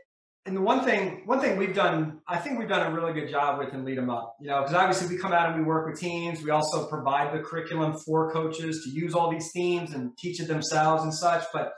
and 0.47 0.55
the 0.55 0.61
one 0.61 0.83
thing, 0.83 1.23
one 1.25 1.41
thing 1.41 1.57
we've 1.57 1.75
done, 1.75 2.21
I 2.27 2.37
think 2.37 2.57
we've 2.57 2.69
done 2.69 2.89
a 2.89 2.95
really 2.95 3.13
good 3.13 3.29
job 3.29 3.59
with 3.59 3.73
and 3.73 3.83
Lead 3.83 3.97
'em 3.97 4.09
Up. 4.09 4.37
You 4.39 4.47
know, 4.47 4.61
because 4.61 4.73
obviously 4.73 5.13
we 5.13 5.21
come 5.21 5.33
out 5.33 5.49
and 5.49 5.59
we 5.59 5.65
work 5.65 5.85
with 5.85 5.99
teams. 5.99 6.41
We 6.41 6.51
also 6.51 6.87
provide 6.87 7.37
the 7.37 7.43
curriculum 7.43 7.97
for 8.05 8.31
coaches 8.31 8.83
to 8.85 8.89
use 8.89 9.13
all 9.13 9.29
these 9.29 9.51
themes 9.51 9.93
and 9.93 10.17
teach 10.17 10.39
it 10.39 10.47
themselves 10.47 11.03
and 11.03 11.13
such. 11.13 11.43
But 11.51 11.73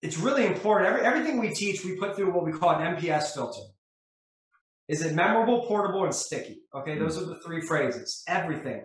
it's 0.00 0.16
really 0.18 0.46
important. 0.46 0.88
Every, 0.88 1.02
everything 1.02 1.38
we 1.38 1.50
teach, 1.50 1.84
we 1.84 1.96
put 1.96 2.16
through 2.16 2.32
what 2.32 2.44
we 2.44 2.52
call 2.52 2.70
an 2.70 2.96
MPS 2.96 3.34
filter. 3.34 3.60
Is 4.88 5.02
it 5.02 5.14
memorable, 5.14 5.66
portable, 5.66 6.04
and 6.04 6.14
sticky? 6.14 6.62
Okay, 6.74 6.94
hmm. 6.94 7.00
those 7.00 7.18
are 7.18 7.26
the 7.26 7.38
three 7.44 7.60
phrases. 7.60 8.22
Everything. 8.26 8.82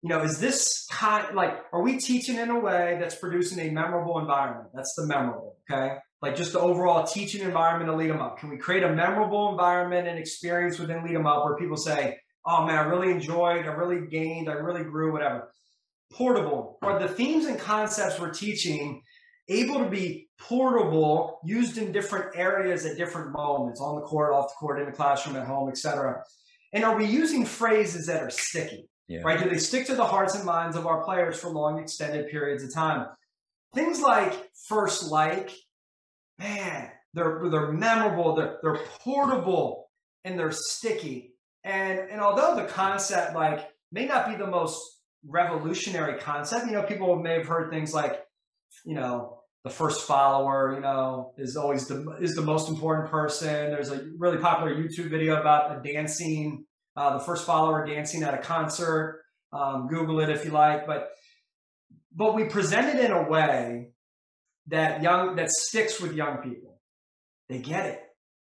You 0.00 0.08
know, 0.08 0.22
is 0.22 0.40
this 0.40 0.86
kind 0.90 1.36
like 1.36 1.58
are 1.72 1.82
we 1.82 1.98
teaching 1.98 2.36
in 2.36 2.48
a 2.50 2.58
way 2.58 2.96
that's 2.98 3.16
producing 3.16 3.60
a 3.60 3.70
memorable 3.70 4.18
environment? 4.18 4.70
That's 4.72 4.94
the 4.96 5.06
memorable. 5.06 5.58
Okay 5.70 5.98
like 6.22 6.36
just 6.36 6.52
the 6.52 6.60
overall 6.60 7.04
teaching 7.04 7.42
environment 7.42 7.90
to 7.90 7.96
Lead 7.96 8.10
'em 8.10 8.20
Up? 8.20 8.38
Can 8.38 8.48
we 8.48 8.56
create 8.56 8.84
a 8.84 8.94
memorable 8.94 9.50
environment 9.50 10.08
and 10.08 10.18
experience 10.18 10.78
within 10.78 11.04
Lead 11.04 11.16
'em 11.16 11.26
Up 11.26 11.44
where 11.44 11.56
people 11.56 11.76
say, 11.76 12.18
oh 12.46 12.64
man, 12.64 12.78
I 12.78 12.82
really 12.82 13.10
enjoyed, 13.10 13.66
I 13.66 13.72
really 13.72 14.06
gained, 14.06 14.48
I 14.48 14.54
really 14.54 14.84
grew, 14.84 15.12
whatever. 15.12 15.50
Portable. 16.12 16.78
Are 16.82 16.98
the 16.98 17.08
themes 17.08 17.46
and 17.46 17.58
concepts 17.58 18.20
we're 18.20 18.32
teaching 18.32 19.02
able 19.48 19.80
to 19.80 19.90
be 19.90 20.28
portable, 20.38 21.40
used 21.44 21.76
in 21.76 21.92
different 21.92 22.36
areas 22.36 22.86
at 22.86 22.96
different 22.96 23.32
moments, 23.32 23.80
on 23.80 23.96
the 23.96 24.02
court, 24.02 24.32
off 24.32 24.48
the 24.48 24.54
court, 24.54 24.80
in 24.80 24.86
the 24.86 24.92
classroom, 24.92 25.36
at 25.36 25.46
home, 25.46 25.68
etc. 25.68 26.22
And 26.72 26.84
are 26.84 26.96
we 26.96 27.04
using 27.04 27.44
phrases 27.44 28.06
that 28.06 28.22
are 28.22 28.30
sticky? 28.30 28.88
Yeah. 29.08 29.20
Right? 29.24 29.42
Do 29.42 29.50
they 29.50 29.58
stick 29.58 29.86
to 29.86 29.94
the 29.94 30.06
hearts 30.06 30.34
and 30.34 30.44
minds 30.44 30.76
of 30.76 30.86
our 30.86 31.04
players 31.04 31.38
for 31.38 31.48
long, 31.48 31.80
extended 31.80 32.30
periods 32.30 32.62
of 32.62 32.72
time? 32.72 33.08
Things 33.74 34.00
like 34.00 34.50
first 34.68 35.10
like 35.10 35.50
man, 36.42 36.90
they're 37.14 37.42
they're 37.50 37.72
memorable, 37.72 38.34
they're 38.34 38.58
they're 38.62 38.80
portable, 39.00 39.90
and 40.24 40.38
they're 40.38 40.52
sticky. 40.52 41.34
And 41.64 41.98
and 41.98 42.20
although 42.20 42.56
the 42.56 42.64
concept 42.64 43.34
like 43.34 43.68
may 43.90 44.06
not 44.06 44.28
be 44.28 44.36
the 44.36 44.46
most 44.46 44.80
revolutionary 45.26 46.18
concept, 46.18 46.66
you 46.66 46.72
know, 46.72 46.82
people 46.82 47.16
may 47.16 47.34
have 47.34 47.46
heard 47.46 47.70
things 47.70 47.94
like, 47.94 48.20
you 48.84 48.94
know, 48.94 49.42
the 49.64 49.70
first 49.70 50.06
follower, 50.06 50.74
you 50.74 50.80
know, 50.80 51.32
is 51.38 51.56
always 51.56 51.86
the 51.86 52.16
is 52.20 52.34
the 52.34 52.42
most 52.42 52.68
important 52.68 53.10
person. 53.10 53.70
There's 53.70 53.90
a 53.90 54.04
really 54.18 54.38
popular 54.38 54.74
YouTube 54.74 55.10
video 55.10 55.40
about 55.40 55.78
a 55.78 55.92
dancing, 55.92 56.64
uh, 56.96 57.18
the 57.18 57.24
first 57.24 57.46
follower 57.46 57.86
dancing 57.86 58.22
at 58.22 58.34
a 58.34 58.38
concert. 58.38 59.20
Um, 59.52 59.86
Google 59.86 60.20
it 60.20 60.30
if 60.30 60.46
you 60.46 60.50
like, 60.50 60.86
but 60.86 61.10
but 62.14 62.34
we 62.34 62.44
present 62.44 62.98
it 62.98 63.04
in 63.04 63.12
a 63.12 63.28
way 63.28 63.91
that 64.68 65.02
young 65.02 65.36
that 65.36 65.50
sticks 65.50 66.00
with 66.00 66.14
young 66.14 66.38
people. 66.38 66.80
They 67.48 67.58
get 67.58 67.86
it. 67.86 68.02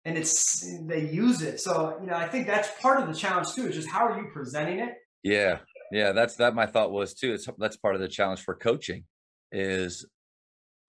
And 0.05 0.17
it's 0.17 0.65
they 0.85 1.09
use 1.09 1.41
it. 1.41 1.61
So, 1.61 1.97
you 2.01 2.07
know, 2.07 2.15
I 2.15 2.27
think 2.27 2.45
that's 2.45 2.69
part 2.81 3.01
of 3.01 3.07
the 3.07 3.13
challenge 3.13 3.53
too, 3.53 3.67
is 3.67 3.75
just 3.75 3.89
how 3.89 4.05
are 4.07 4.19
you 4.19 4.29
presenting 4.33 4.79
it? 4.79 4.95
Yeah. 5.23 5.59
Yeah, 5.91 6.11
that's 6.11 6.35
that 6.37 6.55
my 6.55 6.65
thought 6.65 6.91
was 6.91 7.13
too. 7.13 7.33
It's 7.33 7.47
that's 7.57 7.77
part 7.77 7.95
of 7.95 8.01
the 8.01 8.07
challenge 8.07 8.41
for 8.41 8.55
coaching 8.55 9.05
is 9.51 10.05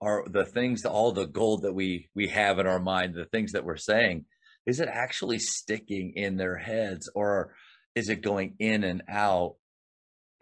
are 0.00 0.24
the 0.26 0.44
things 0.44 0.84
all 0.84 1.12
the 1.12 1.26
gold 1.26 1.62
that 1.62 1.74
we 1.74 2.08
we 2.14 2.28
have 2.28 2.58
in 2.58 2.66
our 2.66 2.80
mind, 2.80 3.14
the 3.14 3.26
things 3.26 3.52
that 3.52 3.64
we're 3.64 3.76
saying, 3.76 4.24
is 4.66 4.80
it 4.80 4.88
actually 4.90 5.38
sticking 5.38 6.14
in 6.16 6.36
their 6.36 6.56
heads 6.56 7.10
or 7.14 7.54
is 7.94 8.08
it 8.08 8.22
going 8.22 8.56
in 8.58 8.82
and 8.82 9.02
out 9.08 9.56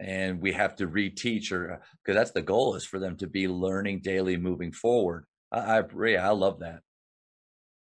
and 0.03 0.41
we 0.41 0.51
have 0.53 0.75
to 0.77 0.87
reteach 0.87 1.51
or 1.51 1.81
because 2.03 2.15
uh, 2.15 2.19
that's 2.19 2.31
the 2.31 2.41
goal 2.41 2.75
is 2.75 2.85
for 2.85 2.99
them 2.99 3.17
to 3.17 3.27
be 3.27 3.47
learning 3.47 4.01
daily 4.01 4.37
moving 4.37 4.71
forward. 4.71 5.25
I, 5.51 5.59
I 5.59 5.79
agree 5.79 6.17
i 6.17 6.29
love 6.29 6.59
that. 6.59 6.81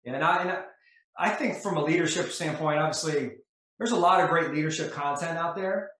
And 0.05 0.23
I, 0.23 0.43
and 0.43 0.59
I 1.19 1.31
think 1.31 1.59
from 1.59 1.77
a 1.77 1.85
leadership 1.85 2.31
standpoint 2.31 2.79
obviously 2.79 3.33
there's 3.79 3.93
a 3.93 3.97
lot 3.97 4.23
of 4.23 4.31
great 4.31 4.53
leadership 4.53 4.93
content 4.93 5.39
out 5.39 5.57
there. 5.57 5.91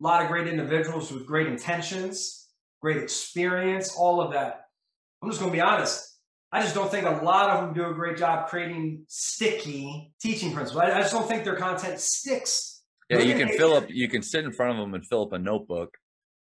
A 0.00 0.04
lot 0.04 0.22
of 0.22 0.28
great 0.28 0.46
individuals 0.46 1.10
with 1.10 1.26
great 1.26 1.46
intentions 1.46 2.46
great 2.80 3.02
experience 3.02 3.94
all 3.96 4.20
of 4.20 4.32
that. 4.32 4.66
I'm 5.22 5.28
just 5.28 5.40
going 5.40 5.50
to 5.50 5.56
be 5.56 5.60
honest. 5.60 6.18
I 6.52 6.62
just 6.62 6.74
don't 6.74 6.90
think 6.90 7.06
a 7.06 7.24
lot 7.24 7.50
of 7.50 7.64
them 7.64 7.74
do 7.74 7.90
a 7.90 7.94
great 7.94 8.16
job 8.16 8.48
creating 8.48 9.04
sticky 9.08 10.12
teaching 10.20 10.52
principles. 10.52 10.84
I, 10.84 10.96
I 10.96 11.00
just 11.00 11.12
don't 11.12 11.28
think 11.28 11.44
their 11.44 11.56
content 11.56 11.98
sticks 12.00 12.75
yeah, 13.08 13.18
you 13.20 13.34
can 13.34 13.48
fill 13.48 13.74
up. 13.74 13.86
You 13.88 14.08
can 14.08 14.22
sit 14.22 14.44
in 14.44 14.52
front 14.52 14.72
of 14.72 14.78
them 14.78 14.94
and 14.94 15.06
fill 15.06 15.22
up 15.22 15.32
a 15.32 15.38
notebook, 15.38 15.94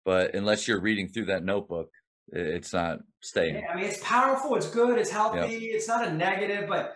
but 0.03 0.33
unless 0.35 0.67
you're 0.67 0.81
reading 0.81 1.07
through 1.07 1.25
that 1.25 1.43
notebook, 1.43 1.89
it's 2.29 2.73
not 2.73 2.99
staying. 3.21 3.55
Yeah, 3.55 3.71
I 3.71 3.75
mean, 3.75 3.85
it's 3.85 4.03
powerful. 4.03 4.55
It's 4.55 4.69
good. 4.69 4.97
It's 4.97 5.11
healthy. 5.11 5.53
Yep. 5.53 5.61
It's 5.61 5.87
not 5.87 6.07
a 6.07 6.13
negative, 6.13 6.67
but 6.67 6.95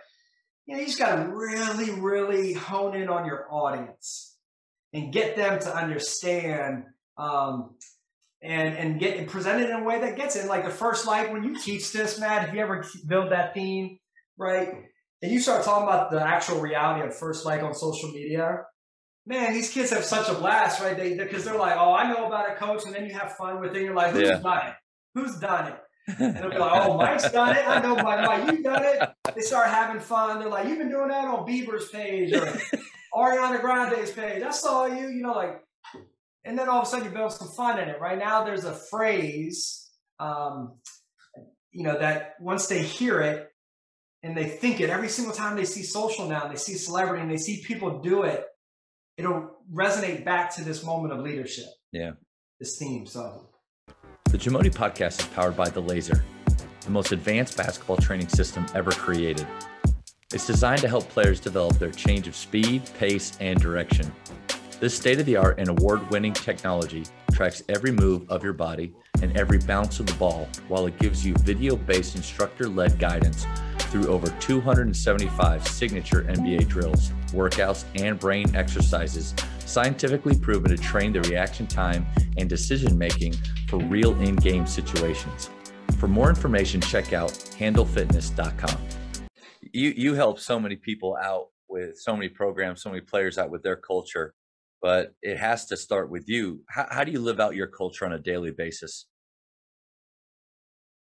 you 0.66 0.74
know, 0.74 0.80
you 0.80 0.86
just 0.86 0.98
got 0.98 1.16
to 1.16 1.30
really, 1.32 1.90
really 2.00 2.52
hone 2.52 2.94
in 2.94 3.08
on 3.08 3.26
your 3.26 3.46
audience 3.52 4.36
and 4.92 5.12
get 5.12 5.36
them 5.36 5.58
to 5.60 5.76
understand 5.76 6.84
um, 7.16 7.76
and 8.42 8.76
and 8.76 8.98
get 8.98 9.18
and 9.18 9.28
present 9.28 9.62
it 9.62 9.70
in 9.70 9.76
a 9.76 9.84
way 9.84 10.00
that 10.00 10.16
gets 10.16 10.36
it. 10.36 10.46
Like 10.46 10.64
the 10.64 10.70
first 10.70 11.06
like 11.06 11.32
when 11.32 11.44
you 11.44 11.58
teach 11.60 11.92
this, 11.92 12.18
Matt, 12.18 12.48
if 12.48 12.54
you 12.54 12.60
ever 12.60 12.84
build 13.06 13.30
that 13.32 13.54
theme, 13.54 13.98
right? 14.36 14.74
And 15.22 15.30
you 15.30 15.40
start 15.40 15.64
talking 15.64 15.86
about 15.86 16.10
the 16.10 16.22
actual 16.22 16.60
reality 16.60 17.06
of 17.06 17.14
first 17.14 17.44
like 17.44 17.62
on 17.62 17.74
social 17.74 18.10
media, 18.10 18.62
man, 19.30 19.54
these 19.54 19.70
kids 19.70 19.90
have 19.90 20.04
such 20.04 20.28
a 20.28 20.34
blast, 20.34 20.82
right? 20.82 20.96
They 20.96 21.14
because 21.14 21.44
they're 21.44 21.56
like, 21.56 21.76
oh, 21.76 21.94
I 21.94 22.12
know 22.12 22.26
about 22.26 22.50
it, 22.50 22.56
coach, 22.56 22.84
and 22.84 22.94
then 22.94 23.06
you 23.06 23.14
have 23.14 23.36
fun 23.36 23.60
with 23.60 23.74
it. 23.74 23.82
You're 23.82 23.94
like, 23.94 24.12
who's 24.12 24.28
yeah. 24.28 24.40
done 24.40 24.66
it? 24.66 24.74
Who's 25.14 25.38
done 25.38 25.68
it? 25.68 25.78
And 26.18 26.36
they'll 26.36 26.50
be 26.50 26.58
like, 26.58 26.86
oh, 26.86 26.96
Mike's 26.96 27.30
done 27.30 27.56
it. 27.56 27.66
I 27.66 27.80
know 27.80 27.94
Mike. 27.94 28.26
Mike, 28.26 28.52
you've 28.52 28.64
done 28.64 28.82
it. 28.84 29.08
They 29.34 29.42
start 29.42 29.68
having 29.68 30.00
fun. 30.00 30.40
They're 30.40 30.48
like, 30.48 30.66
you've 30.66 30.78
been 30.78 30.90
doing 30.90 31.08
that 31.08 31.28
on 31.28 31.46
Bieber's 31.46 31.88
page 31.90 32.32
or 32.32 32.44
Ariana 33.14 33.60
Grande's 33.60 34.10
page. 34.10 34.42
I 34.42 34.50
saw 34.50 34.86
you. 34.86 35.08
You 35.08 35.22
know, 35.22 35.32
like, 35.32 35.62
and 36.44 36.58
then 36.58 36.68
all 36.68 36.80
of 36.80 36.88
a 36.88 36.90
sudden 36.90 37.04
you 37.04 37.12
build 37.12 37.32
some 37.32 37.48
fun 37.56 37.78
in 37.78 37.88
it. 37.88 38.00
Right 38.00 38.18
now, 38.18 38.42
there's 38.42 38.64
a 38.64 38.74
phrase, 38.90 39.88
um, 40.18 40.74
you 41.70 41.84
know, 41.84 41.96
that 42.00 42.34
once 42.40 42.66
they 42.66 42.82
hear 42.82 43.20
it 43.20 43.46
and 44.24 44.36
they 44.36 44.48
think 44.48 44.80
it 44.80 44.90
every 44.90 45.08
single 45.08 45.34
time 45.34 45.56
they 45.56 45.64
see 45.64 45.84
social 45.84 46.28
now, 46.28 46.42
and 46.42 46.52
they 46.52 46.58
see 46.58 46.74
celebrity, 46.74 47.22
and 47.22 47.30
they 47.30 47.38
see 47.38 47.62
people 47.64 48.00
do 48.00 48.24
it 48.24 48.44
it'll 49.20 49.50
resonate 49.72 50.24
back 50.24 50.54
to 50.56 50.64
this 50.64 50.82
moment 50.82 51.12
of 51.12 51.20
leadership. 51.20 51.66
Yeah. 51.92 52.12
This 52.58 52.78
theme. 52.78 53.06
So 53.06 53.48
the 54.24 54.38
Jamodi 54.38 54.72
podcast 54.72 55.20
is 55.20 55.26
powered 55.28 55.56
by 55.56 55.68
The 55.68 55.80
Laser, 55.80 56.24
the 56.80 56.90
most 56.90 57.12
advanced 57.12 57.56
basketball 57.56 57.98
training 57.98 58.28
system 58.28 58.64
ever 58.74 58.90
created. 58.90 59.46
It's 60.32 60.46
designed 60.46 60.80
to 60.82 60.88
help 60.88 61.08
players 61.08 61.40
develop 61.40 61.78
their 61.78 61.90
change 61.90 62.28
of 62.28 62.36
speed, 62.36 62.88
pace, 62.98 63.36
and 63.40 63.60
direction. 63.60 64.10
This 64.78 64.96
state 64.96 65.20
of 65.20 65.26
the 65.26 65.36
art 65.36 65.58
and 65.58 65.68
award 65.68 66.08
winning 66.10 66.32
technology 66.32 67.04
tracks 67.32 67.62
every 67.68 67.92
move 67.92 68.30
of 68.30 68.42
your 68.42 68.52
body 68.54 68.94
and 69.22 69.36
every 69.36 69.58
bounce 69.58 70.00
of 70.00 70.06
the 70.06 70.14
ball 70.14 70.48
while 70.68 70.86
it 70.86 70.98
gives 70.98 71.26
you 71.26 71.34
video 71.40 71.76
based 71.76 72.16
instructor 72.16 72.68
led 72.68 72.98
guidance 72.98 73.44
through 73.90 74.06
over 74.06 74.28
275 74.40 75.66
signature 75.66 76.22
NBA 76.22 76.68
drills, 76.68 77.10
workouts, 77.32 77.84
and 77.96 78.18
brain 78.18 78.54
exercises 78.54 79.34
scientifically 79.66 80.38
proven 80.38 80.70
to 80.70 80.76
train 80.76 81.12
the 81.12 81.20
reaction 81.22 81.66
time 81.66 82.06
and 82.36 82.48
decision 82.48 82.96
making 82.96 83.34
for 83.68 83.78
real 83.78 84.18
in 84.20 84.36
game 84.36 84.66
situations. 84.66 85.50
For 85.98 86.08
more 86.08 86.28
information, 86.28 86.80
check 86.80 87.12
out 87.12 87.30
handlefitness.com. 87.30 88.78
You, 89.72 89.92
you 89.96 90.14
help 90.14 90.40
so 90.40 90.58
many 90.58 90.76
people 90.76 91.16
out 91.20 91.48
with 91.68 91.98
so 91.98 92.16
many 92.16 92.28
programs, 92.28 92.82
so 92.82 92.90
many 92.90 93.00
players 93.00 93.38
out 93.38 93.50
with 93.50 93.62
their 93.62 93.76
culture, 93.76 94.34
but 94.82 95.12
it 95.22 95.36
has 95.36 95.66
to 95.66 95.76
start 95.76 96.10
with 96.10 96.28
you. 96.28 96.62
How, 96.68 96.86
how 96.90 97.04
do 97.04 97.12
you 97.12 97.20
live 97.20 97.38
out 97.38 97.54
your 97.54 97.68
culture 97.68 98.04
on 98.04 98.12
a 98.12 98.18
daily 98.18 98.50
basis? 98.50 99.06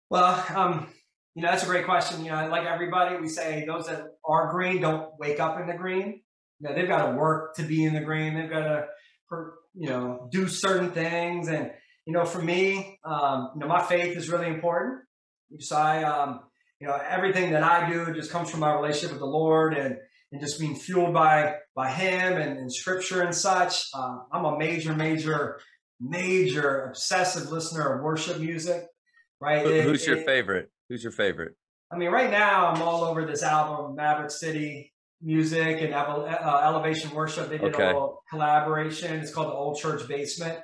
Well, 0.09 0.45
um, 0.55 0.88
you 1.36 1.41
know, 1.41 1.49
that's 1.49 1.63
a 1.63 1.67
great 1.67 1.86
question. 1.86 2.23
You 2.23 2.31
know, 2.31 2.47
like 2.47 2.65
everybody, 2.65 3.17
we 3.17 3.27
say 3.27 3.65
those 3.65 3.88
that 3.88 4.05
are 4.25 4.51
green 4.51 4.81
don't 4.81 5.09
wake 5.19 5.39
up 5.39 5.59
in 5.59 5.67
the 5.67 5.73
green. 5.73 6.21
You 6.59 6.69
know, 6.69 6.75
they've 6.75 6.88
got 6.88 7.07
to 7.07 7.17
work 7.17 7.55
to 7.55 7.63
be 7.63 7.84
in 7.84 7.93
the 7.93 8.01
green. 8.01 8.36
They've 8.36 8.49
got 8.49 8.63
to, 8.63 8.86
you 9.73 9.89
know, 9.89 10.27
do 10.31 10.47
certain 10.47 10.91
things. 10.91 11.47
And, 11.47 11.71
you 12.05 12.13
know, 12.13 12.25
for 12.25 12.41
me, 12.41 12.99
um, 13.03 13.51
you 13.55 13.61
know, 13.61 13.67
my 13.67 13.81
faith 13.81 14.15
is 14.15 14.29
really 14.29 14.47
important. 14.47 15.01
So 15.59 15.75
I, 15.75 16.03
um, 16.03 16.41
you 16.79 16.88
know, 16.88 16.99
everything 17.09 17.51
that 17.53 17.63
I 17.63 17.89
do 17.89 18.13
just 18.13 18.29
comes 18.29 18.51
from 18.51 18.59
my 18.59 18.73
relationship 18.73 19.11
with 19.11 19.19
the 19.19 19.25
Lord 19.25 19.75
and, 19.75 19.97
and 20.31 20.41
just 20.41 20.59
being 20.59 20.75
fueled 20.75 21.13
by, 21.13 21.55
by 21.75 21.89
him 21.91 22.34
and, 22.34 22.59
and 22.59 22.73
scripture 22.73 23.21
and 23.21 23.34
such. 23.34 23.88
Um, 23.95 24.25
I'm 24.31 24.45
a 24.45 24.57
major, 24.57 24.93
major, 24.93 25.59
major 25.99 26.86
obsessive 26.86 27.51
listener 27.51 27.95
of 27.95 28.03
worship 28.03 28.39
music, 28.39 28.86
right? 29.39 29.65
Who, 29.65 29.81
who's 29.81 30.03
it, 30.03 30.07
your 30.07 30.17
it, 30.17 30.25
favorite? 30.25 30.69
Who's 30.93 31.01
your 31.01 31.11
favorite? 31.11 31.55
I 31.91 31.97
mean, 31.97 32.11
right 32.11 32.29
now 32.29 32.67
I'm 32.67 32.79
all 32.83 33.03
over 33.03 33.25
this 33.25 33.41
album, 33.41 33.95
Maverick 33.95 34.29
City 34.29 34.93
Music 35.23 35.81
and 35.81 35.91
uh, 35.91 36.61
Elevation 36.65 37.09
Worship. 37.15 37.49
They 37.49 37.57
did 37.57 37.73
okay. 37.73 37.85
a 37.85 37.87
little 37.87 38.21
collaboration. 38.29 39.19
It's 39.19 39.33
called 39.33 39.47
the 39.47 39.53
Old 39.55 39.79
Church 39.79 40.07
Basement. 40.07 40.59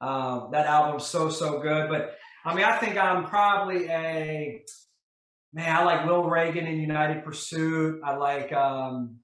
Um, 0.00 0.48
that 0.50 0.66
album's 0.66 1.06
so 1.06 1.30
so 1.30 1.60
good. 1.60 1.88
But 1.88 2.16
I 2.44 2.56
mean, 2.56 2.64
I 2.64 2.76
think 2.78 2.96
I'm 2.96 3.26
probably 3.26 3.88
a 3.88 4.64
man, 5.52 5.76
I 5.76 5.84
like 5.84 6.06
Will 6.06 6.28
Reagan 6.28 6.66
in 6.66 6.80
United 6.80 7.22
Pursuit. 7.22 8.00
I 8.04 8.16
like 8.16 8.52
um, 8.52 9.18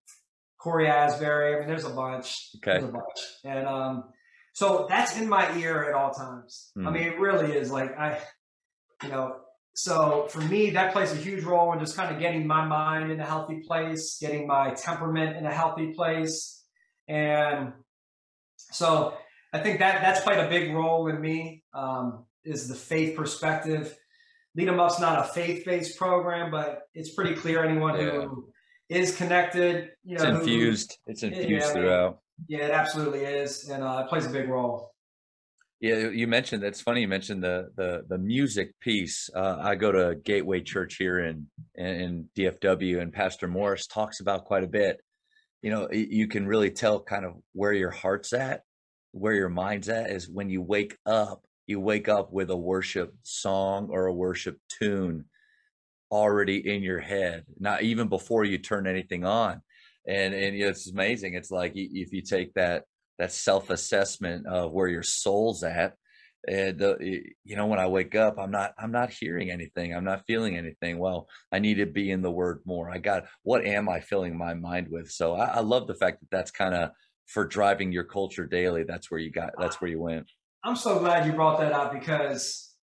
Cory 0.61 0.87
Asbury. 0.87 1.57
I 1.57 1.59
mean, 1.59 1.67
there's 1.67 1.85
a 1.85 1.91
bunch. 1.91 2.51
Okay. 2.59 2.79
There's 2.79 2.85
a 2.85 2.93
bunch. 2.93 3.21
And 3.45 3.67
um, 3.67 4.05
so 4.53 4.87
that's 4.89 5.19
in 5.19 5.29
my 5.29 5.59
ear 5.59 5.83
at 5.83 5.95
all 5.95 6.13
times. 6.13 6.71
I 6.77 6.81
Hmm. 6.81 6.93
mean, 6.93 7.03
it 7.03 7.19
really 7.19 7.57
is. 7.57 7.73
Like 7.73 7.99
I, 7.99 8.21
you 9.03 9.09
know, 9.09 9.41
so 9.75 10.27
for 10.31 10.41
me, 10.41 10.71
that 10.71 10.93
plays 10.93 11.13
a 11.13 11.17
huge 11.17 11.45
role 11.45 11.73
in 11.73 11.79
just 11.81 11.97
kind 11.97 12.15
of 12.15 12.21
getting 12.21 12.47
my 12.47 12.65
mind 12.65 13.11
in 13.11 13.21
a 13.21 13.27
healthy 13.27 13.61
place, 13.67 14.19
getting 14.21 14.47
my 14.47 14.71
temperament 14.71 15.37
in 15.37 15.45
a 15.47 15.53
healthy 15.53 15.93
place, 15.93 16.65
and 17.09 17.73
so 18.57 19.15
I 19.53 19.59
think 19.59 19.79
that 19.81 20.01
that's 20.03 20.21
played 20.21 20.39
a 20.39 20.49
big 20.49 20.73
role 20.75 21.09
in 21.09 21.21
me. 21.21 21.63
Um, 21.75 22.25
is 22.45 22.69
the 22.69 22.75
faith 22.75 23.17
perspective. 23.17 23.97
Lead 24.55 24.69
'em 24.69 24.79
Up's 24.79 25.01
not 25.01 25.19
a 25.19 25.25
faith-based 25.25 25.99
program, 25.99 26.51
but 26.51 26.83
it's 26.95 27.13
pretty 27.15 27.35
clear 27.35 27.65
anyone 27.65 27.99
who 27.99 28.53
is 28.89 29.17
connected, 29.17 29.91
you 30.05 30.17
know, 30.17 30.23
It's 30.25 30.31
who- 30.31 30.39
infused. 30.39 30.99
It's 31.07 31.23
infused 31.23 31.51
Yeah, 31.51 31.73
throughout. 31.73 32.19
yeah, 32.47 32.59
it 32.67 32.71
absolutely 32.71 33.25
is, 33.25 33.69
and 33.71 33.83
uh, 33.83 34.03
it 34.05 34.09
plays 34.09 34.27
a 34.27 34.31
big 34.31 34.49
role. 34.49 34.94
Yeah, 35.85 36.09
you 36.09 36.27
mentioned 36.27 36.63
that's 36.63 36.81
funny. 36.81 37.03
You 37.03 37.09
mentioned 37.09 37.45
the 37.45 37.69
the 37.77 38.07
the 38.09 38.17
music 38.17 38.81
piece. 38.81 39.29
Uh, 39.37 39.59
I 39.61 39.75
go 39.75 39.93
to 39.93 40.15
Gateway 40.15 40.63
Church 40.63 40.97
here 40.97 41.19
in 41.19 41.47
in 41.75 42.31
DFW, 42.35 43.03
and 43.03 43.13
Pastor 43.13 43.49
Morris 43.49 43.87
talks 43.87 44.21
about 44.21 44.47
quite 44.47 44.65
a 44.65 44.67
bit. 44.67 45.03
You 45.61 45.71
know, 45.71 45.91
you 45.93 46.27
can 46.27 46.47
really 46.47 46.71
tell 46.71 47.03
kind 47.03 47.27
of 47.27 47.35
where 47.53 47.75
your 47.75 47.91
heart's 47.91 48.33
at, 48.33 48.63
where 49.13 49.35
your 49.35 49.51
mind's 49.51 49.91
at, 49.91 50.09
is 50.09 50.27
when 50.27 50.49
you 50.49 50.63
wake 50.63 50.97
up. 51.05 51.43
You 51.67 51.81
wake 51.81 52.09
up 52.09 52.33
with 52.33 52.49
a 52.49 52.57
worship 52.57 53.13
song 53.23 53.89
or 53.91 54.07
a 54.07 54.15
worship 54.15 54.57
tune 54.71 55.27
already 56.11 56.67
in 56.67 56.83
your 56.83 57.01
head, 57.01 57.45
not 57.61 57.83
even 57.83 58.09
before 58.09 58.45
you 58.45 58.57
turn 58.57 58.87
anything 58.87 59.27
on. 59.27 59.61
And 60.09 60.33
and 60.33 60.57
it's 60.57 60.91
amazing. 60.91 61.35
It's 61.35 61.51
like 61.51 61.73
if 61.75 62.11
you 62.11 62.23
take 62.23 62.55
that 62.55 62.85
that 63.19 63.33
self-assessment 63.33 64.47
of 64.47 64.73
where 64.73 64.89
your 64.89 65.03
soul's 65.03 65.63
at 65.63 65.95
and 66.47 66.79
the, 66.79 67.23
you 67.45 67.57
know 67.57 67.67
when 67.67 67.79
i 67.79 67.87
wake 67.87 68.15
up 68.15 68.39
i'm 68.39 68.51
not 68.51 68.75
i'm 68.79 68.93
not 68.93 69.11
hearing 69.11 69.51
anything 69.51 69.95
i'm 69.95 70.05
not 70.05 70.27
feeling 70.27 70.59
anything 70.59 70.99
well 70.99 71.27
i 71.53 71.59
need 71.59 71.77
to 71.77 71.87
be 71.87 72.11
in 72.11 72.21
the 72.21 72.31
word 72.31 72.61
more 72.67 72.91
i 72.91 72.99
got 72.99 73.25
what 73.45 73.65
am 73.65 73.89
i 73.89 73.99
filling 73.99 74.37
my 74.37 74.53
mind 74.53 74.89
with 74.91 75.11
so 75.11 75.35
i, 75.35 75.47
I 75.47 75.61
love 75.61 75.87
the 75.87 75.95
fact 75.95 76.21
that 76.21 76.31
that's 76.31 76.51
kind 76.51 76.75
of 76.75 76.91
for 77.27 77.47
driving 77.47 77.93
your 77.93 78.05
culture 78.05 78.45
daily 78.45 78.85
that's 78.85 79.11
where 79.11 79.21
you 79.21 79.31
got 79.31 79.53
that's 79.59 79.81
where 79.81 79.91
you 79.91 80.01
went 80.01 80.27
I'm 80.65 80.77
so 80.77 80.99
glad 80.99 81.27
you 81.27 81.33
brought 81.35 81.61
that 81.61 81.73
up 81.73 81.93
because 81.93 82.75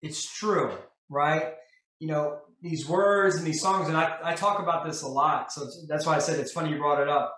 it's 0.00 0.24
true, 0.38 0.72
right? 1.10 1.52
You 1.98 2.08
know, 2.08 2.38
these 2.62 2.88
words 2.88 3.36
and 3.36 3.46
these 3.46 3.60
songs, 3.60 3.88
and 3.88 3.96
I, 3.96 4.16
I 4.24 4.34
talk 4.34 4.58
about 4.58 4.86
this 4.86 5.02
a 5.02 5.06
lot. 5.06 5.52
So 5.52 5.68
that's 5.86 6.06
why 6.06 6.16
I 6.16 6.18
said 6.18 6.40
it's 6.40 6.52
funny 6.52 6.70
you 6.70 6.78
brought 6.78 7.00
it 7.00 7.08
up. 7.08 7.36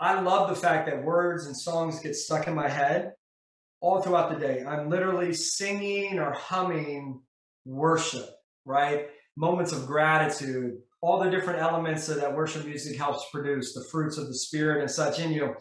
I 0.00 0.20
love 0.20 0.48
the 0.48 0.56
fact 0.56 0.86
that 0.86 1.04
words 1.04 1.46
and 1.46 1.56
songs 1.56 2.00
get 2.00 2.16
stuck 2.16 2.48
in 2.48 2.54
my 2.54 2.68
head 2.68 3.12
all 3.80 4.00
throughout 4.00 4.30
the 4.32 4.38
day. 4.38 4.64
I'm 4.64 4.88
literally 4.88 5.34
singing 5.34 6.18
or 6.18 6.32
humming 6.32 7.20
worship, 7.66 8.28
right? 8.64 9.08
Moments 9.36 9.72
of 9.72 9.86
gratitude, 9.86 10.78
all 11.02 11.22
the 11.22 11.30
different 11.30 11.60
elements 11.60 12.06
that 12.06 12.20
that 12.20 12.34
worship 12.34 12.64
music 12.64 12.96
helps 12.96 13.26
produce, 13.30 13.74
the 13.74 13.84
fruits 13.90 14.16
of 14.16 14.26
the 14.28 14.34
spirit 14.34 14.80
and 14.80 14.90
such 14.90 15.18
in 15.20 15.32
you. 15.32 15.54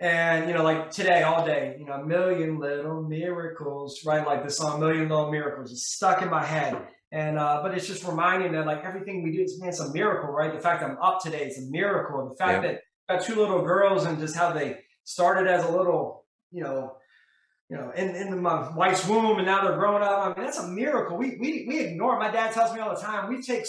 And 0.00 0.46
you 0.46 0.54
know, 0.54 0.62
like 0.62 0.90
today, 0.90 1.22
all 1.22 1.44
day, 1.44 1.74
you 1.78 1.84
know, 1.86 1.94
a 1.94 2.06
million 2.06 2.58
little 2.60 3.02
miracles, 3.02 4.04
right? 4.06 4.24
Like 4.24 4.44
the 4.44 4.50
song 4.50 4.78
"Million 4.78 5.08
Little 5.08 5.30
Miracles" 5.32 5.72
is 5.72 5.88
stuck 5.88 6.22
in 6.22 6.30
my 6.30 6.44
head, 6.44 6.80
and 7.10 7.36
uh, 7.36 7.60
but 7.64 7.76
it's 7.76 7.88
just 7.88 8.04
reminding 8.04 8.52
that 8.52 8.64
like 8.64 8.84
everything 8.84 9.24
we 9.24 9.32
do, 9.32 9.42
is 9.42 9.58
man, 9.58 9.70
it's 9.70 9.80
a 9.80 9.92
miracle, 9.92 10.30
right? 10.30 10.52
The 10.54 10.60
fact 10.60 10.82
that 10.82 10.90
I'm 10.90 10.98
up 11.02 11.20
today 11.20 11.46
is 11.46 11.58
a 11.58 11.68
miracle. 11.70 12.28
The 12.28 12.36
fact 12.36 12.62
Yeah. 12.62 12.70
that 12.70 12.80
Got 13.08 13.22
two 13.22 13.36
little 13.36 13.62
girls 13.62 14.04
and 14.04 14.18
just 14.18 14.36
how 14.36 14.52
they 14.52 14.80
started 15.04 15.50
as 15.50 15.64
a 15.64 15.70
little, 15.70 16.26
you 16.50 16.62
know, 16.62 16.96
you 17.70 17.76
know, 17.76 17.90
in, 17.94 18.14
in 18.14 18.42
my 18.42 18.74
wife's 18.74 19.06
womb, 19.06 19.38
and 19.38 19.46
now 19.46 19.62
they're 19.62 19.76
growing 19.76 20.02
up. 20.02 20.20
I 20.20 20.28
mean, 20.28 20.44
that's 20.44 20.58
a 20.58 20.68
miracle. 20.68 21.16
We 21.16 21.36
we 21.38 21.66
we 21.68 21.80
ignore. 21.80 22.16
it. 22.16 22.18
My 22.18 22.30
dad 22.30 22.52
tells 22.52 22.72
me 22.74 22.80
all 22.80 22.94
the 22.94 23.00
time. 23.00 23.28
We 23.28 23.42
take 23.42 23.64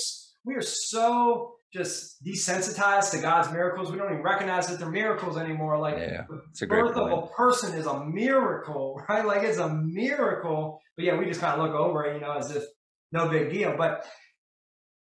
we 0.46 0.56
are 0.56 0.62
so 0.62 1.56
just 1.74 2.24
desensitized 2.24 3.12
to 3.12 3.20
God's 3.20 3.52
miracles. 3.52 3.92
We 3.92 3.98
don't 3.98 4.12
even 4.12 4.24
recognize 4.24 4.68
that 4.68 4.80
they're 4.80 4.90
miracles 4.90 5.38
anymore. 5.38 5.78
Like 5.78 5.98
Yeah, 5.98 6.24
the 6.60 6.68
birth 6.68 6.96
of 6.96 7.12
a 7.12 7.28
person 7.28 7.78
is 7.78 7.86
a 7.86 8.06
miracle, 8.06 9.02
right? 9.10 9.26
Like 9.26 9.44
it's 9.44 9.58
a 9.58 9.70
miracle. 9.70 10.82
But 10.96 11.06
yeah, 11.06 11.18
we 11.18 11.26
just 11.26 11.42
kind 11.42 11.60
of 11.60 11.68
look 11.68 11.76
over 11.76 12.06
it, 12.06 12.16
you 12.16 12.22
know, 12.22 12.34
as 12.34 12.56
if 12.56 12.64
no 13.12 13.28
big 13.28 13.52
deal. 13.52 13.76
But 13.78 14.06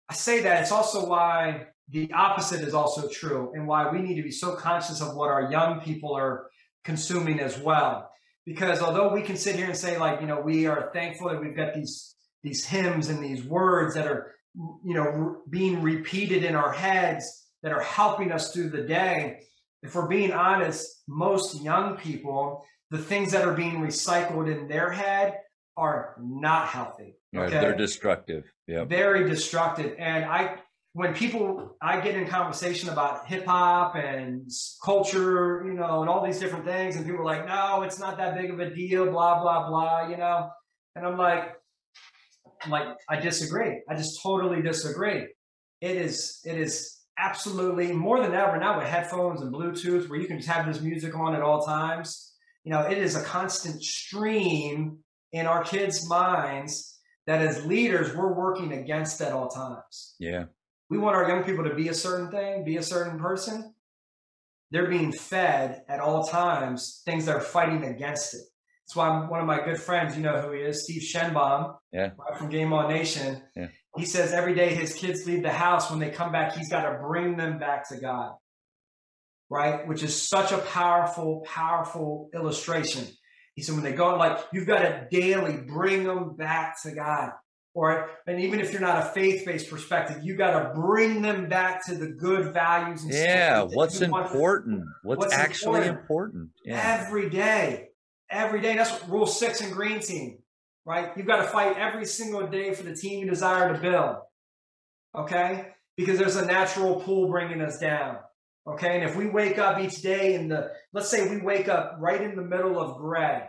I 0.08 0.14
say 0.14 0.42
that 0.42 0.62
it's 0.62 0.72
also 0.72 1.08
why 1.08 1.68
the 1.90 2.12
opposite 2.12 2.60
is 2.60 2.74
also 2.74 3.08
true, 3.08 3.52
and 3.54 3.66
why 3.66 3.90
we 3.90 4.00
need 4.00 4.16
to 4.16 4.22
be 4.22 4.30
so 4.30 4.54
conscious 4.54 5.00
of 5.00 5.16
what 5.16 5.30
our 5.30 5.50
young 5.50 5.80
people 5.80 6.14
are 6.14 6.50
consuming 6.84 7.40
as 7.40 7.58
well. 7.58 8.10
Because 8.44 8.80
although 8.80 9.12
we 9.12 9.22
can 9.22 9.36
sit 9.36 9.56
here 9.56 9.66
and 9.66 9.76
say, 9.76 9.98
like, 9.98 10.20
you 10.20 10.26
know, 10.26 10.40
we 10.40 10.66
are 10.66 10.90
thankful 10.92 11.28
that 11.28 11.40
we've 11.40 11.56
got 11.56 11.74
these 11.74 12.14
these 12.42 12.64
hymns 12.64 13.08
and 13.08 13.22
these 13.22 13.42
words 13.44 13.94
that 13.94 14.06
are, 14.06 14.32
you 14.54 14.94
know, 14.94 15.02
re- 15.02 15.36
being 15.50 15.82
repeated 15.82 16.44
in 16.44 16.54
our 16.54 16.72
heads 16.72 17.46
that 17.62 17.72
are 17.72 17.80
helping 17.82 18.32
us 18.32 18.52
through 18.52 18.70
the 18.70 18.82
day. 18.82 19.40
If 19.82 19.94
we're 19.94 20.06
being 20.06 20.32
honest, 20.32 21.02
most 21.08 21.62
young 21.62 21.96
people, 21.96 22.64
the 22.90 22.98
things 22.98 23.32
that 23.32 23.46
are 23.46 23.54
being 23.54 23.80
recycled 23.80 24.50
in 24.50 24.68
their 24.68 24.90
head 24.90 25.38
are 25.76 26.16
not 26.20 26.68
healthy. 26.68 27.16
Right, 27.32 27.46
Okay 27.46 27.60
They're 27.60 27.76
destructive. 27.76 28.44
Yeah. 28.66 28.84
very 28.84 29.28
destructive. 29.28 29.94
And 29.98 30.24
I, 30.24 30.56
when 30.98 31.14
people, 31.14 31.76
I 31.80 32.00
get 32.00 32.16
in 32.16 32.26
conversation 32.26 32.88
about 32.88 33.28
hip 33.28 33.46
hop 33.46 33.94
and 33.94 34.50
culture, 34.84 35.62
you 35.64 35.74
know, 35.74 36.00
and 36.00 36.10
all 36.10 36.26
these 36.26 36.40
different 36.40 36.64
things, 36.64 36.96
and 36.96 37.06
people 37.06 37.20
are 37.20 37.24
like, 37.24 37.46
no, 37.46 37.82
it's 37.82 38.00
not 38.00 38.16
that 38.16 38.36
big 38.36 38.50
of 38.50 38.58
a 38.58 38.74
deal, 38.74 39.06
blah, 39.06 39.40
blah, 39.40 39.68
blah, 39.68 40.08
you 40.08 40.16
know? 40.16 40.50
And 40.96 41.06
I'm 41.06 41.16
like, 41.16 41.54
I'm 42.62 42.72
like, 42.72 42.88
I 43.08 43.20
disagree. 43.20 43.80
I 43.88 43.94
just 43.94 44.20
totally 44.20 44.60
disagree. 44.60 45.28
It 45.80 45.96
is, 45.96 46.40
it 46.44 46.58
is 46.58 46.96
absolutely 47.16 47.92
more 47.92 48.20
than 48.20 48.34
ever 48.34 48.58
now 48.58 48.78
with 48.78 48.88
headphones 48.88 49.40
and 49.40 49.54
Bluetooth 49.54 50.08
where 50.08 50.18
you 50.18 50.26
can 50.26 50.38
just 50.38 50.48
have 50.48 50.66
this 50.66 50.82
music 50.82 51.16
on 51.16 51.36
at 51.36 51.42
all 51.42 51.62
times. 51.64 52.34
You 52.64 52.72
know, 52.72 52.80
it 52.80 52.98
is 52.98 53.14
a 53.14 53.22
constant 53.22 53.84
stream 53.84 54.98
in 55.30 55.46
our 55.46 55.62
kids' 55.62 56.08
minds 56.08 56.98
that 57.28 57.40
as 57.40 57.64
leaders 57.64 58.16
we're 58.16 58.34
working 58.34 58.72
against 58.72 59.20
at 59.20 59.30
all 59.30 59.46
times. 59.46 60.16
Yeah. 60.18 60.46
We 60.90 60.98
want 60.98 61.16
our 61.16 61.28
young 61.28 61.44
people 61.44 61.64
to 61.64 61.74
be 61.74 61.88
a 61.88 61.94
certain 61.94 62.30
thing, 62.30 62.64
be 62.64 62.76
a 62.76 62.82
certain 62.82 63.18
person. 63.18 63.74
They're 64.70 64.88
being 64.88 65.12
fed 65.12 65.82
at 65.88 66.00
all 66.00 66.24
times 66.24 67.02
things 67.04 67.26
that 67.26 67.36
are 67.36 67.40
fighting 67.40 67.84
against 67.84 68.34
it. 68.34 68.40
That's 68.86 68.96
why 68.96 69.08
I'm, 69.08 69.28
one 69.28 69.40
of 69.40 69.46
my 69.46 69.62
good 69.62 69.80
friends, 69.80 70.16
you 70.16 70.22
know 70.22 70.40
who 70.40 70.52
he 70.52 70.60
is, 70.60 70.84
Steve 70.84 71.02
Shenbaum, 71.02 71.76
Yeah. 71.92 72.10
from 72.38 72.48
Game 72.48 72.72
On 72.72 72.88
Nation. 72.88 73.42
Yeah. 73.54 73.68
He 73.96 74.06
says 74.06 74.32
every 74.32 74.54
day 74.54 74.74
his 74.74 74.94
kids 74.94 75.26
leave 75.26 75.42
the 75.42 75.52
house, 75.52 75.90
when 75.90 75.98
they 75.98 76.10
come 76.10 76.32
back, 76.32 76.54
he's 76.56 76.70
got 76.70 76.90
to 76.90 76.98
bring 76.98 77.36
them 77.36 77.58
back 77.58 77.88
to 77.90 77.96
God. 77.96 78.34
Right? 79.50 79.86
Which 79.86 80.02
is 80.02 80.28
such 80.28 80.52
a 80.52 80.58
powerful, 80.58 81.44
powerful 81.46 82.30
illustration. 82.34 83.06
He 83.54 83.62
said, 83.62 83.74
when 83.74 83.84
they 83.84 83.92
go, 83.92 84.14
like, 84.16 84.38
you've 84.52 84.66
got 84.66 84.80
to 84.80 85.06
daily 85.10 85.56
bring 85.56 86.04
them 86.04 86.36
back 86.36 86.80
to 86.82 86.92
God. 86.92 87.32
Or, 87.78 88.10
and 88.26 88.40
even 88.40 88.58
if 88.58 88.72
you're 88.72 88.80
not 88.80 89.06
a 89.06 89.10
faith 89.10 89.46
based 89.46 89.70
perspective, 89.70 90.24
you 90.24 90.34
got 90.34 90.50
to 90.50 90.74
bring 90.74 91.22
them 91.22 91.48
back 91.48 91.86
to 91.86 91.94
the 91.94 92.08
good 92.08 92.52
values 92.52 93.04
and 93.04 93.12
Yeah. 93.12 93.68
What's 93.72 94.00
important? 94.00 94.82
What's, 95.04 95.20
what's 95.20 95.32
actually 95.32 95.86
important? 95.86 96.00
important? 96.00 96.50
Yeah. 96.64 96.98
every 97.00 97.30
day. 97.30 97.90
Every 98.32 98.60
day. 98.60 98.74
That's 98.74 99.06
rule 99.08 99.28
six 99.28 99.60
in 99.60 99.70
green 99.70 100.00
team, 100.00 100.38
right? 100.84 101.12
You've 101.16 101.28
got 101.28 101.36
to 101.36 101.44
fight 101.44 101.76
every 101.78 102.04
single 102.04 102.48
day 102.48 102.74
for 102.74 102.82
the 102.82 102.96
team 102.96 103.20
you 103.20 103.30
desire 103.30 103.72
to 103.72 103.80
build. 103.80 104.16
Okay? 105.16 105.68
Because 105.96 106.18
there's 106.18 106.34
a 106.34 106.46
natural 106.46 106.96
pull 106.96 107.28
bringing 107.28 107.60
us 107.60 107.78
down. 107.78 108.16
Okay? 108.66 108.96
And 109.00 109.08
if 109.08 109.14
we 109.14 109.28
wake 109.28 109.58
up 109.58 109.78
each 109.78 110.02
day 110.02 110.34
in 110.34 110.48
the, 110.48 110.72
let's 110.92 111.10
say 111.10 111.30
we 111.30 111.40
wake 111.40 111.68
up 111.68 111.94
right 112.00 112.20
in 112.20 112.34
the 112.34 112.42
middle 112.42 112.80
of 112.80 112.96
gray. 112.96 113.44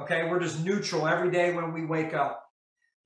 Okay? 0.00 0.30
We're 0.30 0.40
just 0.40 0.64
neutral 0.64 1.06
every 1.06 1.30
day 1.30 1.52
when 1.52 1.74
we 1.74 1.84
wake 1.84 2.14
up. 2.14 2.46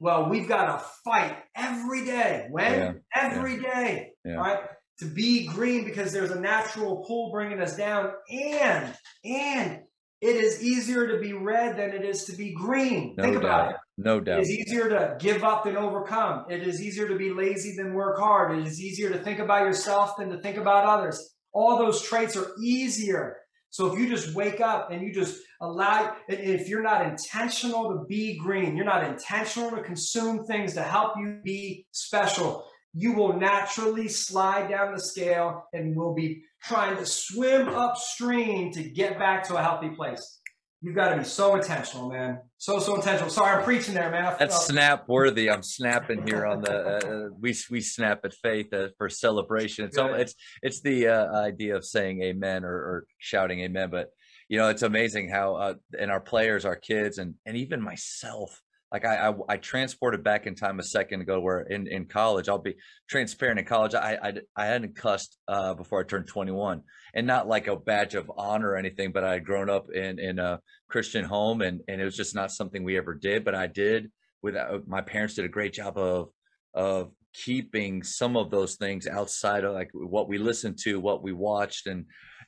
Well, 0.00 0.28
we've 0.28 0.48
got 0.48 0.66
to 0.66 0.84
fight 1.04 1.36
every 1.56 2.04
day. 2.04 2.48
When? 2.50 2.72
Yeah, 2.72 2.92
Every 3.14 3.60
day, 3.60 4.12
Yeah. 4.24 4.34
Right? 4.34 4.58
To 5.00 5.06
be 5.06 5.46
green 5.46 5.84
because 5.84 6.12
there's 6.12 6.30
a 6.30 6.40
natural 6.40 7.04
pull 7.06 7.30
bringing 7.32 7.60
us 7.60 7.76
down. 7.76 8.12
And, 8.30 8.94
and, 9.24 9.80
it 10.20 10.36
is 10.36 10.62
easier 10.62 11.06
to 11.08 11.18
be 11.18 11.34
red 11.34 11.76
than 11.76 11.90
it 11.90 12.02
is 12.02 12.24
to 12.24 12.32
be 12.36 12.54
green. 12.54 13.14
No 13.18 13.24
Think 13.24 13.36
about 13.36 13.66
doubt. 13.66 13.70
it. 13.74 13.76
No 13.98 14.20
doubt. 14.20 14.40
It's 14.40 14.48
easier 14.48 14.88
to 14.88 15.16
give 15.20 15.44
up 15.44 15.64
than 15.64 15.76
overcome. 15.76 16.46
It 16.48 16.66
is 16.66 16.80
easier 16.80 17.08
to 17.08 17.16
be 17.16 17.30
lazy 17.30 17.76
than 17.76 17.92
work 17.92 18.18
hard. 18.18 18.58
It 18.58 18.66
is 18.66 18.80
easier 18.80 19.10
to 19.10 19.18
think 19.18 19.38
about 19.38 19.66
yourself 19.66 20.16
than 20.16 20.30
to 20.30 20.38
think 20.38 20.56
about 20.56 20.86
others. 20.86 21.34
All 21.52 21.76
those 21.76 22.00
traits 22.00 22.36
are 22.38 22.46
easier. 22.62 23.36
So 23.74 23.92
if 23.92 23.98
you 23.98 24.08
just 24.08 24.36
wake 24.36 24.60
up 24.60 24.92
and 24.92 25.02
you 25.02 25.12
just 25.12 25.42
allow, 25.60 26.14
if 26.28 26.68
you're 26.68 26.80
not 26.80 27.04
intentional 27.04 27.90
to 27.90 28.04
be 28.06 28.38
green, 28.38 28.76
you're 28.76 28.84
not 28.84 29.02
intentional 29.02 29.72
to 29.72 29.82
consume 29.82 30.44
things 30.46 30.74
to 30.74 30.82
help 30.84 31.14
you 31.18 31.40
be 31.42 31.84
special, 31.90 32.64
you 32.92 33.14
will 33.14 33.32
naturally 33.32 34.06
slide 34.06 34.68
down 34.68 34.94
the 34.94 35.00
scale 35.00 35.64
and 35.72 35.96
will 35.96 36.14
be 36.14 36.44
trying 36.62 36.96
to 36.98 37.04
swim 37.04 37.66
upstream 37.66 38.70
to 38.74 38.84
get 38.84 39.18
back 39.18 39.42
to 39.48 39.56
a 39.56 39.62
healthy 39.62 39.88
place. 39.88 40.38
You've 40.84 40.94
got 40.94 41.08
to 41.08 41.16
be 41.16 41.24
so 41.24 41.56
intentional, 41.56 42.10
man. 42.10 42.40
So 42.58 42.78
so 42.78 42.94
intentional. 42.94 43.30
Sorry, 43.30 43.56
I'm 43.56 43.64
preaching 43.64 43.94
there, 43.94 44.10
man. 44.10 44.36
That's 44.38 44.66
snap 44.66 45.08
worthy. 45.08 45.48
I'm 45.50 45.62
snapping 45.62 46.26
here 46.26 46.44
on 46.44 46.60
the. 46.60 46.76
Uh, 46.76 47.08
uh, 47.08 47.28
we 47.40 47.56
we 47.70 47.80
snap 47.80 48.22
at 48.26 48.34
faith 48.34 48.70
uh, 48.70 48.88
for 48.98 49.08
celebration. 49.08 49.86
It's 49.86 49.96
all, 49.96 50.12
it's 50.12 50.34
it's 50.62 50.82
the 50.82 51.08
uh, 51.08 51.32
idea 51.40 51.74
of 51.74 51.86
saying 51.86 52.22
amen 52.22 52.66
or, 52.66 52.74
or, 52.74 53.06
shouting 53.16 53.60
amen. 53.60 53.88
But 53.88 54.10
you 54.50 54.58
know, 54.58 54.68
it's 54.68 54.82
amazing 54.82 55.30
how 55.30 55.54
uh, 55.54 55.74
and 55.98 56.10
our 56.10 56.20
players, 56.20 56.66
our 56.66 56.76
kids, 56.76 57.16
and 57.16 57.36
and 57.46 57.56
even 57.56 57.80
myself 57.80 58.60
like 58.94 59.04
I, 59.04 59.28
I, 59.28 59.34
I 59.48 59.56
transported 59.56 60.22
back 60.22 60.46
in 60.46 60.54
time 60.54 60.78
a 60.78 60.84
second 60.84 61.20
ago 61.20 61.40
where 61.40 61.62
in, 61.62 61.88
in 61.88 62.06
college 62.06 62.48
i'll 62.48 62.58
be 62.58 62.76
transparent 63.10 63.58
in 63.58 63.66
college 63.66 63.92
i 63.94 64.16
i, 64.22 64.32
I 64.56 64.66
hadn't 64.66 64.94
cussed 64.94 65.36
uh, 65.48 65.74
before 65.74 66.00
i 66.00 66.04
turned 66.04 66.28
21 66.28 66.80
and 67.12 67.26
not 67.26 67.48
like 67.48 67.66
a 67.66 67.74
badge 67.76 68.14
of 68.14 68.30
honor 68.36 68.70
or 68.70 68.76
anything 68.76 69.10
but 69.10 69.24
i 69.24 69.32
had 69.32 69.44
grown 69.44 69.68
up 69.68 69.90
in 69.92 70.20
in 70.20 70.38
a 70.38 70.60
christian 70.88 71.24
home 71.24 71.60
and 71.60 71.80
and 71.88 72.00
it 72.00 72.04
was 72.04 72.16
just 72.16 72.36
not 72.36 72.52
something 72.52 72.84
we 72.84 72.96
ever 72.96 73.14
did. 73.14 73.44
But 73.44 73.56
i 73.56 73.66
did 73.66 74.12
with 74.42 74.54
uh, 74.54 74.78
my 74.86 75.00
parents 75.00 75.34
did 75.34 75.44
a 75.44 75.48
great 75.48 75.72
job 75.72 75.98
of 75.98 76.28
of 76.72 77.10
keeping 77.32 78.04
some 78.04 78.36
of 78.36 78.52
those 78.52 78.76
things 78.76 79.08
outside 79.08 79.64
of 79.64 79.74
like 79.74 79.90
what 79.92 80.28
we 80.28 80.38
listened 80.38 80.78
to 80.84 81.00
what 81.00 81.20
we 81.20 81.32
watched 81.32 81.88
and 81.88 82.04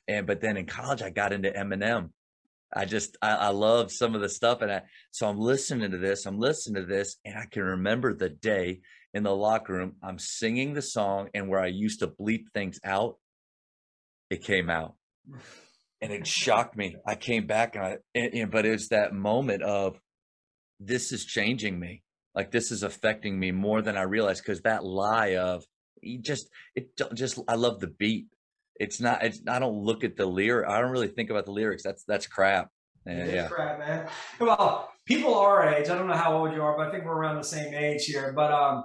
and 0.07 0.25
but 0.25 0.39
then 0.39 0.55
in 0.55 0.65
college 0.65 1.01
i 1.01 1.09
got 1.09 1.33
into 1.33 1.51
eminem 1.51 2.11
I 2.75 2.85
just 2.85 3.17
I, 3.21 3.31
I 3.31 3.47
love 3.49 3.91
some 3.91 4.15
of 4.15 4.21
the 4.21 4.29
stuff, 4.29 4.61
and 4.61 4.71
I 4.71 4.81
so 5.11 5.27
I'm 5.27 5.39
listening 5.39 5.91
to 5.91 5.97
this, 5.97 6.25
I'm 6.25 6.39
listening 6.39 6.83
to 6.83 6.87
this, 6.87 7.17
and 7.23 7.37
I 7.37 7.45
can 7.45 7.63
remember 7.63 8.13
the 8.13 8.29
day 8.29 8.81
in 9.13 9.23
the 9.23 9.35
locker 9.35 9.73
room. 9.73 9.95
I'm 10.03 10.19
singing 10.19 10.73
the 10.73 10.81
song, 10.81 11.29
and 11.33 11.47
where 11.47 11.61
I 11.61 11.67
used 11.67 11.99
to 11.99 12.07
bleep 12.07 12.45
things 12.53 12.79
out, 12.83 13.17
it 14.29 14.43
came 14.43 14.69
out, 14.69 14.95
and 16.01 16.11
it 16.11 16.27
shocked 16.27 16.75
me. 16.75 16.97
I 17.05 17.15
came 17.15 17.47
back, 17.47 17.75
and 17.75 17.85
I 17.85 17.97
and, 18.13 18.33
and, 18.33 18.51
but 18.51 18.65
it's 18.65 18.89
that 18.89 19.13
moment 19.13 19.63
of 19.63 19.99
this 20.79 21.11
is 21.11 21.25
changing 21.25 21.79
me. 21.79 22.03
Like 22.35 22.51
this 22.51 22.71
is 22.71 22.83
affecting 22.83 23.39
me 23.39 23.51
more 23.51 23.81
than 23.81 23.97
I 23.97 24.03
realized 24.03 24.43
because 24.43 24.61
that 24.61 24.83
lie 24.83 25.37
of 25.37 25.63
just 26.21 26.49
it 26.75 26.89
just 27.15 27.39
I 27.47 27.55
love 27.55 27.79
the 27.79 27.87
beat 27.87 28.27
it's 28.79 28.99
not 28.99 29.23
it's 29.23 29.41
I 29.47 29.59
don't 29.59 29.83
look 29.83 30.03
at 30.03 30.15
the 30.15 30.25
lyric. 30.25 30.67
I 30.67 30.81
don't 30.81 30.91
really 30.91 31.07
think 31.07 31.29
about 31.29 31.45
the 31.45 31.51
lyrics. 31.51 31.83
That's 31.83 32.03
that's 32.03 32.27
crap. 32.27 32.69
Yeah, 33.05 33.25
yeah. 33.25 33.47
crap, 33.47 33.79
man. 33.79 34.07
Well, 34.39 34.89
people 35.05 35.33
our 35.35 35.73
age, 35.73 35.89
I 35.89 35.95
don't 35.95 36.07
know 36.07 36.13
how 36.13 36.37
old 36.37 36.53
you 36.53 36.61
are, 36.61 36.75
but 36.75 36.87
I 36.87 36.91
think 36.91 37.05
we're 37.05 37.15
around 37.15 37.37
the 37.37 37.43
same 37.43 37.73
age 37.73 38.05
here. 38.05 38.33
But 38.33 38.51
um, 38.51 38.83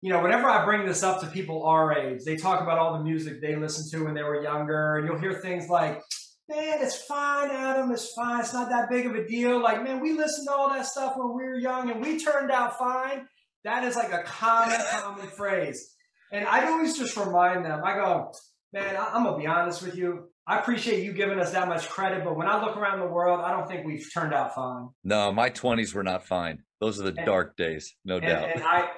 you 0.00 0.10
know, 0.10 0.22
whenever 0.22 0.48
I 0.48 0.64
bring 0.64 0.86
this 0.86 1.02
up 1.02 1.20
to 1.20 1.26
people 1.26 1.64
our 1.64 1.96
age, 1.96 2.24
they 2.24 2.36
talk 2.36 2.62
about 2.62 2.78
all 2.78 2.98
the 2.98 3.04
music 3.04 3.40
they 3.40 3.54
listened 3.54 3.90
to 3.92 4.04
when 4.04 4.14
they 4.14 4.22
were 4.22 4.42
younger, 4.42 4.96
and 4.96 5.06
you'll 5.06 5.18
hear 5.18 5.34
things 5.34 5.68
like, 5.68 6.02
"Man, 6.48 6.78
it's 6.80 7.02
fine, 7.02 7.50
Adam. 7.50 7.90
It's 7.92 8.12
fine. 8.12 8.40
It's 8.40 8.54
not 8.54 8.70
that 8.70 8.88
big 8.88 9.06
of 9.06 9.14
a 9.14 9.26
deal." 9.26 9.62
Like, 9.62 9.84
man, 9.84 10.00
we 10.00 10.12
listened 10.12 10.48
to 10.48 10.54
all 10.54 10.70
that 10.70 10.86
stuff 10.86 11.14
when 11.16 11.36
we 11.36 11.44
were 11.44 11.58
young, 11.58 11.90
and 11.90 12.00
we 12.00 12.18
turned 12.18 12.50
out 12.50 12.78
fine. 12.78 13.26
That 13.64 13.84
is 13.84 13.94
like 13.94 14.12
a 14.12 14.22
common, 14.24 14.80
common 14.90 15.26
phrase. 15.28 15.94
And 16.32 16.46
I 16.46 16.66
always 16.66 16.96
just 16.96 17.16
remind 17.16 17.64
them. 17.64 17.82
I 17.84 17.94
go, 17.94 18.32
man, 18.72 18.96
I, 18.96 19.16
am 19.16 19.24
gonna 19.24 19.38
be 19.38 19.46
honest 19.46 19.82
with 19.82 19.96
you. 19.96 20.28
I 20.46 20.58
appreciate 20.58 21.04
you 21.04 21.12
giving 21.12 21.38
us 21.38 21.52
that 21.52 21.68
much 21.68 21.88
credit, 21.88 22.24
but 22.24 22.36
when 22.36 22.48
I 22.48 22.64
look 22.64 22.76
around 22.76 22.98
the 22.98 23.06
world, 23.06 23.40
I 23.40 23.52
don't 23.52 23.68
think 23.68 23.86
we've 23.86 24.04
turned 24.12 24.34
out 24.34 24.54
fine. 24.54 24.88
No, 25.04 25.30
my 25.32 25.50
20s 25.50 25.94
were 25.94 26.02
not 26.02 26.26
fine. 26.26 26.64
Those 26.80 26.98
are 27.00 27.04
the 27.04 27.14
and, 27.16 27.26
dark 27.26 27.56
days, 27.56 27.94
no 28.04 28.16
and, 28.16 28.26
doubt. 28.26 28.48
And 28.54 28.62
I 28.64 28.88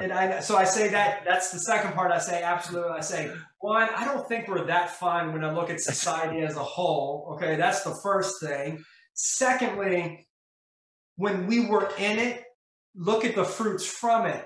and 0.00 0.12
I 0.12 0.40
so 0.40 0.56
I 0.56 0.64
say 0.64 0.88
that 0.88 1.22
that's 1.24 1.50
the 1.52 1.60
second 1.60 1.94
part. 1.94 2.10
I 2.10 2.18
say 2.18 2.42
absolutely. 2.42 2.90
I 2.90 3.00
say 3.00 3.32
one. 3.60 3.88
I 3.96 4.04
don't 4.04 4.28
think 4.28 4.48
we're 4.48 4.66
that 4.66 4.90
fine 4.90 5.32
when 5.32 5.44
I 5.44 5.52
look 5.52 5.70
at 5.70 5.80
society 5.80 6.40
as 6.40 6.56
a 6.56 6.64
whole. 6.64 7.32
Okay, 7.34 7.56
that's 7.56 7.82
the 7.82 7.96
first 8.02 8.42
thing. 8.42 8.82
Secondly, 9.14 10.26
when 11.16 11.46
we 11.46 11.66
were 11.66 11.90
in 11.96 12.18
it, 12.18 12.42
look 12.94 13.24
at 13.24 13.34
the 13.34 13.44
fruits 13.44 13.86
from 13.86 14.26
it. 14.26 14.44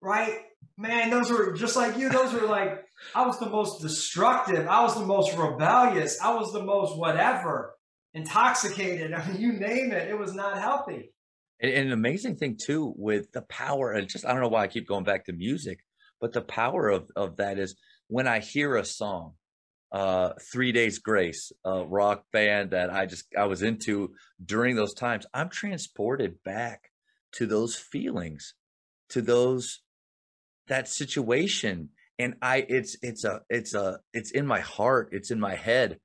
Right, 0.00 0.38
man. 0.76 1.10
Those 1.10 1.30
were 1.30 1.52
just 1.52 1.76
like 1.76 1.96
you. 1.96 2.08
Those 2.08 2.32
were 2.32 2.46
like 2.46 2.84
I 3.14 3.26
was 3.26 3.38
the 3.38 3.48
most 3.48 3.80
destructive. 3.80 4.66
I 4.66 4.82
was 4.82 4.94
the 4.94 5.06
most 5.06 5.36
rebellious. 5.36 6.20
I 6.20 6.34
was 6.34 6.52
the 6.52 6.62
most 6.62 6.96
whatever, 6.96 7.74
intoxicated. 8.14 9.12
I 9.14 9.26
mean, 9.28 9.40
you 9.40 9.52
name 9.52 9.92
it. 9.92 10.08
It 10.08 10.18
was 10.18 10.34
not 10.34 10.58
healthy. 10.58 11.12
And, 11.60 11.72
and 11.72 11.86
an 11.86 11.92
amazing 11.92 12.36
thing 12.36 12.58
too 12.62 12.92
with 12.96 13.32
the 13.32 13.42
power, 13.42 13.92
and 13.92 14.08
just 14.08 14.26
I 14.26 14.32
don't 14.32 14.40
know 14.40 14.48
why 14.48 14.64
I 14.64 14.68
keep 14.68 14.88
going 14.88 15.04
back 15.04 15.26
to 15.26 15.32
music, 15.32 15.80
but 16.20 16.32
the 16.32 16.42
power 16.42 16.88
of 16.88 17.10
of 17.16 17.36
that 17.36 17.58
is 17.58 17.76
when 18.08 18.28
I 18.28 18.40
hear 18.40 18.76
a 18.76 18.84
song, 18.84 19.34
uh, 19.92 20.32
Three 20.52 20.72
Days 20.72 20.98
Grace, 20.98 21.52
a 21.64 21.84
rock 21.84 22.24
band 22.32 22.70
that 22.70 22.90
I 22.90 23.06
just 23.06 23.26
I 23.36 23.46
was 23.46 23.62
into 23.62 24.14
during 24.44 24.76
those 24.76 24.94
times, 24.94 25.26
I'm 25.32 25.48
transported 25.48 26.42
back 26.44 26.90
to 27.32 27.46
those 27.46 27.76
feelings, 27.76 28.54
to 29.10 29.22
those 29.22 29.80
that 30.68 30.88
situation 30.88 31.90
and 32.18 32.34
I 32.42 32.64
it's 32.68 32.96
it's 33.02 33.24
a 33.24 33.42
it's 33.48 33.74
a 33.74 34.00
it's 34.12 34.30
in 34.30 34.46
my 34.46 34.60
heart, 34.60 35.10
it's 35.12 35.30
in 35.30 35.40
my 35.40 35.54
head. 35.54 35.98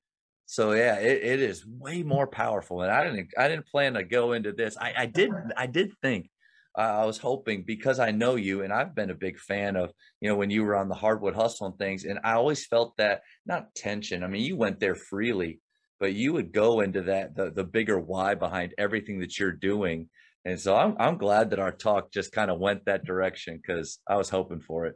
So 0.46 0.74
yeah, 0.74 0.96
it, 0.96 1.24
it 1.24 1.42
is 1.42 1.66
way 1.66 2.04
more 2.04 2.28
powerful. 2.28 2.82
And 2.82 2.92
I 2.92 3.04
didn't 3.06 3.30
I 3.38 3.48
didn't 3.48 3.68
plan 3.68 3.94
to 3.94 4.04
go 4.04 4.34
into 4.34 4.52
this. 4.52 4.78
I, 4.78 4.94
I 4.98 5.06
did 5.06 5.32
I 5.58 5.68
did 5.68 5.94
think 6.02 6.30
uh, 6.78 6.82
I 6.82 7.06
was 7.06 7.18
hoping 7.18 7.64
because 7.64 8.00
I 8.00 8.12
know 8.12 8.36
you 8.36 8.62
and 8.62 8.74
I've 8.74 8.96
been 8.96 9.10
a 9.10 9.16
big 9.16 9.40
fan 9.40 9.76
of 9.76 9.92
you 10.20 10.30
know 10.30 10.36
when 10.36 10.50
you 10.50 10.64
were 10.64 10.76
on 10.76 10.90
the 10.90 10.96
hardwood 10.96 11.36
hustle 11.36 11.68
and 11.68 11.78
things, 11.78 12.04
and 12.04 12.20
I 12.24 12.34
always 12.34 12.66
felt 12.66 12.98
that 12.98 13.22
not 13.46 13.74
tension. 13.76 14.24
I 14.24 14.28
mean, 14.28 14.44
you 14.44 14.58
went 14.58 14.80
there 14.80 14.96
freely, 14.96 15.62
but 16.00 16.14
you 16.14 16.34
would 16.34 16.52
go 16.52 16.82
into 16.82 17.04
that 17.04 17.36
the 17.36 17.52
the 17.52 17.64
bigger 17.64 18.00
why 18.00 18.36
behind 18.36 18.74
everything 18.78 19.20
that 19.20 19.40
you're 19.40 19.52
doing. 19.52 20.10
And 20.46 20.60
so 20.60 20.76
I'm 20.76 20.96
I'm 21.00 21.18
glad 21.18 21.52
that 21.52 21.60
our 21.60 21.72
talk 21.72 22.12
just 22.12 22.32
kind 22.32 22.50
of 22.50 22.60
went 22.60 22.86
that 22.86 23.06
direction 23.06 23.60
because 23.62 24.00
I 24.08 24.16
was 24.16 24.30
hoping 24.30 24.60
for 24.60 24.86
it. 24.88 24.96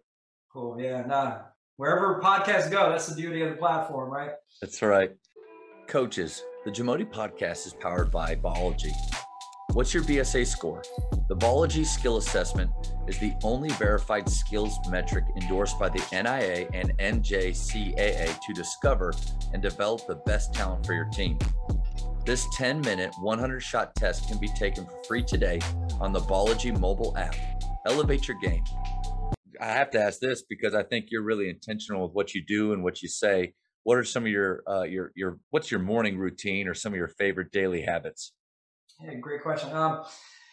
Cool. 0.52 0.80
Yeah. 0.80 1.06
Nah. 1.06 1.40
Wherever 1.78 2.22
podcasts 2.22 2.72
go, 2.72 2.90
that's 2.90 3.08
the 3.08 3.16
beauty 3.16 3.42
of 3.42 3.50
the 3.50 3.58
platform, 3.58 4.10
right? 4.10 4.32
That's 4.62 4.82
right. 4.82 5.12
Coaches, 5.88 6.42
the 6.64 6.72
Jamodi 6.72 7.06
podcast 7.06 7.68
is 7.68 7.74
powered 7.74 8.10
by 8.10 8.36
Ballology. 8.36 8.94
What's 9.74 9.94
your 9.94 10.04
BSA 10.04 10.48
score? 10.48 10.82
The 11.28 11.36
Ballology 11.36 11.86
Skill 11.86 12.16
Assessment 12.16 12.72
is 13.08 13.20
the 13.20 13.34
only 13.44 13.68
verified 13.72 14.30
skills 14.30 14.78
metric 14.90 15.26
endorsed 15.36 15.78
by 15.78 15.90
the 15.90 16.00
NAIA 16.14 16.70
and 16.74 16.98
NJCAA 16.98 18.40
to 18.40 18.54
discover 18.54 19.14
and 19.54 19.62
develop 19.62 20.08
the 20.08 20.16
best 20.16 20.54
talent 20.54 20.86
for 20.86 20.94
your 20.94 21.10
team. 21.10 21.38
This 22.26 22.48
10 22.54 22.82
minute, 22.82 23.14
100 23.20 23.60
shot 23.60 23.96
test 23.96 24.28
can 24.28 24.40
be 24.40 24.48
taken 24.48 24.86
for 24.86 25.04
free 25.08 25.24
today 25.24 25.60
on 26.02 26.12
the 26.12 26.22
Ballology 26.22 26.78
mobile 26.78 27.16
app. 27.18 27.36
Elevate 27.86 28.28
your 28.28 28.38
game 28.42 28.64
I 29.62 29.68
have 29.68 29.92
to 29.92 30.02
ask 30.02 30.20
this 30.20 30.44
because 30.48 30.74
I 30.74 30.84
think 30.84 31.08
you're 31.10 31.24
really 31.24 31.50
intentional 31.50 32.04
with 32.04 32.14
what 32.14 32.34
you 32.34 32.44
do 32.46 32.74
and 32.74 32.84
what 32.84 33.02
you 33.02 33.10
say. 33.10 33.54
What 33.84 33.98
are 33.98 34.04
some 34.04 34.24
of 34.24 34.30
your 34.30 34.64
uh, 34.68 34.84
your 34.84 35.12
your 35.16 35.40
what's 35.52 35.70
your 35.70 35.80
morning 35.80 36.18
routine 36.18 36.68
or 36.68 36.74
some 36.74 36.94
of 36.94 36.98
your 36.98 37.08
favorite 37.08 37.52
daily 37.52 37.82
habits? 37.82 38.34
Yeah, 39.00 39.14
great 39.16 39.44
question. 39.44 39.72
Um, 39.72 40.04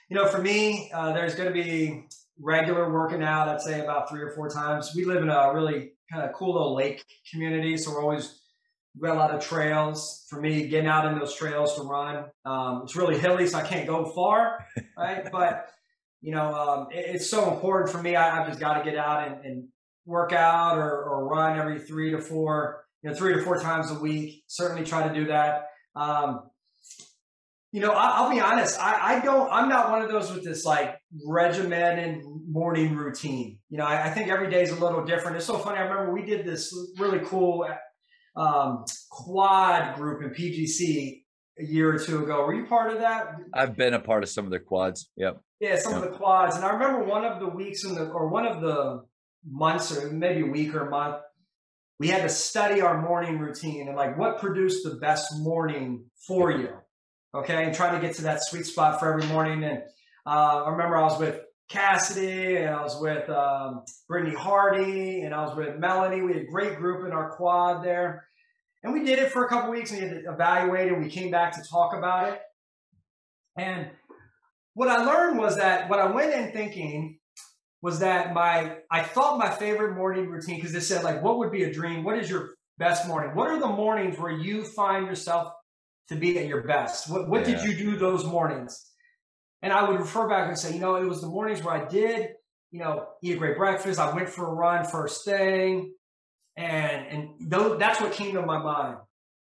you 0.08 0.16
know, 0.16 0.26
for 0.26 0.38
me, 0.38 0.90
uh, 0.92 1.12
there's 1.12 1.34
going 1.34 1.48
to 1.48 1.54
be 1.54 2.06
regular 2.38 2.92
working 2.92 3.22
out. 3.22 3.48
I'd 3.48 3.62
say 3.62 3.80
about 3.80 4.10
three 4.10 4.20
or 4.20 4.30
four 4.30 4.48
times. 4.48 4.92
We 4.94 5.04
live 5.04 5.22
in 5.22 5.30
a 5.30 5.52
really 5.54 5.92
kind 6.12 6.24
of 6.24 6.32
cool 6.34 6.52
little 6.52 6.74
lake 6.74 7.04
community, 7.30 7.76
so 7.76 7.92
we're 7.92 8.02
always 8.02 8.41
we 8.94 9.06
got 9.06 9.16
a 9.16 9.18
lot 9.18 9.34
of 9.34 9.44
trails. 9.44 10.26
For 10.28 10.40
me, 10.40 10.68
getting 10.68 10.86
out 10.86 11.06
in 11.06 11.18
those 11.18 11.34
trails 11.34 11.76
to 11.76 11.82
run, 11.82 12.24
um, 12.44 12.82
it's 12.84 12.96
really 12.96 13.18
hilly, 13.18 13.46
so 13.46 13.58
I 13.58 13.62
can't 13.62 13.86
go 13.86 14.04
far, 14.04 14.66
right? 14.96 15.30
but 15.30 15.68
you 16.20 16.32
know, 16.32 16.54
um, 16.54 16.88
it, 16.90 17.16
it's 17.16 17.28
so 17.28 17.52
important 17.52 17.90
for 17.90 18.02
me. 18.02 18.16
I, 18.16 18.36
have 18.36 18.46
just 18.46 18.60
got 18.60 18.78
to 18.78 18.84
get 18.88 18.98
out 18.98 19.28
and, 19.28 19.44
and 19.44 19.68
work 20.06 20.32
out 20.32 20.78
or, 20.78 21.04
or, 21.04 21.28
run 21.28 21.58
every 21.58 21.80
three 21.80 22.10
to 22.12 22.20
four, 22.20 22.84
you 23.02 23.10
know, 23.10 23.16
three 23.16 23.34
to 23.34 23.42
four 23.42 23.58
times 23.60 23.90
a 23.90 23.98
week. 23.98 24.44
Certainly 24.46 24.84
try 24.84 25.06
to 25.06 25.14
do 25.14 25.26
that. 25.26 25.66
Um, 25.94 26.48
you 27.72 27.80
know, 27.80 27.92
I, 27.92 28.22
will 28.22 28.30
be 28.30 28.40
honest. 28.40 28.78
I, 28.78 29.16
I, 29.16 29.20
don't. 29.20 29.50
I'm 29.50 29.68
not 29.68 29.90
one 29.90 30.02
of 30.02 30.10
those 30.10 30.30
with 30.30 30.44
this 30.44 30.64
like 30.64 30.96
regimented 31.26 32.22
morning 32.46 32.94
routine. 32.94 33.58
You 33.70 33.78
know, 33.78 33.84
I, 33.84 34.08
I, 34.08 34.10
think 34.10 34.28
every 34.28 34.50
day 34.50 34.62
is 34.62 34.70
a 34.70 34.76
little 34.76 35.04
different. 35.04 35.38
It's 35.38 35.46
so 35.46 35.56
funny. 35.56 35.78
I 35.78 35.82
remember 35.82 36.12
we 36.12 36.22
did 36.22 36.44
this 36.44 36.74
really 36.98 37.20
cool 37.24 37.66
um, 38.36 38.84
quad 39.10 39.96
group 39.96 40.22
in 40.22 40.30
PGC 40.30 41.22
a 41.58 41.64
year 41.64 41.94
or 41.94 41.98
two 41.98 42.24
ago. 42.24 42.44
Were 42.46 42.54
you 42.54 42.66
part 42.66 42.92
of 42.92 43.00
that? 43.00 43.36
I've 43.52 43.76
been 43.76 43.94
a 43.94 44.00
part 44.00 44.22
of 44.22 44.28
some 44.28 44.44
of 44.44 44.50
their 44.50 44.60
quads. 44.60 45.10
Yep. 45.16 45.40
Yeah, 45.60 45.78
some 45.78 45.94
yep. 45.94 46.04
of 46.04 46.10
the 46.10 46.16
quads. 46.16 46.56
And 46.56 46.64
I 46.64 46.70
remember 46.70 47.04
one 47.04 47.24
of 47.24 47.40
the 47.40 47.48
weeks 47.48 47.84
in 47.84 47.94
the 47.94 48.08
or 48.08 48.28
one 48.28 48.46
of 48.46 48.60
the 48.60 49.04
months 49.48 49.96
or 49.96 50.10
maybe 50.10 50.42
a 50.42 50.50
week 50.50 50.74
or 50.74 50.86
a 50.86 50.90
month, 50.90 51.16
we 51.98 52.08
had 52.08 52.22
to 52.22 52.28
study 52.28 52.80
our 52.80 53.00
morning 53.00 53.38
routine 53.38 53.86
and 53.86 53.96
like 53.96 54.18
what 54.18 54.40
produced 54.40 54.84
the 54.84 54.96
best 54.96 55.38
morning 55.38 56.06
for 56.26 56.50
you. 56.50 56.70
Okay. 57.34 57.64
And 57.64 57.74
try 57.74 57.94
to 57.94 58.00
get 58.00 58.16
to 58.16 58.22
that 58.22 58.42
sweet 58.42 58.66
spot 58.66 58.98
for 58.98 59.12
every 59.12 59.26
morning. 59.26 59.64
And 59.64 59.82
uh, 60.26 60.64
I 60.64 60.70
remember 60.70 60.96
I 60.96 61.02
was 61.02 61.18
with 61.18 61.40
Cassidy 61.72 62.56
and 62.56 62.74
I 62.74 62.82
was 62.82 63.00
with 63.00 63.30
um, 63.30 63.82
Brittany 64.06 64.36
Hardy 64.36 65.22
and 65.22 65.34
I 65.34 65.42
was 65.42 65.56
with 65.56 65.78
Melanie. 65.78 66.20
We 66.20 66.34
had 66.34 66.42
a 66.42 66.46
great 66.46 66.76
group 66.76 67.06
in 67.06 67.12
our 67.12 67.30
quad 67.30 67.82
there. 67.82 68.28
And 68.82 68.92
we 68.92 69.04
did 69.04 69.18
it 69.18 69.32
for 69.32 69.46
a 69.46 69.48
couple 69.48 69.70
weeks 69.70 69.90
and 69.90 70.02
we 70.02 70.06
had 70.06 70.22
to 70.24 70.32
evaluate 70.32 70.92
and 70.92 71.02
we 71.02 71.08
came 71.08 71.30
back 71.30 71.54
to 71.54 71.66
talk 71.70 71.96
about 71.96 72.28
it. 72.28 72.40
And 73.56 73.88
what 74.74 74.88
I 74.88 75.02
learned 75.02 75.38
was 75.38 75.56
that 75.56 75.88
what 75.88 75.98
I 75.98 76.10
went 76.10 76.34
in 76.34 76.52
thinking 76.52 77.18
was 77.80 78.00
that 78.00 78.34
my 78.34 78.76
I 78.90 79.02
thought 79.02 79.38
my 79.38 79.50
favorite 79.50 79.96
morning 79.96 80.28
routine 80.28 80.56
because 80.56 80.74
it 80.74 80.82
said 80.82 81.04
like 81.04 81.22
what 81.22 81.38
would 81.38 81.50
be 81.50 81.62
a 81.62 81.72
dream? 81.72 82.04
What 82.04 82.18
is 82.18 82.28
your 82.28 82.50
best 82.76 83.08
morning? 83.08 83.34
What 83.34 83.48
are 83.48 83.58
the 83.58 83.66
mornings 83.66 84.18
where 84.18 84.30
you 84.30 84.64
find 84.64 85.06
yourself 85.06 85.52
to 86.08 86.16
be 86.16 86.38
at 86.38 86.46
your 86.46 86.64
best? 86.64 87.10
What 87.10 87.30
what 87.30 87.48
yeah. 87.48 87.56
did 87.56 87.64
you 87.64 87.76
do 87.76 87.96
those 87.96 88.26
mornings? 88.26 88.91
And 89.62 89.72
I 89.72 89.88
would 89.88 90.00
refer 90.00 90.28
back 90.28 90.48
and 90.48 90.58
say, 90.58 90.74
you 90.74 90.80
know, 90.80 90.96
it 90.96 91.04
was 91.04 91.20
the 91.20 91.28
mornings 91.28 91.62
where 91.62 91.74
I 91.74 91.86
did, 91.86 92.30
you 92.72 92.80
know, 92.80 93.06
eat 93.22 93.36
a 93.36 93.38
great 93.38 93.56
breakfast. 93.56 94.00
I 94.00 94.12
went 94.14 94.28
for 94.28 94.46
a 94.46 94.52
run 94.52 94.84
first 94.84 95.24
thing, 95.24 95.94
and 96.56 97.06
and 97.06 97.50
th- 97.50 97.78
that's 97.78 98.00
what 98.00 98.12
came 98.12 98.34
to 98.34 98.42
my 98.42 98.58
mind. 98.58 98.98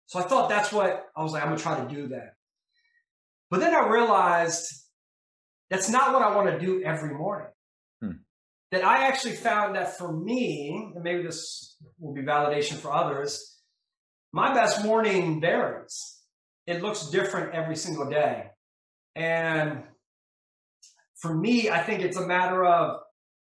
So 0.06 0.18
I 0.18 0.22
thought 0.22 0.48
that's 0.48 0.72
what 0.72 1.04
I 1.14 1.22
was 1.22 1.32
like. 1.32 1.42
I'm 1.42 1.48
gonna 1.50 1.60
try 1.60 1.80
to 1.84 1.94
do 1.94 2.08
that. 2.08 2.34
But 3.50 3.60
then 3.60 3.74
I 3.74 3.88
realized 3.88 4.66
that's 5.70 5.90
not 5.90 6.12
what 6.12 6.22
I 6.22 6.34
want 6.34 6.48
to 6.48 6.64
do 6.64 6.82
every 6.82 7.14
morning. 7.14 7.48
Hmm. 8.00 8.10
That 8.70 8.84
I 8.84 9.06
actually 9.08 9.34
found 9.34 9.76
that 9.76 9.98
for 9.98 10.12
me, 10.12 10.92
and 10.94 11.02
maybe 11.02 11.22
this 11.22 11.76
will 11.98 12.14
be 12.14 12.22
validation 12.22 12.76
for 12.76 12.92
others, 12.92 13.56
my 14.32 14.54
best 14.54 14.84
morning 14.84 15.40
varies. 15.40 16.20
It 16.66 16.82
looks 16.82 17.10
different 17.10 17.54
every 17.54 17.76
single 17.76 18.08
day. 18.10 18.46
And 19.14 19.84
for 21.16 21.34
me, 21.34 21.70
I 21.70 21.82
think 21.82 22.02
it's 22.02 22.16
a 22.16 22.26
matter 22.26 22.64
of 22.64 23.00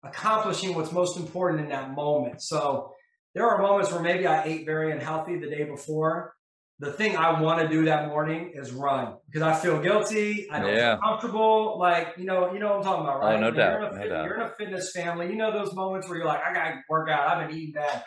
accomplishing 0.03 0.75
what's 0.75 0.93
most 0.93 1.17
important 1.17 1.61
in 1.61 1.69
that 1.69 1.95
moment. 1.95 2.43
So 2.43 2.93
there 3.35 3.49
are 3.49 3.61
moments 3.61 3.93
where 3.93 4.01
maybe 4.01 4.27
I 4.27 4.45
ate 4.45 4.65
very 4.65 4.91
unhealthy 4.93 5.39
the 5.39 5.49
day 5.49 5.65
before. 5.65 6.35
The 6.79 6.91
thing 6.91 7.15
I 7.15 7.43
want 7.43 7.61
to 7.61 7.69
do 7.69 7.85
that 7.85 8.09
morning 8.09 8.53
is 8.55 8.73
run 8.73 9.17
because 9.27 9.43
I 9.43 9.55
feel 9.55 9.83
guilty. 9.83 10.51
I 10.51 10.61
don't 10.61 10.75
yeah. 10.75 10.95
feel 10.95 11.03
comfortable. 11.03 11.79
Like, 11.79 12.15
you 12.17 12.25
know, 12.25 12.55
you 12.55 12.59
know 12.59 12.69
what 12.69 12.79
I'm 12.79 12.83
talking 12.83 13.03
about, 13.03 13.17
oh, 13.17 13.27
right? 13.27 13.37
Oh, 13.37 13.41
no 13.41 13.51
doubt. 13.51 13.81
You're 13.81 13.91
in, 13.91 13.99
no 13.99 14.09
doubt. 14.09 14.25
you're 14.25 14.35
in 14.37 14.41
a 14.41 14.53
fitness 14.59 14.91
family. 14.91 15.27
You 15.27 15.37
know 15.37 15.53
those 15.53 15.75
moments 15.75 16.09
where 16.09 16.17
you're 16.17 16.27
like, 16.27 16.41
I 16.43 16.55
got 16.55 16.71
to 16.71 16.81
work 16.89 17.11
out. 17.11 17.29
I've 17.29 17.49
been 17.49 17.57
eating 17.57 17.75
bad. 17.75 18.03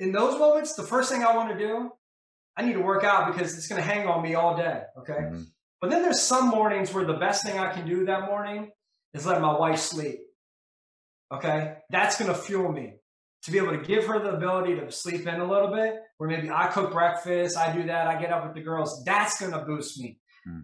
In 0.00 0.10
those 0.10 0.36
moments, 0.36 0.74
the 0.74 0.82
first 0.82 1.12
thing 1.12 1.22
I 1.22 1.36
want 1.36 1.56
to 1.56 1.58
do, 1.58 1.92
I 2.56 2.64
need 2.64 2.72
to 2.72 2.82
work 2.82 3.04
out 3.04 3.32
because 3.32 3.56
it's 3.56 3.68
going 3.68 3.80
to 3.80 3.86
hang 3.86 4.08
on 4.08 4.20
me 4.20 4.34
all 4.34 4.56
day. 4.56 4.82
Okay. 4.98 5.12
Mm-hmm. 5.12 5.42
But 5.80 5.90
then 5.90 6.02
there's 6.02 6.20
some 6.20 6.48
mornings 6.48 6.92
where 6.92 7.04
the 7.04 7.14
best 7.14 7.44
thing 7.44 7.58
I 7.58 7.72
can 7.72 7.86
do 7.86 8.04
that 8.06 8.26
morning 8.26 8.70
is 9.14 9.26
let 9.26 9.40
my 9.40 9.56
wife 9.56 9.78
sleep. 9.78 10.20
Okay. 11.32 11.76
That's 11.90 12.18
going 12.18 12.30
to 12.30 12.36
fuel 12.36 12.70
me 12.70 12.94
to 13.44 13.50
be 13.50 13.58
able 13.58 13.70
to 13.70 13.82
give 13.82 14.06
her 14.06 14.18
the 14.18 14.34
ability 14.34 14.74
to 14.76 14.90
sleep 14.92 15.26
in 15.26 15.40
a 15.40 15.50
little 15.50 15.72
bit, 15.72 15.94
where 16.18 16.28
maybe 16.28 16.50
I 16.50 16.66
cook 16.66 16.92
breakfast, 16.92 17.56
I 17.56 17.74
do 17.74 17.84
that, 17.84 18.06
I 18.06 18.20
get 18.20 18.30
up 18.30 18.44
with 18.44 18.54
the 18.54 18.60
girls. 18.60 19.02
That's 19.04 19.40
going 19.40 19.52
to 19.52 19.60
boost 19.60 19.98
me. 19.98 20.18
Hmm. 20.44 20.60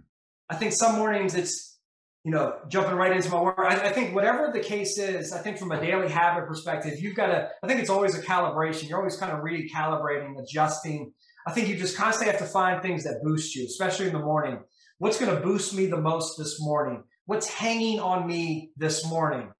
I 0.50 0.56
think 0.56 0.72
some 0.72 0.96
mornings 0.96 1.34
it's, 1.34 1.78
you 2.22 2.32
know, 2.32 2.56
jumping 2.68 2.96
right 2.96 3.12
into 3.12 3.30
my 3.30 3.40
work. 3.40 3.58
I, 3.58 3.88
I, 3.88 3.92
think 3.92 4.14
whatever 4.14 4.50
the 4.52 4.60
case 4.60 4.98
is, 4.98 5.32
I 5.32 5.38
think 5.38 5.58
from 5.58 5.72
a 5.72 5.80
daily 5.80 6.08
habit 6.08 6.46
perspective, 6.46 7.00
you've 7.00 7.14
got 7.14 7.28
to, 7.28 7.48
I 7.62 7.66
think 7.66 7.80
it's 7.80 7.90
always 7.90 8.16
a 8.16 8.22
calibration. 8.22 8.88
You're 8.88 8.98
always 8.98 9.16
kind 9.16 9.32
of 9.32 9.40
recalibrating, 9.40 10.40
adjusting. 10.42 11.12
I 11.46 11.52
think 11.52 11.68
you 11.68 11.76
just 11.76 11.96
constantly 11.96 12.32
have 12.32 12.40
to 12.40 12.46
find 12.46 12.82
things 12.82 13.04
that 13.04 13.22
boost 13.22 13.54
you, 13.54 13.64
especially 13.64 14.08
in 14.08 14.12
the 14.12 14.18
morning. 14.18 14.58
What's 14.98 15.20
going 15.20 15.34
to 15.34 15.42
boost 15.42 15.74
me 15.74 15.86
the 15.86 16.00
most 16.00 16.38
this 16.38 16.60
morning? 16.60 17.04
What's 17.26 17.48
hanging 17.48 18.00
on 18.00 18.26
me 18.26 18.70
this 18.76 19.04
morning? 19.06 19.52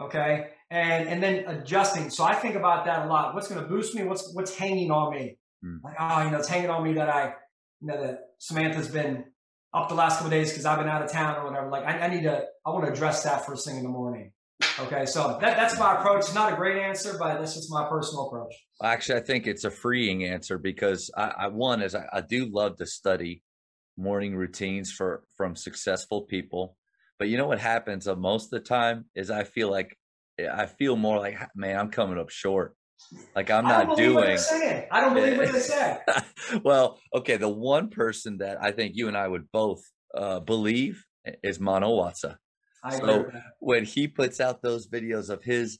Okay. 0.00 0.48
And, 0.70 1.08
and 1.08 1.22
then 1.22 1.44
adjusting. 1.48 2.10
So 2.10 2.22
I 2.22 2.34
think 2.34 2.54
about 2.54 2.84
that 2.86 3.06
a 3.06 3.08
lot. 3.08 3.34
What's 3.34 3.48
going 3.48 3.60
to 3.60 3.66
boost 3.66 3.94
me? 3.94 4.04
What's, 4.04 4.32
what's 4.32 4.54
hanging 4.54 4.90
on 4.92 5.12
me? 5.12 5.38
Mm. 5.64 5.82
Like, 5.82 5.96
oh, 5.98 6.22
you 6.24 6.30
know, 6.30 6.38
it's 6.38 6.48
hanging 6.48 6.70
on 6.70 6.84
me 6.84 6.94
that 6.94 7.08
I, 7.08 7.34
you 7.80 7.88
know, 7.88 8.00
that 8.00 8.18
Samantha's 8.38 8.88
been 8.88 9.24
up 9.74 9.88
the 9.88 9.94
last 9.94 10.18
couple 10.18 10.30
days 10.30 10.50
because 10.50 10.64
I've 10.64 10.78
been 10.78 10.88
out 10.88 11.02
of 11.02 11.10
town 11.10 11.36
or 11.36 11.50
whatever. 11.50 11.68
Like, 11.68 11.84
I, 11.84 12.06
I 12.06 12.08
need 12.08 12.22
to, 12.22 12.44
I 12.64 12.70
want 12.70 12.86
to 12.86 12.92
address 12.92 13.24
that 13.24 13.44
first 13.46 13.66
thing 13.66 13.76
in 13.76 13.82
the 13.82 13.88
morning. 13.88 14.32
Okay, 14.78 15.06
so 15.06 15.38
that, 15.40 15.56
that's 15.56 15.78
my 15.78 15.98
approach. 15.98 16.20
It's 16.20 16.34
not 16.34 16.52
a 16.52 16.56
great 16.56 16.80
answer, 16.80 17.16
but 17.18 17.38
that's 17.38 17.54
just 17.54 17.70
my 17.70 17.88
personal 17.88 18.28
approach. 18.28 18.54
Actually, 18.82 19.20
I 19.20 19.22
think 19.22 19.46
it's 19.46 19.64
a 19.64 19.70
freeing 19.70 20.24
answer 20.24 20.58
because 20.58 21.10
I, 21.16 21.32
I 21.38 21.46
one 21.48 21.82
is 21.82 21.94
I, 21.94 22.04
I, 22.12 22.20
do 22.20 22.46
love 22.50 22.76
to 22.76 22.86
study 22.86 23.42
morning 23.96 24.34
routines 24.34 24.90
for 24.90 25.22
from 25.36 25.56
successful 25.56 26.22
people. 26.22 26.76
But 27.18 27.28
you 27.28 27.36
know 27.36 27.46
what 27.46 27.60
happens 27.60 28.08
uh, 28.08 28.16
most 28.16 28.46
of 28.46 28.50
the 28.50 28.60
time 28.60 29.06
is 29.14 29.30
I 29.30 29.44
feel 29.44 29.70
like 29.70 29.96
eh, 30.38 30.48
I 30.50 30.66
feel 30.66 30.96
more 30.96 31.18
like 31.18 31.38
man, 31.54 31.78
I'm 31.78 31.90
coming 31.90 32.18
up 32.18 32.30
short. 32.30 32.76
Like 33.34 33.50
I'm 33.50 33.64
not 33.64 33.96
doing. 33.96 34.38
I 34.90 35.00
don't 35.00 35.14
believe 35.14 35.38
what 35.38 35.52
they 35.52 35.60
say. 35.60 35.98
well, 36.64 36.98
okay. 37.14 37.36
The 37.36 37.48
one 37.48 37.88
person 37.88 38.38
that 38.38 38.62
I 38.62 38.72
think 38.72 38.92
you 38.94 39.08
and 39.08 39.16
I 39.16 39.26
would 39.26 39.50
both 39.52 39.82
uh, 40.14 40.40
believe 40.40 41.04
is 41.42 41.60
Mano 41.60 41.90
Watsa. 41.90 42.36
I 42.82 42.98
so 42.98 43.30
when 43.58 43.84
he 43.84 44.08
puts 44.08 44.40
out 44.40 44.62
those 44.62 44.88
videos 44.88 45.28
of 45.28 45.42
his 45.42 45.78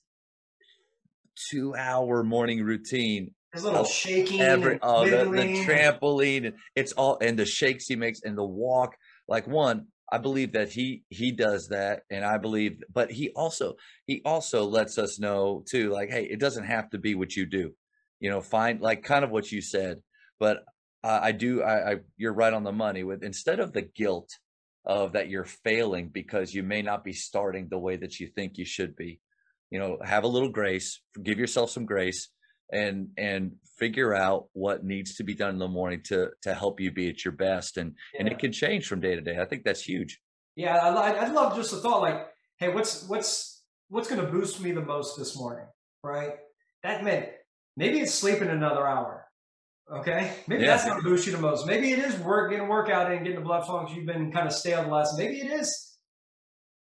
two 1.51 1.75
hour 1.75 2.23
morning 2.23 2.63
routine, 2.63 3.35
his 3.53 3.65
little 3.65 3.85
shaking, 3.85 4.41
every, 4.41 4.79
oh, 4.81 5.09
the, 5.09 5.25
the 5.25 5.65
trampoline, 5.65 6.55
it's 6.77 6.93
all, 6.93 7.19
and 7.21 7.39
the 7.39 7.45
shakes 7.45 7.87
he 7.87 7.97
makes 7.97 8.21
and 8.23 8.39
the 8.39 8.45
walk. 8.45 8.97
Like 9.27 9.49
one, 9.49 9.87
I 10.13 10.19
believe 10.19 10.53
that 10.53 10.71
he 10.71 11.05
he 11.09 11.33
does 11.33 11.69
that, 11.69 12.03
and 12.11 12.25
I 12.25 12.39
believe, 12.39 12.83
but 12.93 13.11
he 13.11 13.31
also 13.31 13.75
he 14.07 14.23
also 14.25 14.65
lets 14.65 14.99
us 14.99 15.19
know 15.19 15.65
too, 15.69 15.91
like, 15.91 16.11
hey, 16.11 16.25
it 16.25 16.41
doesn't 16.41 16.65
have 16.65 16.91
to 16.91 16.99
be 16.99 17.15
what 17.15 17.37
you 17.37 17.47
do, 17.47 17.73
you 18.21 18.31
know, 18.31 18.41
find 18.41 18.81
like 18.81 19.03
kind 19.03 19.25
of 19.25 19.31
what 19.31 19.51
you 19.51 19.61
said. 19.61 19.99
But 20.39 20.59
uh, 21.03 21.21
I 21.23 21.33
do, 21.33 21.63
I, 21.63 21.93
I 21.93 21.97
you're 22.17 22.33
right 22.33 22.53
on 22.53 22.65
the 22.65 22.73
money 22.73 23.05
with 23.05 23.23
instead 23.23 23.61
of 23.61 23.73
the 23.73 23.83
guilt 23.83 24.31
of 24.85 25.13
that 25.13 25.29
you're 25.29 25.45
failing 25.45 26.09
because 26.09 26.55
you 26.55 26.63
may 26.63 26.83
not 26.83 27.05
be 27.05 27.13
starting 27.13 27.69
the 27.69 27.79
way 27.79 27.97
that 27.97 28.19
you 28.19 28.29
think 28.29 28.59
you 28.59 28.65
should 28.65 28.97
be, 28.97 29.21
you 29.71 29.79
know, 29.79 29.99
have 30.05 30.25
a 30.25 30.29
little 30.29 30.49
grace, 30.49 31.01
give 31.23 31.39
yourself 31.39 31.71
some 31.71 31.85
grace 31.85 32.31
and 32.73 33.09
and 33.17 33.53
figure 33.79 34.15
out 34.15 34.47
what 34.53 34.85
needs 34.85 35.17
to 35.17 35.25
be 35.25 35.35
done 35.35 35.51
in 35.51 35.59
the 35.59 35.69
morning 35.69 36.03
to 36.05 36.31
to 36.43 36.55
help 36.55 36.81
you 36.81 36.91
be 36.93 37.09
at 37.09 37.25
your 37.25 37.33
best. 37.33 37.77
And 37.77 37.95
yeah. 38.15 38.21
and 38.21 38.29
it 38.29 38.39
can 38.39 38.53
change 38.53 38.87
from 38.87 39.01
day 39.01 39.15
to 39.15 39.21
day. 39.21 39.39
I 39.39 39.45
think 39.45 39.65
that's 39.65 39.83
huge. 39.83 40.21
Yeah 40.57 40.77
i 40.77 41.13
i 41.13 41.29
love 41.29 41.57
just 41.57 41.71
the 41.71 41.79
thought 41.79 42.03
like 42.03 42.27
hey 42.59 42.69
what's 42.69 43.09
what's 43.09 43.63
what's 43.89 44.09
going 44.09 44.21
to 44.21 44.31
boost 44.31 44.61
me 44.61 44.73
the 44.73 44.83
most 44.83 45.17
this 45.17 45.37
morning 45.39 45.65
right? 46.03 46.33
That 46.83 47.05
meant 47.05 47.29
maybe 47.77 48.01
it's 48.01 48.15
sleeping 48.15 48.49
another 48.49 48.87
hour 48.87 49.27
okay? 49.93 50.33
Maybe 50.47 50.63
yeah. 50.63 50.71
that's 50.71 50.85
going 50.85 50.99
to 50.99 51.03
boost 51.03 51.27
you 51.27 51.33
the 51.33 51.39
most. 51.39 51.67
Maybe 51.67 51.93
it 51.93 51.99
is 51.99 52.17
work 52.19 52.51
getting 52.51 52.69
workout 52.69 53.11
and 53.11 53.25
getting 53.25 53.39
the 53.39 53.45
blood 53.45 53.67
flowing 53.67 53.87
because 53.87 53.97
you've 53.97 54.07
been 54.07 54.31
kind 54.33 54.47
of 54.47 54.53
stale 54.53 54.83
the 54.85 54.89
last 54.89 55.19
maybe 55.19 55.41
it 55.41 55.51
is 55.51 55.97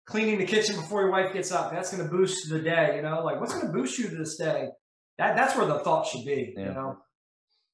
cleaning 0.05 0.37
the 0.37 0.45
kitchen 0.45 0.75
before 0.75 1.01
your 1.01 1.11
wife 1.11 1.33
gets 1.33 1.51
up. 1.51 1.71
That's 1.71 1.95
going 1.95 2.07
to 2.07 2.09
boost 2.09 2.49
the 2.49 2.59
day 2.59 2.95
you 2.95 3.01
know? 3.01 3.23
Like 3.23 3.39
what's 3.39 3.53
going 3.53 3.67
to 3.67 3.73
boost 3.73 3.97
you 3.99 4.07
this 4.07 4.37
day 4.37 4.69
that, 5.17 5.35
that's 5.35 5.55
where 5.55 5.65
the 5.65 5.79
thought 5.79 6.07
should 6.07 6.25
be, 6.25 6.53
yeah. 6.57 6.67
you 6.67 6.73
know? 6.73 6.97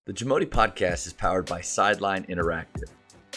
The 0.06 0.14
Jamoti 0.14 0.48
podcast 0.48 1.06
is 1.08 1.14
powered 1.14 1.46
by 1.46 1.62
Sideline 1.62 2.26
Interactive. 2.26 2.90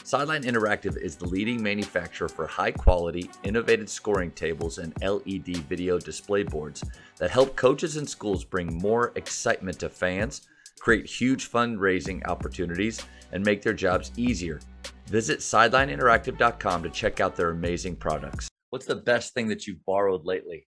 Sideline 0.05 0.43
Interactive 0.43 0.97
is 0.97 1.17
the 1.17 1.27
leading 1.27 1.63
manufacturer 1.63 2.29
for 2.29 2.47
high 2.47 2.73
quality, 2.73 3.31
innovative 3.45 3.89
scoring 3.89 4.33
tables 4.33 4.79
and 4.79 4.93
LED 5.03 5.59
video 5.69 5.99
display 5.99 6.43
boards 6.43 6.83
that 7.19 7.31
help 7.31 7.55
coaches 7.57 7.97
and 7.97 8.09
schools 8.09 8.45
bring 8.45 8.79
more 8.79 9.13
excitement 9.15 9.79
to 9.79 9.89
fans, 9.89 10.49
create 10.81 11.07
huge 11.07 11.51
fundraising 11.51 12.27
opportunities, 12.27 13.05
and 13.33 13.45
make 13.45 13.63
their 13.63 13.73
jobs 13.73 14.11
easier. 14.17 14.59
Visit 15.07 15.39
sidelineinteractive.com 15.39 16.83
to 16.83 16.91
check 16.91 17.21
out 17.21 17.37
their 17.37 17.51
amazing 17.51 17.97
products. 17.97 18.49
What's 18.71 18.87
the 18.87 18.97
best 18.97 19.35
thing 19.35 19.49
that 19.49 19.67
you've 19.67 19.85
borrowed 19.85 20.25
lately? 20.25 20.67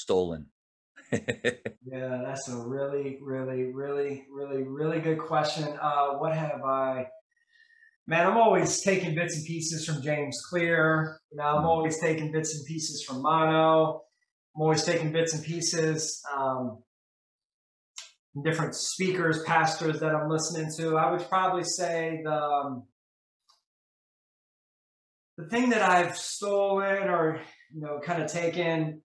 Stolen? 0.00 0.46
yeah, 1.12 2.22
that's 2.24 2.48
a 2.48 2.56
really, 2.56 3.18
really, 3.22 3.64
really, 3.72 4.24
really, 4.32 4.62
really 4.62 5.00
good 5.00 5.18
question. 5.18 5.64
Uh, 5.80 6.14
what 6.14 6.34
have 6.34 6.62
I? 6.64 7.06
Man, 8.06 8.26
I'm 8.26 8.36
always 8.36 8.80
taking 8.80 9.14
bits 9.14 9.36
and 9.36 9.44
pieces 9.44 9.84
from 9.84 10.02
James 10.02 10.40
Clear. 10.48 11.20
You 11.30 11.38
know, 11.38 11.44
I'm 11.44 11.64
always 11.64 12.00
taking 12.00 12.32
bits 12.32 12.56
and 12.56 12.66
pieces 12.66 13.04
from 13.04 13.22
Mano. 13.22 14.02
I'm 14.56 14.62
always 14.62 14.84
taking 14.84 15.12
bits 15.12 15.34
and 15.34 15.44
pieces. 15.44 16.22
Um, 16.36 16.82
different 18.42 18.74
speakers, 18.74 19.42
pastors 19.42 20.00
that 20.00 20.14
I'm 20.14 20.28
listening 20.28 20.70
to. 20.78 20.96
I 20.96 21.10
would 21.10 21.28
probably 21.28 21.64
say 21.64 22.20
the 22.24 22.32
um, 22.32 22.84
the 25.36 25.46
thing 25.48 25.70
that 25.70 25.82
I've 25.82 26.16
stolen 26.16 27.08
or 27.08 27.40
you 27.74 27.80
know 27.80 28.00
kind 28.04 28.22
of 28.22 28.30
taken 28.30 29.02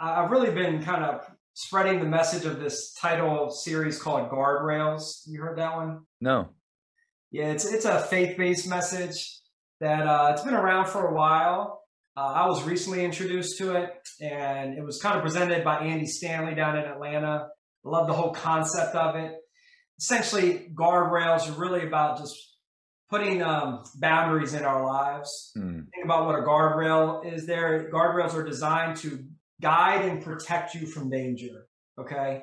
I've 0.00 0.30
really 0.30 0.50
been 0.50 0.82
kind 0.82 1.04
of 1.04 1.20
spreading 1.54 2.00
the 2.00 2.06
message 2.06 2.46
of 2.46 2.58
this 2.58 2.94
title 2.94 3.50
series 3.50 4.00
called 4.00 4.30
Guardrails. 4.30 5.22
You 5.26 5.42
heard 5.42 5.58
that 5.58 5.76
one? 5.76 6.00
No. 6.20 6.48
Yeah, 7.30 7.52
it's 7.52 7.70
it's 7.70 7.84
a 7.84 8.00
faith 8.00 8.36
based 8.38 8.68
message 8.68 9.40
that 9.80 10.06
uh, 10.06 10.30
it's 10.32 10.42
been 10.42 10.54
around 10.54 10.88
for 10.88 11.06
a 11.06 11.14
while. 11.14 11.82
Uh, 12.16 12.20
I 12.20 12.46
was 12.48 12.64
recently 12.64 13.04
introduced 13.04 13.58
to 13.58 13.76
it, 13.76 13.90
and 14.20 14.76
it 14.76 14.82
was 14.82 15.00
kind 15.00 15.16
of 15.16 15.22
presented 15.22 15.62
by 15.64 15.78
Andy 15.78 16.06
Stanley 16.06 16.54
down 16.54 16.76
in 16.76 16.84
Atlanta. 16.84 17.48
I 17.84 17.88
love 17.88 18.08
the 18.08 18.14
whole 18.14 18.32
concept 18.32 18.94
of 18.94 19.16
it. 19.16 19.34
Essentially, 19.98 20.70
guardrails 20.74 21.48
are 21.48 21.60
really 21.60 21.86
about 21.86 22.18
just 22.18 22.34
putting 23.10 23.42
um, 23.42 23.82
boundaries 23.96 24.54
in 24.54 24.64
our 24.64 24.84
lives. 24.84 25.52
Hmm. 25.54 25.82
Think 25.94 26.04
about 26.04 26.26
what 26.26 26.38
a 26.38 26.42
guardrail 26.42 27.32
is 27.32 27.46
there. 27.46 27.90
Guardrails 27.92 28.34
are 28.34 28.44
designed 28.44 28.96
to 28.98 29.24
guide 29.60 30.04
and 30.04 30.22
protect 30.22 30.74
you 30.74 30.86
from 30.86 31.10
danger. 31.10 31.66
Okay. 31.98 32.42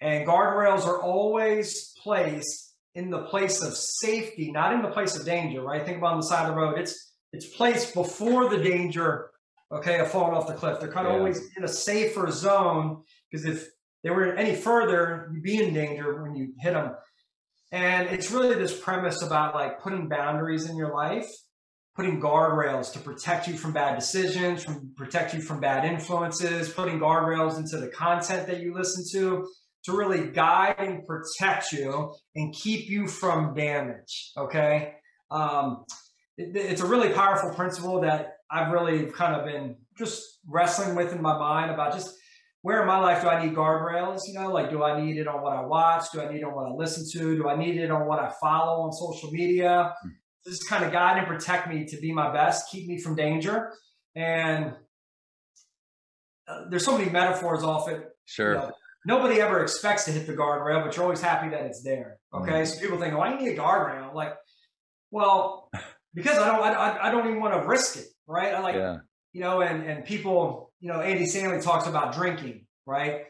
And 0.00 0.26
guardrails 0.26 0.84
are 0.86 1.00
always 1.00 1.92
placed 2.02 2.74
in 2.94 3.10
the 3.10 3.22
place 3.22 3.62
of 3.62 3.76
safety, 3.76 4.50
not 4.50 4.72
in 4.74 4.82
the 4.82 4.88
place 4.88 5.16
of 5.16 5.24
danger, 5.24 5.62
right? 5.62 5.84
Think 5.84 5.98
about 5.98 6.12
on 6.14 6.20
the 6.20 6.26
side 6.26 6.48
of 6.48 6.54
the 6.54 6.60
road. 6.60 6.78
It's 6.78 7.12
it's 7.32 7.46
placed 7.56 7.94
before 7.94 8.50
the 8.50 8.58
danger, 8.58 9.30
okay, 9.72 9.98
of 10.00 10.10
falling 10.10 10.34
off 10.34 10.46
the 10.46 10.52
cliff. 10.54 10.80
They're 10.80 10.92
kind 10.92 11.06
of 11.06 11.14
Yeah. 11.14 11.18
always 11.20 11.40
in 11.56 11.64
a 11.64 11.68
safer 11.68 12.30
zone 12.30 13.04
because 13.30 13.46
if 13.46 13.68
they 14.04 14.10
were 14.10 14.34
any 14.34 14.54
further, 14.54 15.30
you'd 15.32 15.42
be 15.42 15.62
in 15.62 15.72
danger 15.72 16.22
when 16.22 16.34
you 16.34 16.52
hit 16.60 16.74
them. 16.74 16.94
And 17.70 18.08
it's 18.08 18.30
really 18.30 18.54
this 18.54 18.78
premise 18.78 19.22
about 19.22 19.54
like 19.54 19.80
putting 19.80 20.08
boundaries 20.08 20.68
in 20.68 20.76
your 20.76 20.92
life, 20.92 21.26
putting 21.94 22.20
guardrails 22.20 22.92
to 22.92 22.98
protect 22.98 23.46
you 23.46 23.56
from 23.56 23.72
bad 23.72 23.98
decisions, 23.98 24.64
from 24.64 24.92
protect 24.96 25.34
you 25.34 25.40
from 25.42 25.60
bad 25.60 25.84
influences, 25.84 26.70
putting 26.70 26.98
guardrails 26.98 27.58
into 27.58 27.76
the 27.78 27.88
content 27.88 28.46
that 28.46 28.60
you 28.60 28.72
listen 28.74 29.04
to 29.12 29.46
to 29.84 29.96
really 29.96 30.28
guide 30.30 30.76
and 30.78 31.04
protect 31.06 31.72
you 31.72 32.14
and 32.36 32.54
keep 32.54 32.88
you 32.88 33.06
from 33.06 33.52
damage. 33.54 34.32
Okay. 34.36 34.94
Um, 35.30 35.84
it- 36.38 36.56
it's 36.56 36.80
a 36.80 36.86
really 36.86 37.12
powerful 37.12 37.50
principle 37.50 38.00
that 38.00 38.36
I've 38.50 38.72
really 38.72 39.06
kind 39.06 39.34
of 39.34 39.44
been 39.44 39.76
just 39.98 40.38
wrestling 40.48 40.94
with 40.94 41.12
in 41.12 41.20
my 41.20 41.36
mind 41.38 41.70
about 41.70 41.92
just 41.92 42.16
where 42.62 42.80
in 42.80 42.86
my 42.86 42.98
life 42.98 43.22
do 43.22 43.28
I 43.28 43.44
need 43.44 43.54
guardrails? 43.56 44.20
You 44.28 44.34
know, 44.34 44.50
like 44.52 44.70
do 44.70 44.82
I 44.84 45.00
need 45.00 45.18
it 45.18 45.26
on 45.26 45.42
what 45.42 45.52
I 45.52 45.62
watch? 45.62 46.04
Do 46.12 46.22
I 46.22 46.32
need 46.32 46.38
it 46.38 46.44
on 46.44 46.54
what 46.54 46.66
I 46.66 46.70
listen 46.70 47.04
to? 47.20 47.36
Do 47.36 47.48
I 47.48 47.56
need 47.56 47.76
it 47.76 47.90
on 47.90 48.06
what 48.06 48.20
I 48.20 48.32
follow 48.40 48.82
on 48.82 48.92
social 48.92 49.30
media? 49.32 49.94
Just 50.46 50.68
kind 50.68 50.84
of 50.84 50.92
guide 50.92 51.18
and 51.18 51.26
protect 51.26 51.68
me 51.68 51.84
to 51.86 51.96
be 51.98 52.12
my 52.12 52.32
best, 52.32 52.70
keep 52.70 52.88
me 52.88 52.98
from 52.98 53.14
danger. 53.14 53.72
And 54.14 54.74
uh, 56.48 56.64
there's 56.68 56.84
so 56.84 56.98
many 56.98 57.10
metaphors 57.10 57.62
off 57.62 57.88
it. 57.88 58.08
Sure. 58.24 58.52
You 58.52 58.58
know, 58.58 58.72
nobody 59.06 59.40
ever 59.40 59.62
expects 59.62 60.04
to 60.06 60.12
hit 60.12 60.26
the 60.26 60.34
guardrail, 60.34 60.84
but 60.84 60.96
you're 60.96 61.04
always 61.04 61.20
happy 61.20 61.50
that 61.50 61.62
it's 61.62 61.82
there. 61.82 62.18
Okay, 62.34 62.64
so 62.64 62.80
people 62.80 62.98
think, 62.98 63.16
"Why 63.16 63.30
do 63.30 63.42
you 63.42 63.50
need 63.50 63.58
a 63.58 63.60
guardrail?" 63.60 64.14
Like, 64.14 64.34
well, 65.10 65.70
because 66.14 66.38
I 66.38 66.46
don't, 66.46 66.62
I, 66.62 67.08
I 67.08 67.10
don't 67.10 67.26
even 67.28 67.40
want 67.40 67.60
to 67.60 67.68
risk 67.68 67.96
it, 67.96 68.06
right? 68.26 68.54
I 68.54 68.60
like, 68.60 68.74
yeah. 68.74 68.98
you 69.32 69.40
know, 69.40 69.60
and 69.60 69.84
and 69.84 70.04
people, 70.04 70.72
you 70.80 70.88
know, 70.88 71.00
Andy 71.00 71.26
Stanley 71.26 71.60
talks 71.60 71.86
about 71.86 72.14
drinking, 72.14 72.66
right? 72.86 73.24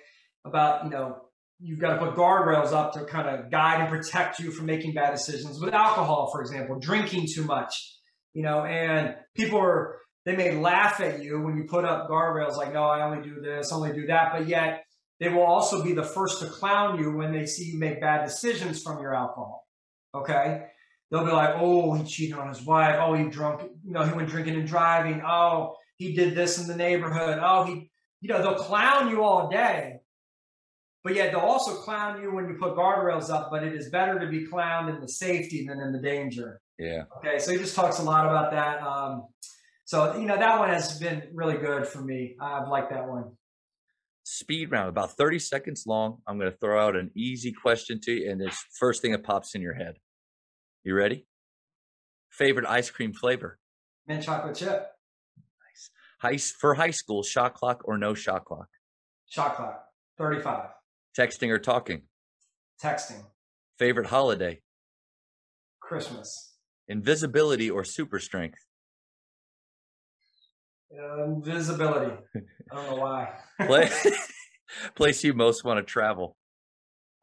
About 0.45 0.85
you 0.85 0.91
know, 0.91 1.23
you've 1.63 1.79
got 1.79 1.95
to 1.95 2.05
put 2.05 2.17
guardrails 2.17 2.73
up 2.73 2.93
to 2.95 3.05
kind 3.05 3.29
of 3.29 3.51
guide 3.51 3.81
and 3.81 3.89
protect 3.89 4.39
you 4.41 4.51
from 4.51 4.67
making 4.67 4.95
bad 4.95 5.13
decisions. 5.13 5.61
With 5.61 5.73
alcohol, 5.73 6.31
for 6.33 6.41
example, 6.41 6.79
drinking 6.79 7.29
too 7.33 7.45
much, 7.45 7.75
you 8.35 8.43
know, 8.43 8.65
and 8.65 9.15
people 9.35 9.61
are 9.61 9.97
they 10.25 10.37
may 10.37 10.53
laugh 10.55 11.01
at 11.01 11.23
you 11.23 11.41
when 11.41 11.57
you 11.57 11.65
put 11.65 11.85
up 11.85 12.09
guardrails 12.09 12.57
like, 12.57 12.73
no, 12.73 12.85
I 12.85 13.05
only 13.05 13.29
do 13.29 13.41
this, 13.41 13.73
only 13.73 13.93
do 13.93 14.07
that, 14.07 14.33
but 14.33 14.47
yet 14.47 14.85
they 15.19 15.29
will 15.29 15.43
also 15.43 15.83
be 15.83 15.93
the 15.93 16.05
first 16.05 16.41
to 16.41 16.47
clown 16.47 16.99
you 16.99 17.17
when 17.17 17.33
they 17.33 17.47
see 17.47 17.65
you 17.65 17.79
make 17.79 18.01
bad 18.01 18.25
decisions 18.25 18.83
from 18.83 19.01
your 19.01 19.15
alcohol. 19.15 19.67
Okay. 20.15 20.65
They'll 21.11 21.25
be 21.25 21.33
like, 21.33 21.57
oh, 21.57 21.93
he 21.95 22.05
cheated 22.05 22.39
on 22.39 22.49
his 22.49 22.63
wife. 22.63 22.97
Oh, 22.99 23.15
he 23.15 23.29
drunk, 23.29 23.63
you 23.85 23.93
know, 23.93 24.03
he 24.03 24.13
went 24.13 24.29
drinking 24.29 24.55
and 24.55 24.67
driving. 24.67 25.23
Oh, 25.27 25.75
he 25.97 26.15
did 26.15 26.35
this 26.35 26.59
in 26.59 26.67
the 26.67 26.77
neighborhood. 26.77 27.39
Oh, 27.43 27.65
he, 27.65 27.91
you 28.21 28.29
know, 28.29 28.41
they'll 28.41 28.55
clown 28.55 29.11
you 29.11 29.23
all 29.23 29.49
day. 29.49 30.02
But 31.05 31.15
yeah, 31.15 31.31
they'll 31.31 31.41
also 31.41 31.75
clown 31.75 32.23
you 32.23 32.33
when 32.33 32.49
you 32.49 32.55
put 32.55 32.77
guardrails 32.77 33.29
up, 33.29 33.51
but 33.51 33.65
it 33.65 33.75
is 33.75 33.91
better 33.91 34.21
to 34.21 34.27
be 34.29 34.47
clowned 34.47 34.95
in 34.95 35.01
the 35.01 35.09
safety 35.09 35.67
than 35.67 35.81
in 35.81 35.93
the 35.93 35.99
danger. 35.99 36.61
Yeah. 36.79 37.05
Okay, 37.19 37.39
so 37.39 37.51
he 37.53 37.59
just 37.59 37.75
talks 37.75 37.99
a 37.99 38.03
lot 38.03 38.25
about 38.27 38.53
that. 38.53 38.83
Um, 38.83 39.27
so 39.85 40.17
you 40.17 40.27
know 40.27 40.37
that 40.37 40.59
one 40.59 40.69
has 40.69 40.99
been 41.01 41.25
really 41.35 41.57
good 41.59 41.87
for 41.87 42.01
me. 42.01 42.37
I've 42.41 42.69
liked 42.69 42.91
that 42.91 43.09
one. 43.09 43.33
Speed 44.25 44.71
round, 44.71 44.89
about 44.89 45.17
30 45.17 45.41
seconds 45.41 45.85
long. 45.87 46.19
I'm 46.27 46.39
going 46.39 46.51
to 46.51 46.57
throw 46.57 46.87
out 46.87 46.95
an 46.95 47.11
easy 47.17 47.53
question 47.53 48.01
to 48.03 48.13
you, 48.13 48.31
and 48.31 48.41
it's 48.41 48.65
first 48.79 49.03
thing 49.03 49.11
that 49.13 49.25
pops 49.25 49.57
in 49.57 49.61
your 49.63 49.75
head. 49.75 49.97
You 50.85 50.95
ready? 50.95 51.27
Favorite 52.31 52.67
ice 52.67 52.91
cream 52.91 53.13
flavor? 53.13 53.59
Mint 54.07 54.23
chocolate 54.23 54.55
chip, 54.57 54.89
Nice. 55.37 55.91
High, 56.21 56.37
for 56.37 56.75
high 56.75 56.91
school, 56.91 57.25
shot 57.25 57.55
clock 57.55 57.83
or 57.85 57.99
no 57.99 58.15
shot 58.15 58.45
clock? 58.45 58.69
shot 59.29 59.57
clock, 59.57 59.85
thirty-five. 60.19 60.69
Texting 61.19 61.51
or 61.51 61.59
talking? 61.59 62.03
Texting, 62.83 63.25
Favorite 63.79 64.07
holiday? 64.07 64.61
Christmas, 65.81 66.55
Invisibility 66.89 67.71
or 67.71 67.85
super 67.85 68.19
strength? 68.19 68.59
uh, 70.99 71.25
invisibility. 71.25 72.17
I 72.71 72.75
don't 72.77 72.87
know 72.87 72.97
why. 73.03 73.35
Place, 73.67 74.07
place 74.95 75.25
you 75.25 75.33
most 75.35 75.65
want 75.65 75.79
to 75.79 75.83
travel? 75.83 76.37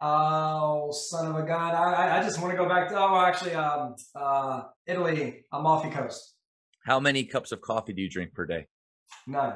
Oh, 0.02 0.92
son 0.92 1.28
of 1.28 1.36
a 1.36 1.46
gun! 1.46 1.76
I 1.76 1.94
I- 1.94 2.20
I 2.20 2.24
just 2.24 2.40
want 2.42 2.52
to 2.52 2.58
go 2.58 2.68
back 2.70 2.88
to. 2.90 2.98
Oh, 2.98 3.20
actually, 3.20 3.54
um, 3.54 3.96
uh, 4.16 4.64
Italy, 4.88 5.44
Amalfi 5.52 5.90
Coast. 5.90 6.36
How 6.86 7.00
many 7.00 7.26
cups 7.26 7.52
of 7.52 7.60
coffee 7.62 7.94
do 7.94 8.02
you 8.02 8.10
drink 8.10 8.34
per 8.34 8.46
day? 8.46 8.68
None. 9.28 9.56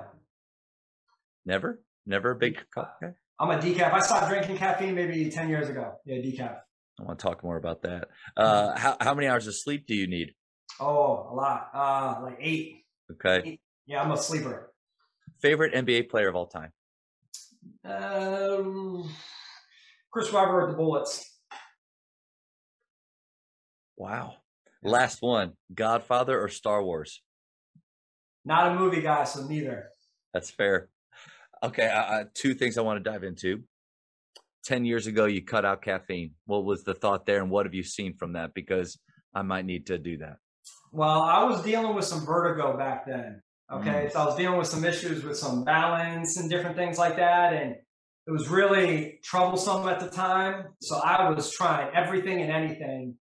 Never? 1.46 1.82
Never 2.06 2.32
a 2.32 2.36
big 2.36 2.58
cup? 2.76 3.00
I'm 3.44 3.60
a 3.60 3.62
decaf. 3.62 3.92
I 3.92 4.00
stopped 4.00 4.30
drinking 4.30 4.56
caffeine 4.56 4.96
maybe 4.96 5.30
ten 5.30 5.50
years 5.50 5.68
ago. 5.68 5.96
Yeah, 6.06 6.16
decaf. 6.16 6.60
I 6.98 7.04
want 7.04 7.20
to 7.20 7.24
talk 7.24 7.44
more 7.44 7.58
about 7.58 7.82
that. 7.82 8.08
Uh, 8.38 8.78
how, 8.78 8.96
how 9.02 9.14
many 9.14 9.28
hours 9.28 9.48
of 9.48 9.56
sleep 9.56 9.86
do 9.86 9.94
you 9.94 10.08
need? 10.08 10.34
Oh, 10.80 11.28
a 11.30 11.36
lot. 11.36 11.70
Uh, 11.74 12.22
like 12.24 12.38
eight. 12.40 12.86
Okay. 13.12 13.60
Yeah, 13.86 14.02
I'm 14.02 14.12
a 14.12 14.18
sleeper. 14.18 14.72
Favorite 15.42 15.74
NBA 15.74 16.10
player 16.10 16.30
of 16.30 16.38
all 16.38 16.48
time? 16.48 16.72
Um, 17.84 19.12
Chris 20.10 20.32
Webber 20.32 20.62
with 20.62 20.72
the 20.72 20.78
Bullets. 20.78 21.30
Wow. 23.98 24.36
Last 24.82 25.22
one 25.22 25.54
Godfather 25.74 26.42
or 26.42 26.48
Star 26.48 26.82
Wars? 26.82 27.22
Not 28.46 28.72
a 28.72 28.80
movie 28.80 29.02
guy, 29.02 29.26
so 29.26 29.46
neither. 29.46 29.90
That's 30.34 30.50
fair. 30.50 30.88
Okay. 31.64 31.88
Uh, 31.88 32.26
two 32.34 32.54
things 32.54 32.78
I 32.78 32.82
want 32.82 33.04
to 33.04 33.10
dive 33.10 33.24
into. 33.24 33.64
10 34.66 34.86
years 34.86 35.08
ago, 35.08 35.26
you 35.26 35.44
cut 35.44 35.66
out 35.66 35.82
caffeine. 35.82 36.32
What 36.46 36.64
was 36.66 36.84
the 36.84 36.94
thought 36.94 37.26
there, 37.26 37.42
and 37.42 37.50
what 37.50 37.66
have 37.66 37.74
you 37.74 37.84
seen 37.84 38.14
from 38.16 38.34
that? 38.34 38.54
Because 38.54 38.98
I 39.34 39.42
might 39.42 39.66
need 39.66 39.88
to 39.88 39.98
do 39.98 40.18
that. 40.20 40.38
Well, 40.92 41.22
I 41.22 41.44
was 41.44 41.62
dealing 41.64 41.96
with 41.96 42.06
some 42.06 42.26
vertigo 42.26 42.78
back 42.78 43.06
then. 43.06 43.42
Okay, 43.72 44.06
Mm. 44.08 44.12
so 44.12 44.20
I 44.22 44.26
was 44.26 44.36
dealing 44.36 44.58
with 44.58 44.68
some 44.68 44.86
issues 44.86 45.24
with 45.24 45.38
some 45.38 45.64
balance 45.64 46.38
and 46.38 46.50
different 46.50 46.76
things 46.78 46.98
like 46.98 47.16
that, 47.18 47.54
and 47.54 47.76
it 48.28 48.32
was 48.32 48.48
really 48.48 49.20
troublesome 49.24 49.88
at 49.90 50.00
the 50.00 50.10
time. 50.10 50.68
So 50.82 50.98
I 50.98 51.30
was 51.30 51.52
trying 51.52 51.94
everything 51.94 52.42
and 52.42 52.52
anything 52.52 53.18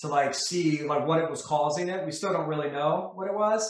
to 0.00 0.08
like 0.08 0.34
see 0.34 0.82
like 0.82 1.06
what 1.06 1.20
it 1.20 1.30
was 1.30 1.42
causing 1.42 1.88
it. 1.88 2.04
We 2.06 2.10
still 2.12 2.32
don't 2.32 2.48
really 2.48 2.70
know 2.70 3.12
what 3.14 3.28
it 3.28 3.34
was, 3.34 3.62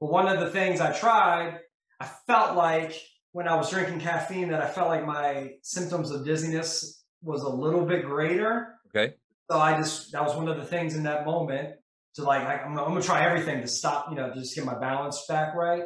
but 0.00 0.10
one 0.10 0.28
of 0.28 0.40
the 0.40 0.50
things 0.50 0.80
I 0.80 0.92
tried, 0.96 1.58
I 2.00 2.08
felt 2.26 2.56
like 2.56 2.94
when 3.36 3.46
I 3.46 3.54
was 3.54 3.68
drinking 3.68 4.00
caffeine 4.00 4.48
that 4.48 4.62
I 4.62 4.66
felt 4.66 4.88
like 4.88 5.04
my 5.04 5.50
symptoms 5.60 6.10
of 6.10 6.24
dizziness 6.24 7.04
was 7.22 7.42
a 7.42 7.48
little 7.50 7.84
bit 7.84 8.02
greater. 8.06 8.68
Okay. 8.88 9.12
So 9.50 9.58
I 9.58 9.76
just 9.76 10.12
that 10.12 10.22
was 10.24 10.34
one 10.34 10.48
of 10.48 10.56
the 10.56 10.64
things 10.64 10.96
in 10.96 11.02
that 11.02 11.26
moment 11.26 11.74
to 12.14 12.22
like 12.22 12.40
I, 12.40 12.54
I'm, 12.62 12.74
gonna- 12.74 12.86
I'm 12.86 12.92
gonna 12.94 13.02
try 13.02 13.26
everything 13.26 13.60
to 13.60 13.66
stop, 13.68 14.06
you 14.08 14.16
know, 14.16 14.30
to 14.32 14.34
just 14.40 14.54
get 14.54 14.64
my 14.64 14.78
balance 14.78 15.22
back 15.28 15.54
right. 15.54 15.82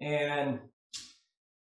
And 0.00 0.60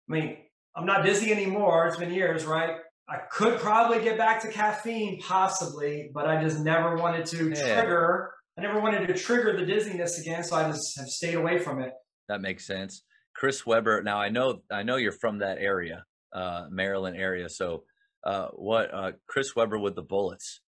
I 0.09 0.11
mean, 0.13 0.37
I'm 0.75 0.85
not 0.85 1.05
dizzy 1.05 1.31
anymore. 1.31 1.87
It's 1.87 1.95
been 1.95 2.11
years, 2.13 2.43
right? 2.43 2.75
I 3.07 3.19
could 3.31 3.57
probably 3.61 4.03
get 4.03 4.17
back 4.17 4.41
to 4.41 4.49
caffeine, 4.51 5.21
possibly, 5.21 6.09
but 6.13 6.27
I 6.27 6.43
just 6.43 6.59
never 6.59 6.97
wanted 6.97 7.25
to 7.27 7.51
Yeah. 7.51 7.79
trigger. 7.79 8.33
I 8.57 8.61
never 8.63 8.81
wanted 8.81 9.07
to 9.07 9.13
trigger 9.13 9.55
the 9.57 9.65
dizziness 9.65 10.19
again, 10.19 10.43
so 10.43 10.57
I 10.57 10.69
just 10.69 10.97
have 10.99 11.07
stayed 11.07 11.35
away 11.35 11.57
from 11.59 11.81
it. 11.81 11.93
That 12.27 12.41
makes 12.41 12.67
sense. 12.67 13.03
Chris 13.35 13.65
Webber. 13.65 14.01
Now 14.01 14.19
I 14.19 14.29
know 14.29 14.61
I 14.71 14.83
know 14.83 14.95
you're 14.95 15.11
from 15.11 15.39
that 15.39 15.57
area, 15.59 16.05
uh, 16.33 16.67
Maryland 16.69 17.17
area. 17.17 17.49
So 17.49 17.83
uh, 18.23 18.47
what? 18.53 18.93
Uh, 18.93 19.11
Chris 19.27 19.55
Webber 19.55 19.77
with 19.77 19.95
the 19.95 20.01
Bullets. 20.01 20.61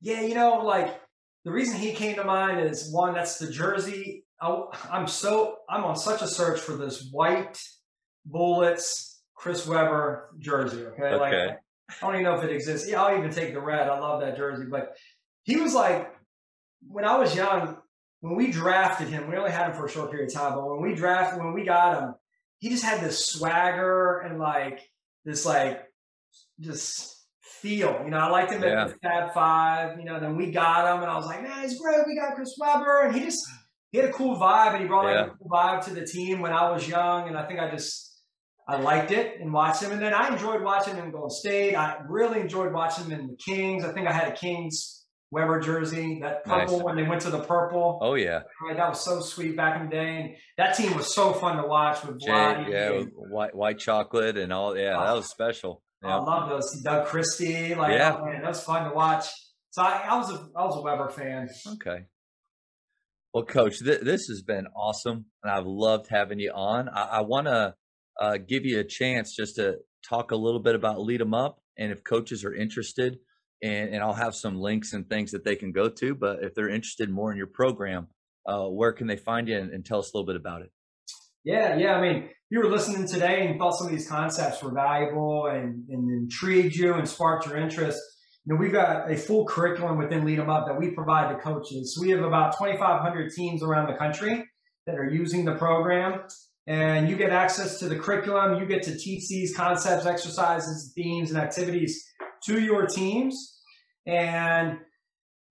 Yeah, 0.00 0.20
you 0.20 0.34
know, 0.34 0.58
like 0.58 1.00
the 1.44 1.50
reason 1.50 1.76
he 1.78 1.92
came 1.92 2.16
to 2.16 2.24
mind 2.24 2.60
is 2.60 2.92
one, 2.92 3.14
that's 3.14 3.38
the 3.38 3.50
jersey. 3.50 4.24
I, 4.40 4.62
I'm 4.90 5.08
so 5.08 5.56
I'm 5.68 5.84
on 5.84 5.96
such 5.96 6.22
a 6.22 6.28
search 6.28 6.60
for 6.60 6.76
this 6.76 7.08
white 7.10 7.60
bullets 8.24 9.20
Chris 9.34 9.66
Webber 9.66 10.30
jersey. 10.38 10.84
Okay, 10.86 11.02
Okay. 11.02 11.16
like 11.16 11.58
I 11.90 11.94
don't 12.00 12.14
even 12.14 12.24
know 12.24 12.34
if 12.36 12.44
it 12.44 12.50
exists. 12.54 12.88
Yeah, 12.88 13.02
I'll 13.02 13.16
even 13.18 13.30
take 13.30 13.54
the 13.54 13.60
red. 13.60 13.88
I 13.88 13.98
love 13.98 14.20
that 14.20 14.36
jersey. 14.36 14.66
But 14.70 14.96
he 15.44 15.56
was 15.56 15.74
like 15.74 16.12
when 16.86 17.04
I 17.04 17.18
was 17.18 17.34
young. 17.34 17.78
When 18.20 18.34
we 18.36 18.50
drafted 18.50 19.08
him, 19.08 19.30
we 19.30 19.36
only 19.36 19.50
had 19.52 19.70
him 19.70 19.76
for 19.76 19.86
a 19.86 19.90
short 19.90 20.10
period 20.10 20.28
of 20.28 20.34
time. 20.34 20.54
But 20.54 20.66
when 20.68 20.82
we 20.82 20.94
drafted, 20.94 21.38
when 21.42 21.52
we 21.52 21.64
got 21.64 22.02
him, 22.02 22.14
he 22.58 22.68
just 22.68 22.84
had 22.84 23.00
this 23.00 23.24
swagger 23.26 24.18
and 24.20 24.38
like 24.38 24.80
this 25.24 25.46
like 25.46 25.84
just 26.60 27.26
feel. 27.40 28.00
You 28.04 28.10
know, 28.10 28.18
I 28.18 28.28
liked 28.30 28.52
him 28.52 28.62
Yeah. 28.62 28.82
at 28.82 28.88
the 28.88 28.94
Fab 29.02 29.32
Five. 29.32 29.98
You 29.98 30.04
know, 30.04 30.18
then 30.20 30.36
we 30.36 30.50
got 30.50 30.92
him, 30.94 31.02
and 31.02 31.10
I 31.10 31.16
was 31.16 31.26
like, 31.26 31.42
man, 31.42 31.62
he's 31.62 31.80
great. 31.80 32.06
We 32.06 32.16
got 32.16 32.34
Chris 32.34 32.56
Webber, 32.58 33.02
and 33.02 33.14
he 33.14 33.24
just 33.24 33.46
he 33.92 33.98
had 33.98 34.10
a 34.10 34.12
cool 34.12 34.36
vibe, 34.36 34.72
and 34.72 34.82
he 34.82 34.88
brought 34.88 35.04
like 35.04 35.14
Yeah. 35.14 35.26
a 35.26 35.30
cool 35.30 35.48
vibe 35.48 35.84
to 35.84 35.94
the 35.94 36.04
team 36.04 36.40
when 36.40 36.52
I 36.52 36.70
was 36.70 36.88
young, 36.88 37.28
and 37.28 37.38
I 37.38 37.46
think 37.46 37.60
I 37.60 37.70
just 37.70 38.06
I 38.66 38.78
liked 38.80 39.12
it 39.12 39.40
and 39.40 39.52
watched 39.52 39.82
him, 39.82 39.92
and 39.92 40.00
then 40.02 40.12
I 40.12 40.28
enjoyed 40.28 40.62
watching 40.62 40.94
him 40.96 41.04
in 41.06 41.10
Golden 41.10 41.30
State. 41.30 41.74
I 41.74 41.98
really 42.06 42.40
enjoyed 42.40 42.72
watching 42.72 43.06
him 43.06 43.12
in 43.20 43.26
the 43.28 43.36
Kings. 43.36 43.84
I 43.84 43.92
think 43.92 44.06
I 44.08 44.12
had 44.12 44.28
a 44.28 44.32
Kings 44.36 44.97
Webber 45.30 45.60
jersey, 45.60 46.20
that 46.22 46.44
purple 46.44 46.76
Nice. 46.78 46.84
when 46.84 46.96
they 46.96 47.02
went 47.02 47.20
to 47.22 47.30
the 47.30 47.40
purple. 47.40 47.98
Oh 48.00 48.14
yeah, 48.14 48.42
Right, 48.66 48.76
that 48.76 48.88
was 48.88 49.04
so 49.04 49.20
sweet 49.20 49.56
back 49.56 49.78
in 49.80 49.86
the 49.88 49.92
day, 49.94 50.16
and 50.16 50.36
that 50.56 50.74
team 50.76 50.96
was 50.96 51.14
so 51.14 51.32
fun 51.34 51.56
to 51.60 51.66
watch 51.68 52.02
with 52.04 52.20
Jay, 52.20 52.30
Vlade. 52.30 52.68
yeah, 52.70 52.92
and- 52.92 53.12
white 53.14 53.54
white 53.54 53.78
chocolate 53.78 54.38
and 54.38 54.52
all. 54.52 54.76
Yeah, 54.76 54.96
that 54.98 55.12
was 55.14 55.28
special. 55.28 55.82
Yeah. 56.02 56.16
I 56.16 56.20
love 56.20 56.48
those 56.48 56.80
Doug 56.82 57.06
Christie. 57.08 57.74
Like, 57.74 57.92
Yeah. 57.92 58.16
oh, 58.20 58.24
man, 58.24 58.40
that 58.42 58.48
was 58.48 58.62
fun 58.62 58.88
to 58.88 58.94
watch. 58.94 59.26
So 59.70 59.82
I, 59.82 60.06
I 60.08 60.16
was 60.16 60.30
a 60.30 60.48
I 60.56 60.64
was 60.64 60.76
a 60.76 60.80
Webber 60.80 61.08
fan. 61.10 61.48
Okay. 61.74 62.04
Well, 63.34 63.44
Coach, 63.44 63.80
th- 63.80 64.00
this 64.00 64.26
has 64.28 64.42
been 64.42 64.66
awesome, 64.74 65.26
and 65.42 65.52
I've 65.52 65.66
loved 65.66 66.06
having 66.08 66.38
you 66.38 66.52
on. 66.54 66.88
I, 66.88 67.02
I 67.02 67.20
want 67.20 67.46
to 67.46 67.74
uh, 68.20 68.38
give 68.38 68.64
you 68.64 68.78
a 68.80 68.84
chance 68.84 69.34
just 69.36 69.56
to 69.56 69.76
talk 70.08 70.30
a 70.30 70.36
little 70.36 70.60
bit 70.60 70.74
about 70.74 71.00
Lead 71.00 71.20
'em 71.20 71.34
Up, 71.34 71.60
and 71.76 71.92
if 71.92 72.02
coaches 72.02 72.44
are 72.44 72.54
interested, 72.54 73.18
and, 73.62 73.94
and 73.94 74.02
I'll 74.02 74.12
have 74.12 74.34
some 74.34 74.56
links 74.60 74.92
and 74.92 75.08
things 75.08 75.32
that 75.32 75.44
they 75.44 75.56
can 75.56 75.72
go 75.72 75.88
to. 75.88 76.14
But 76.14 76.42
if 76.42 76.54
they're 76.54 76.68
interested 76.68 77.10
more 77.10 77.30
in 77.30 77.36
your 77.36 77.46
program, 77.46 78.08
uh, 78.46 78.66
where 78.66 78.92
can 78.92 79.06
they 79.06 79.16
find 79.16 79.48
you, 79.48 79.58
and, 79.58 79.70
and 79.72 79.84
tell 79.84 79.98
us 79.98 80.12
a 80.12 80.16
little 80.16 80.26
bit 80.26 80.36
about 80.36 80.62
it? 80.62 80.70
Yeah, 81.44 81.76
yeah. 81.76 81.94
I 81.94 82.00
mean, 82.00 82.30
you 82.50 82.60
were 82.60 82.68
listening 82.68 83.06
today 83.06 83.46
and 83.46 83.58
thought 83.58 83.78
some 83.78 83.86
of 83.86 83.92
these 83.92 84.08
concepts 84.08 84.62
were 84.62 84.72
valuable 84.72 85.46
and, 85.46 85.84
and 85.88 86.10
intrigued 86.10 86.74
you 86.74 86.94
and 86.94 87.08
sparked 87.08 87.46
your 87.46 87.56
interest. 87.56 88.00
You 88.44 88.54
know, 88.54 88.60
we've 88.60 88.72
got 88.72 89.10
a 89.10 89.16
full 89.16 89.44
curriculum 89.44 89.98
within 89.98 90.24
Lead 90.24 90.38
Lead 90.38 90.44
'em 90.44 90.50
Up 90.50 90.66
that 90.66 90.78
we 90.78 90.90
provide 90.90 91.34
to 91.34 91.40
coaches. 91.40 91.94
So 91.94 92.02
we 92.02 92.10
have 92.10 92.24
about 92.24 92.56
2,500 92.58 93.32
teams 93.34 93.62
around 93.62 93.90
the 93.90 93.98
country 93.98 94.44
that 94.86 94.96
are 94.96 95.08
using 95.08 95.44
the 95.44 95.54
program. 95.56 96.22
And 96.66 97.08
you 97.08 97.16
get 97.16 97.30
access 97.30 97.78
to 97.80 97.88
the 97.88 97.96
curriculum. 97.96 98.58
You 98.58 98.66
get 98.66 98.82
to 98.84 98.96
teach 98.96 99.28
these 99.28 99.54
concepts, 99.54 100.06
exercises, 100.06 100.92
themes, 100.94 101.30
and 101.30 101.38
activities 101.38 102.07
to 102.48 102.60
your 102.60 102.86
teams. 102.86 103.60
And 104.06 104.78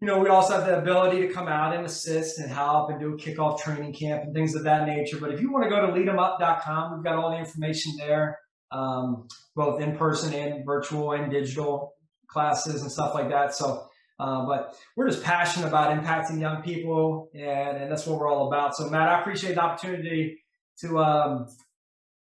you 0.01 0.07
know, 0.07 0.19
we 0.19 0.29
also 0.29 0.53
have 0.53 0.67
the 0.67 0.77
ability 0.77 1.27
to 1.27 1.33
come 1.33 1.47
out 1.47 1.75
and 1.75 1.85
assist 1.85 2.37
and 2.37 2.51
help 2.51 2.91
and 2.91 2.99
do 2.99 3.15
a 3.15 3.17
kickoff 3.17 3.59
training 3.59 3.93
camp 3.93 4.23
and 4.23 4.33
things 4.33 4.53
of 4.53 4.63
that 4.63 4.85
nature. 4.85 5.17
But 5.19 5.31
if 5.31 5.41
you 5.41 5.51
want 5.51 5.63
to 5.63 5.69
go 5.69 5.87
to 5.87 5.91
leademup.com, 5.91 6.93
we've 6.93 7.03
got 7.03 7.15
all 7.15 7.31
the 7.31 7.37
information 7.37 7.93
there, 7.97 8.37
um, 8.71 9.27
both 9.55 9.81
in 9.81 9.97
person 9.97 10.33
and 10.33 10.63
virtual 10.63 11.13
and 11.13 11.31
digital 11.31 11.95
classes 12.27 12.83
and 12.83 12.91
stuff 12.91 13.15
like 13.15 13.29
that. 13.29 13.55
So, 13.55 13.87
uh, 14.19 14.45
but 14.45 14.75
we're 14.95 15.09
just 15.09 15.23
passionate 15.23 15.67
about 15.67 15.97
impacting 15.97 16.39
young 16.39 16.61
people, 16.61 17.29
and, 17.33 17.77
and 17.77 17.91
that's 17.91 18.05
what 18.05 18.19
we're 18.19 18.31
all 18.31 18.47
about. 18.47 18.75
So, 18.75 18.89
Matt, 18.89 19.09
I 19.09 19.19
appreciate 19.21 19.55
the 19.55 19.61
opportunity 19.61 20.43
to 20.81 20.99
um, 20.99 21.47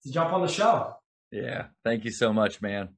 to 0.03 0.12
jump 0.12 0.32
on 0.32 0.41
the 0.41 0.47
show. 0.47 0.93
Yeah. 1.32 1.68
Thank 1.84 2.05
you 2.05 2.12
so 2.12 2.32
much, 2.32 2.62
man. 2.62 2.89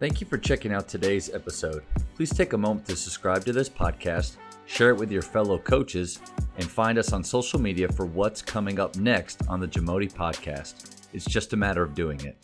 Thank 0.00 0.22
you 0.22 0.26
for 0.26 0.38
checking 0.38 0.72
out 0.72 0.88
today's 0.88 1.28
episode. 1.28 1.82
Please 2.16 2.32
take 2.32 2.54
a 2.54 2.58
moment 2.58 2.86
to 2.86 2.96
subscribe 2.96 3.44
to 3.44 3.52
this 3.52 3.68
podcast, 3.68 4.36
share 4.64 4.88
it 4.88 4.96
with 4.96 5.12
your 5.12 5.20
fellow 5.20 5.58
coaches, 5.58 6.18
and 6.56 6.64
find 6.64 6.96
us 6.96 7.12
on 7.12 7.22
social 7.22 7.60
media 7.60 7.86
for 7.86 8.06
what's 8.06 8.40
coming 8.40 8.80
up 8.80 8.96
next 8.96 9.46
on 9.46 9.60
the 9.60 9.68
Jamodi 9.68 10.10
podcast. 10.10 11.06
It's 11.12 11.26
just 11.26 11.52
a 11.52 11.56
matter 11.58 11.82
of 11.82 11.94
doing 11.94 12.18
it. 12.24 12.38